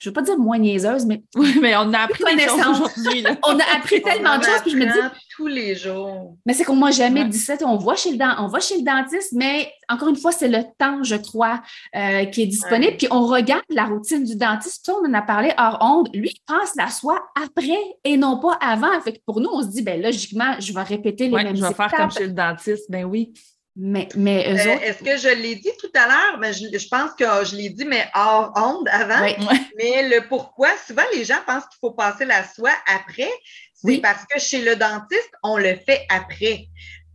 je 0.00 0.08
ne 0.08 0.10
veux 0.10 0.14
pas 0.14 0.22
dire 0.22 0.38
moins 0.38 0.58
niaiseuse, 0.58 1.04
mais. 1.04 1.22
Oui, 1.36 1.58
mais 1.60 1.76
on 1.76 1.92
a 1.92 2.00
appris 2.00 2.24
des 2.34 2.44
choses 2.44 2.58
aujourd'hui. 2.58 3.24
on 3.44 3.58
a 3.58 3.76
appris 3.76 4.00
tellement 4.00 4.38
de 4.38 4.44
choses, 4.44 4.62
puis 4.62 4.70
je 4.70 4.76
me 4.78 4.84
dis. 4.84 5.16
Tous 5.36 5.46
les 5.46 5.74
jours. 5.74 6.36
Mais 6.46 6.54
c'est 6.54 6.64
qu'on 6.64 6.76
m'a 6.76 6.90
jamais 6.90 7.24
dit 7.26 7.38
ça. 7.38 7.54
On 7.64 7.76
va, 7.76 7.94
chez 7.94 8.10
le 8.10 8.18
on 8.40 8.48
va 8.48 8.60
chez 8.60 8.78
le 8.78 8.82
dentiste, 8.82 9.32
mais 9.32 9.70
encore 9.88 10.08
une 10.08 10.16
fois, 10.16 10.32
c'est 10.32 10.48
le 10.48 10.62
temps, 10.78 11.02
je 11.02 11.16
crois, 11.16 11.62
euh, 11.94 12.24
qui 12.26 12.42
est 12.42 12.46
disponible. 12.46 12.96
Puis 12.96 13.08
on 13.10 13.26
regarde 13.26 13.62
la 13.68 13.84
routine 13.84 14.24
du 14.24 14.36
dentiste. 14.36 14.84
Puis 14.84 14.94
on 14.98 15.08
en 15.08 15.14
a 15.14 15.22
parlé 15.22 15.52
hors 15.58 15.78
onde. 15.82 16.08
Lui, 16.14 16.30
il 16.34 16.40
passe 16.46 16.74
la 16.76 16.88
soie 16.88 17.22
après 17.42 17.80
et 18.04 18.16
non 18.16 18.40
pas 18.40 18.58
avant. 18.60 19.00
Fait 19.02 19.12
que 19.12 19.20
pour 19.26 19.40
nous, 19.40 19.50
on 19.52 19.62
se 19.62 19.68
dit, 19.68 19.82
ben 19.82 20.00
logiquement, 20.00 20.54
je 20.58 20.72
vais 20.72 20.82
répéter 20.82 21.28
les 21.28 21.44
mêmes 21.44 21.56
je 21.56 21.62
vais 21.62 21.74
faire 21.74 21.92
comme 21.92 22.10
chez 22.10 22.26
le 22.26 22.32
dentiste. 22.32 22.90
Ben 22.90 23.04
oui. 23.04 23.32
Mais, 23.82 24.08
mais 24.14 24.46
euh, 24.46 24.78
Est-ce 24.82 25.02
que 25.02 25.16
je 25.16 25.34
l'ai 25.34 25.54
dit 25.54 25.72
tout 25.78 25.90
à 25.94 26.06
l'heure? 26.06 26.38
Mais 26.38 26.52
je, 26.52 26.88
pense 26.88 27.12
que 27.14 27.24
je 27.46 27.56
l'ai 27.56 27.70
dit, 27.70 27.86
mais 27.86 28.06
hors 28.14 28.52
onde 28.54 28.86
avant. 28.88 29.26
Mais 29.78 30.06
le 30.06 30.28
pourquoi, 30.28 30.68
souvent 30.86 31.02
les 31.14 31.24
gens 31.24 31.38
pensent 31.46 31.64
qu'il 31.64 31.78
faut 31.80 31.92
passer 31.92 32.26
la 32.26 32.46
soie 32.46 32.74
après. 32.86 33.30
C'est 33.72 33.98
parce 33.98 34.26
que 34.26 34.38
chez 34.38 34.60
le 34.60 34.76
dentiste, 34.76 35.32
on 35.42 35.56
le 35.56 35.76
fait 35.76 36.04
après. 36.10 36.66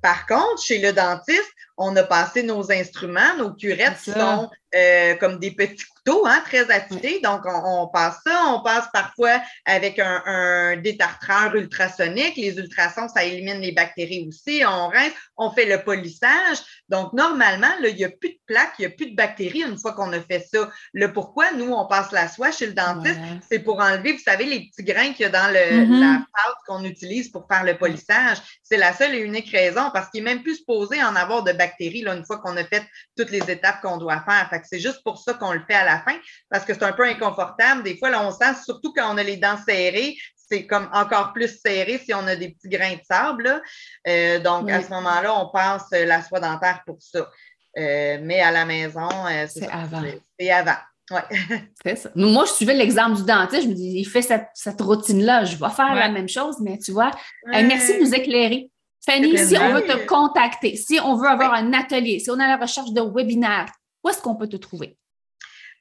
Par 0.02 0.26
contre, 0.26 0.64
chez 0.64 0.80
le 0.80 0.92
dentiste, 0.92 1.54
on 1.78 1.96
a 1.96 2.04
passé 2.04 2.42
nos 2.42 2.72
instruments, 2.72 3.38
nos 3.38 3.54
curettes 3.54 4.00
sont 4.00 4.50
euh, 4.76 5.16
comme 5.16 5.40
des 5.40 5.52
petits 5.52 5.86
couteaux, 5.86 6.26
hein, 6.28 6.42
très 6.46 6.70
affûtés. 6.70 7.22
Donc, 7.22 7.42
on, 7.46 7.88
passe 7.88 8.18
ça. 8.26 8.44
On 8.48 8.62
passe 8.62 8.88
parfois 8.92 9.42
avec 9.66 10.00
un, 10.00 10.76
détartreur 10.78 11.56
ultrasonique. 11.56 12.36
Les 12.36 12.58
ultrasons, 12.58 13.08
ça 13.08 13.24
élimine 13.24 13.62
les 13.62 13.72
bactéries 13.72 14.28
aussi. 14.28 14.64
On 14.68 14.90
rince, 14.90 15.14
on 15.38 15.52
fait 15.52 15.66
le 15.66 15.82
polissage. 15.82 16.58
Donc, 16.90 17.14
normalement, 17.14 17.72
là, 17.80 17.88
il 17.88 17.96
n'y 17.96 18.04
a 18.04 18.10
plus 18.10 18.30
de 18.30 18.40
plaques, 18.46 18.74
il 18.80 18.82
n'y 18.82 18.94
a 18.94 18.96
plus 18.96 19.12
de 19.12 19.16
bactéries 19.16 19.64
une 19.64 19.78
fois 19.78 19.94
qu'on 19.94 20.12
a 20.12 20.20
fait 20.20 20.46
ça. 20.52 20.70
Le 20.94 21.14
pourquoi, 21.14 21.52
nous, 21.54 21.72
on 21.72 21.88
passe 21.88 22.12
la 22.12 22.28
soie 22.28 22.52
chez 22.52 22.68
le 22.68 22.74
dentiste, 22.74 23.20
c'est 23.50 23.60
pour 23.60 23.80
enlever, 23.80 24.14
vous 24.14 24.20
savez, 24.20 24.46
les 24.46 24.70
petits 24.70 24.84
grains 24.84 25.14
qu'il 25.14 25.22
y 25.22 25.26
a 25.26 25.30
dans 25.30 25.48
le, 25.52 25.86
mm-hmm. 25.86 26.00
la 26.00 26.18
pâte 26.18 26.58
qu'on 26.68 26.84
utilise 26.84 27.30
pour 27.30 27.48
faire 27.50 27.64
le 27.64 27.78
polissage. 27.78 28.38
C'est 28.62 28.78
la 28.78 28.94
seule 28.94 29.16
et 29.16 29.20
unique 29.20 29.50
raison 29.52 29.90
parce 29.94 30.10
qu'il 30.10 30.24
n'est 30.24 30.34
même 30.34 30.44
plus 30.44 30.58
supposé 30.58 31.02
en 31.04 31.16
avoir 31.16 31.44
de 31.44 31.54
bactéries 31.54 32.02
là, 32.02 32.14
une 32.14 32.26
fois 32.26 32.40
qu'on 32.40 32.58
a 32.58 32.64
fait 32.64 32.84
toutes 33.18 33.32
les 33.32 33.50
étapes 33.50 33.82
qu'on 33.82 33.98
doit 33.98 34.22
faire. 34.22 34.48
Fait 34.50 34.65
c'est 34.70 34.80
juste 34.80 35.02
pour 35.04 35.18
ça 35.18 35.34
qu'on 35.34 35.54
le 35.54 35.62
fait 35.68 35.76
à 35.76 35.86
la 35.86 36.00
fin 36.00 36.16
parce 36.50 36.66
que 36.66 36.74
c'est 36.74 36.84
un 36.84 36.94
peu 36.94 37.06
inconfortable. 37.06 37.84
Des 37.84 37.98
fois, 37.98 38.10
là, 38.10 38.26
on 38.26 38.32
sent, 38.32 38.56
surtout 38.64 38.94
quand 38.94 39.14
on 39.14 39.18
a 39.18 39.24
les 39.24 39.38
dents 39.38 39.58
serrées, 39.66 40.16
c'est 40.36 40.68
comme 40.68 40.90
encore 40.94 41.34
plus 41.34 41.60
serré 41.60 42.00
si 42.04 42.14
on 42.14 42.28
a 42.28 42.36
des 42.36 42.50
petits 42.50 42.70
grains 42.70 42.94
de 42.94 43.02
sable. 43.10 43.62
Euh, 44.08 44.40
donc, 44.40 44.70
à 44.70 44.82
ce 44.82 44.90
moment-là, 44.90 45.34
on 45.40 45.50
passe 45.50 45.88
la 45.92 46.22
soie 46.22 46.40
dentaire 46.40 46.82
pour 46.86 46.98
ça. 47.00 47.30
Euh, 47.78 48.20
mais 48.22 48.42
à 48.42 48.52
la 48.52 48.66
maison, 48.66 49.10
c'est 49.48 49.68
avant. 49.68 50.04
C'est 50.40 50.52
avant. 50.52 50.78
Ouais. 51.12 51.22
C'est 51.84 51.96
ça. 51.96 52.10
Moi, 52.16 52.46
je 52.46 52.52
suivais 52.52 52.74
l'exemple 52.74 53.18
du 53.18 53.24
dentiste. 53.24 53.64
Je 53.64 53.68
me 53.68 53.74
dis, 53.74 54.00
il 54.00 54.06
fait 54.06 54.22
cette, 54.22 54.82
routine-là, 54.82 55.46
je 55.46 55.56
vais 55.56 55.70
faire 55.70 55.94
la 55.94 56.10
même 56.10 56.30
chose, 56.30 56.58
mais 56.62 56.78
tu 56.80 56.92
vois, 56.92 57.12
merci 57.46 57.98
de 57.98 58.04
nous 58.04 58.14
éclairer. 58.14 58.70
Fanny, 59.06 59.38
si 59.38 59.56
on 59.58 59.74
veut 59.74 59.84
te 59.84 60.06
contacter, 60.08 60.76
si 60.76 61.00
on 61.00 61.16
veut 61.16 61.28
avoir 61.28 61.54
un 61.54 61.74
atelier, 61.74 62.20
si 62.20 62.32
on 62.32 62.40
a 62.40 62.48
la 62.48 62.58
recherche 62.58 62.92
de 62.92 63.02
webinaire, 63.02 63.68
où 64.06 64.10
est-ce 64.10 64.22
qu'on 64.22 64.36
peut 64.36 64.48
te 64.48 64.56
trouver? 64.56 64.98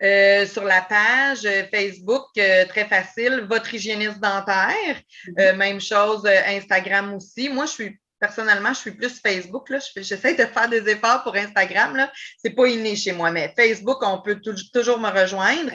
Euh, 0.02 0.46
sur 0.46 0.64
la 0.64 0.80
page 0.80 1.44
euh, 1.44 1.62
Facebook, 1.70 2.26
euh, 2.38 2.64
très 2.66 2.86
facile, 2.86 3.46
votre 3.48 3.72
hygiéniste 3.72 4.18
dentaire. 4.18 5.00
Mm-hmm. 5.28 5.56
même 5.56 5.80
chose, 5.80 6.26
Instagram 6.26 7.14
aussi. 7.14 7.48
Moi, 7.48 7.66
je 7.66 7.70
suis 7.70 8.00
personnellement, 8.24 8.72
je 8.72 8.78
suis 8.78 8.90
plus 8.92 9.20
Facebook. 9.20 9.70
J'essaie 9.96 10.34
de 10.34 10.44
faire 10.44 10.68
des 10.68 10.88
efforts 10.88 11.22
pour 11.24 11.36
Instagram. 11.36 12.08
Ce 12.42 12.48
n'est 12.48 12.54
pas 12.54 12.66
inné 12.66 12.96
chez 12.96 13.12
moi, 13.12 13.30
mais 13.30 13.52
Facebook, 13.56 13.98
on 14.02 14.20
peut 14.22 14.40
toujours 14.72 14.98
me 14.98 15.10
rejoindre. 15.10 15.72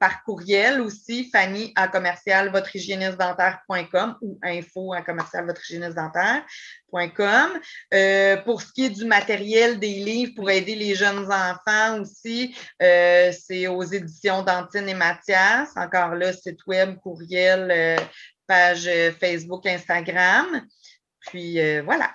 par 0.00 0.22
courriel 0.24 0.80
aussi, 0.80 1.30
Fanny 1.30 1.72
à 1.76 1.88
commercial 1.88 2.50
dentaire.com 2.50 4.16
ou 4.22 4.38
info 4.42 4.92
à 4.94 5.02
commercial 5.02 5.46
dentaire. 5.46 6.44
Euh, 7.92 8.36
pour 8.38 8.62
ce 8.62 8.72
qui 8.72 8.86
est 8.86 8.90
du 8.90 9.04
matériel 9.04 9.78
des 9.78 9.94
livres 9.94 10.32
pour 10.34 10.50
aider 10.50 10.74
les 10.74 10.94
jeunes 10.94 11.30
enfants 11.30 12.00
aussi, 12.00 12.56
euh, 12.82 13.30
c'est 13.32 13.66
aux 13.66 13.82
éditions 13.82 14.42
Dantine 14.42 14.88
et 14.88 14.94
Mathias. 14.94 15.70
Encore 15.76 16.14
là, 16.14 16.32
site 16.32 16.66
web, 16.66 16.96
courriel, 16.98 17.70
euh, 17.70 17.96
page 18.46 18.88
Facebook, 19.20 19.66
Instagram. 19.66 20.66
Puis 21.30 21.58
voilà. 21.84 22.10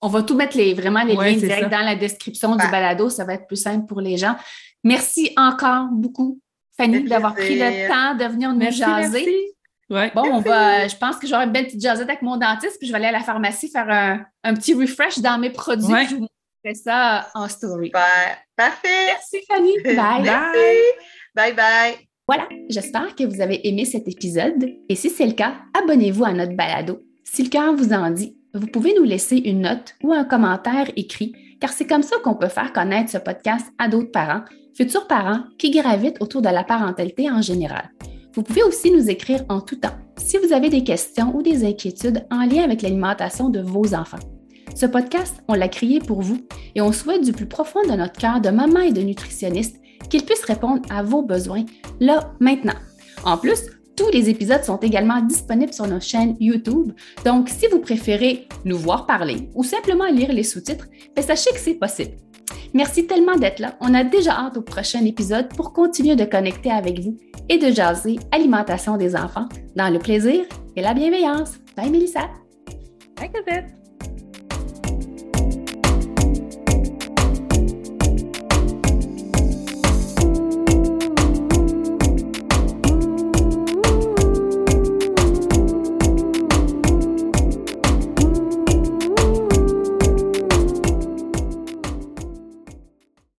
On 0.00 0.08
va 0.08 0.22
tout 0.22 0.36
mettre 0.36 0.56
les, 0.56 0.74
vraiment 0.74 1.02
les 1.02 1.14
liens 1.14 1.36
directs 1.36 1.70
dans 1.70 1.80
la 1.80 1.96
description 1.96 2.54
du 2.54 2.66
balado. 2.68 3.10
Ça 3.10 3.24
va 3.24 3.34
être 3.34 3.46
plus 3.46 3.56
simple 3.56 3.86
pour 3.86 4.00
les 4.00 4.16
gens. 4.16 4.36
Merci 4.84 5.32
encore 5.36 5.88
beaucoup, 5.90 6.40
Fanny, 6.76 7.02
d'avoir 7.02 7.34
pris 7.34 7.58
le 7.58 7.88
temps 7.88 8.14
de 8.14 8.30
venir 8.32 8.52
nous 8.52 8.70
jaser. 8.70 9.26
Bon, 9.90 10.10
on 10.16 10.40
va, 10.40 10.86
je 10.86 10.96
pense 10.96 11.16
que 11.16 11.26
j'aurai 11.26 11.44
une 11.44 11.52
belle 11.52 11.66
petite 11.66 11.80
jasette 11.80 12.08
avec 12.08 12.22
mon 12.22 12.36
dentiste, 12.36 12.76
puis 12.78 12.86
je 12.86 12.92
vais 12.92 12.98
aller 12.98 13.08
à 13.08 13.12
la 13.12 13.22
pharmacie 13.22 13.70
faire 13.70 13.88
un, 14.44 14.54
petit 14.54 14.74
refresh 14.74 15.18
dans 15.18 15.38
mes 15.38 15.50
produits. 15.50 16.06
Je 16.08 16.14
vous 16.16 16.20
montrerai 16.20 16.74
ça 16.74 17.28
en 17.34 17.48
story. 17.48 17.86
Super. 17.86 18.38
Parfait. 18.54 19.06
Merci, 19.06 19.38
Fanny. 19.48 19.72
Bye. 19.84 20.24
Bye. 20.24 20.76
Bye 21.34 21.54
bye. 21.54 21.94
Voilà, 22.26 22.46
j'espère 22.68 23.14
que 23.14 23.24
vous 23.24 23.40
avez 23.40 23.66
aimé 23.66 23.86
cet 23.86 24.06
épisode. 24.06 24.68
Et 24.88 24.94
si 24.94 25.08
c'est 25.08 25.26
le 25.26 25.32
cas, 25.32 25.54
abonnez-vous 25.72 26.24
à 26.24 26.32
notre 26.32 26.54
balado. 26.54 27.00
Si 27.30 27.42
le 27.44 27.50
cœur 27.50 27.74
vous 27.74 27.92
en 27.92 28.10
dit, 28.10 28.36
vous 28.54 28.66
pouvez 28.66 28.94
nous 28.98 29.04
laisser 29.04 29.36
une 29.36 29.60
note 29.60 29.94
ou 30.02 30.12
un 30.12 30.24
commentaire 30.24 30.90
écrit, 30.96 31.34
car 31.60 31.70
c'est 31.70 31.86
comme 31.86 32.02
ça 32.02 32.16
qu'on 32.24 32.34
peut 32.34 32.48
faire 32.48 32.72
connaître 32.72 33.10
ce 33.10 33.18
podcast 33.18 33.66
à 33.78 33.86
d'autres 33.86 34.10
parents, 34.10 34.44
futurs 34.74 35.06
parents 35.06 35.44
qui 35.58 35.70
gravitent 35.70 36.20
autour 36.20 36.42
de 36.42 36.48
la 36.48 36.64
parentalité 36.64 37.30
en 37.30 37.42
général. 37.42 37.90
Vous 38.32 38.42
pouvez 38.42 38.62
aussi 38.62 38.90
nous 38.90 39.10
écrire 39.10 39.44
en 39.50 39.60
tout 39.60 39.76
temps 39.76 39.96
si 40.16 40.38
vous 40.38 40.52
avez 40.52 40.70
des 40.70 40.82
questions 40.82 41.36
ou 41.36 41.42
des 41.42 41.64
inquiétudes 41.64 42.26
en 42.30 42.44
lien 42.46 42.64
avec 42.64 42.82
l'alimentation 42.82 43.50
de 43.50 43.60
vos 43.60 43.94
enfants. 43.94 44.18
Ce 44.74 44.86
podcast, 44.86 45.36
on 45.48 45.54
l'a 45.54 45.68
créé 45.68 46.00
pour 46.00 46.22
vous 46.22 46.38
et 46.74 46.80
on 46.80 46.92
souhaite 46.92 47.24
du 47.24 47.32
plus 47.32 47.46
profond 47.46 47.82
de 47.82 47.94
notre 47.94 48.18
cœur 48.18 48.40
de 48.40 48.50
maman 48.50 48.80
et 48.80 48.92
de 48.92 49.02
nutritionniste 49.02 49.76
qu'il 50.08 50.24
puisse 50.24 50.44
répondre 50.44 50.82
à 50.90 51.02
vos 51.02 51.22
besoins 51.22 51.64
là, 52.00 52.32
maintenant. 52.40 52.78
En 53.24 53.36
plus, 53.36 53.60
tous 53.98 54.10
les 54.12 54.30
épisodes 54.30 54.62
sont 54.62 54.76
également 54.76 55.20
disponibles 55.20 55.72
sur 55.72 55.88
nos 55.88 55.98
chaînes 55.98 56.36
YouTube, 56.38 56.92
donc 57.24 57.48
si 57.48 57.66
vous 57.66 57.80
préférez 57.80 58.46
nous 58.64 58.78
voir 58.78 59.06
parler 59.06 59.50
ou 59.56 59.64
simplement 59.64 60.06
lire 60.06 60.32
les 60.32 60.44
sous-titres, 60.44 60.86
ben, 61.16 61.22
sachez 61.22 61.50
que 61.50 61.58
c'est 61.58 61.74
possible. 61.74 62.12
Merci 62.74 63.08
tellement 63.08 63.36
d'être 63.36 63.58
là. 63.58 63.76
On 63.80 63.92
a 63.94 64.04
déjà 64.04 64.32
hâte 64.32 64.56
au 64.56 64.62
prochain 64.62 65.04
épisode 65.04 65.48
pour 65.48 65.72
continuer 65.72 66.14
de 66.14 66.24
connecter 66.24 66.70
avec 66.70 67.00
vous 67.00 67.16
et 67.48 67.58
de 67.58 67.74
jaser 67.74 68.20
alimentation 68.30 68.96
des 68.96 69.16
enfants 69.16 69.48
dans 69.74 69.92
le 69.92 69.98
plaisir 69.98 70.44
et 70.76 70.80
la 70.80 70.94
bienveillance. 70.94 71.54
Bye 71.76 71.90
Mélissa. 71.90 72.28
Bye 73.16 73.32
Cosette. 73.32 73.87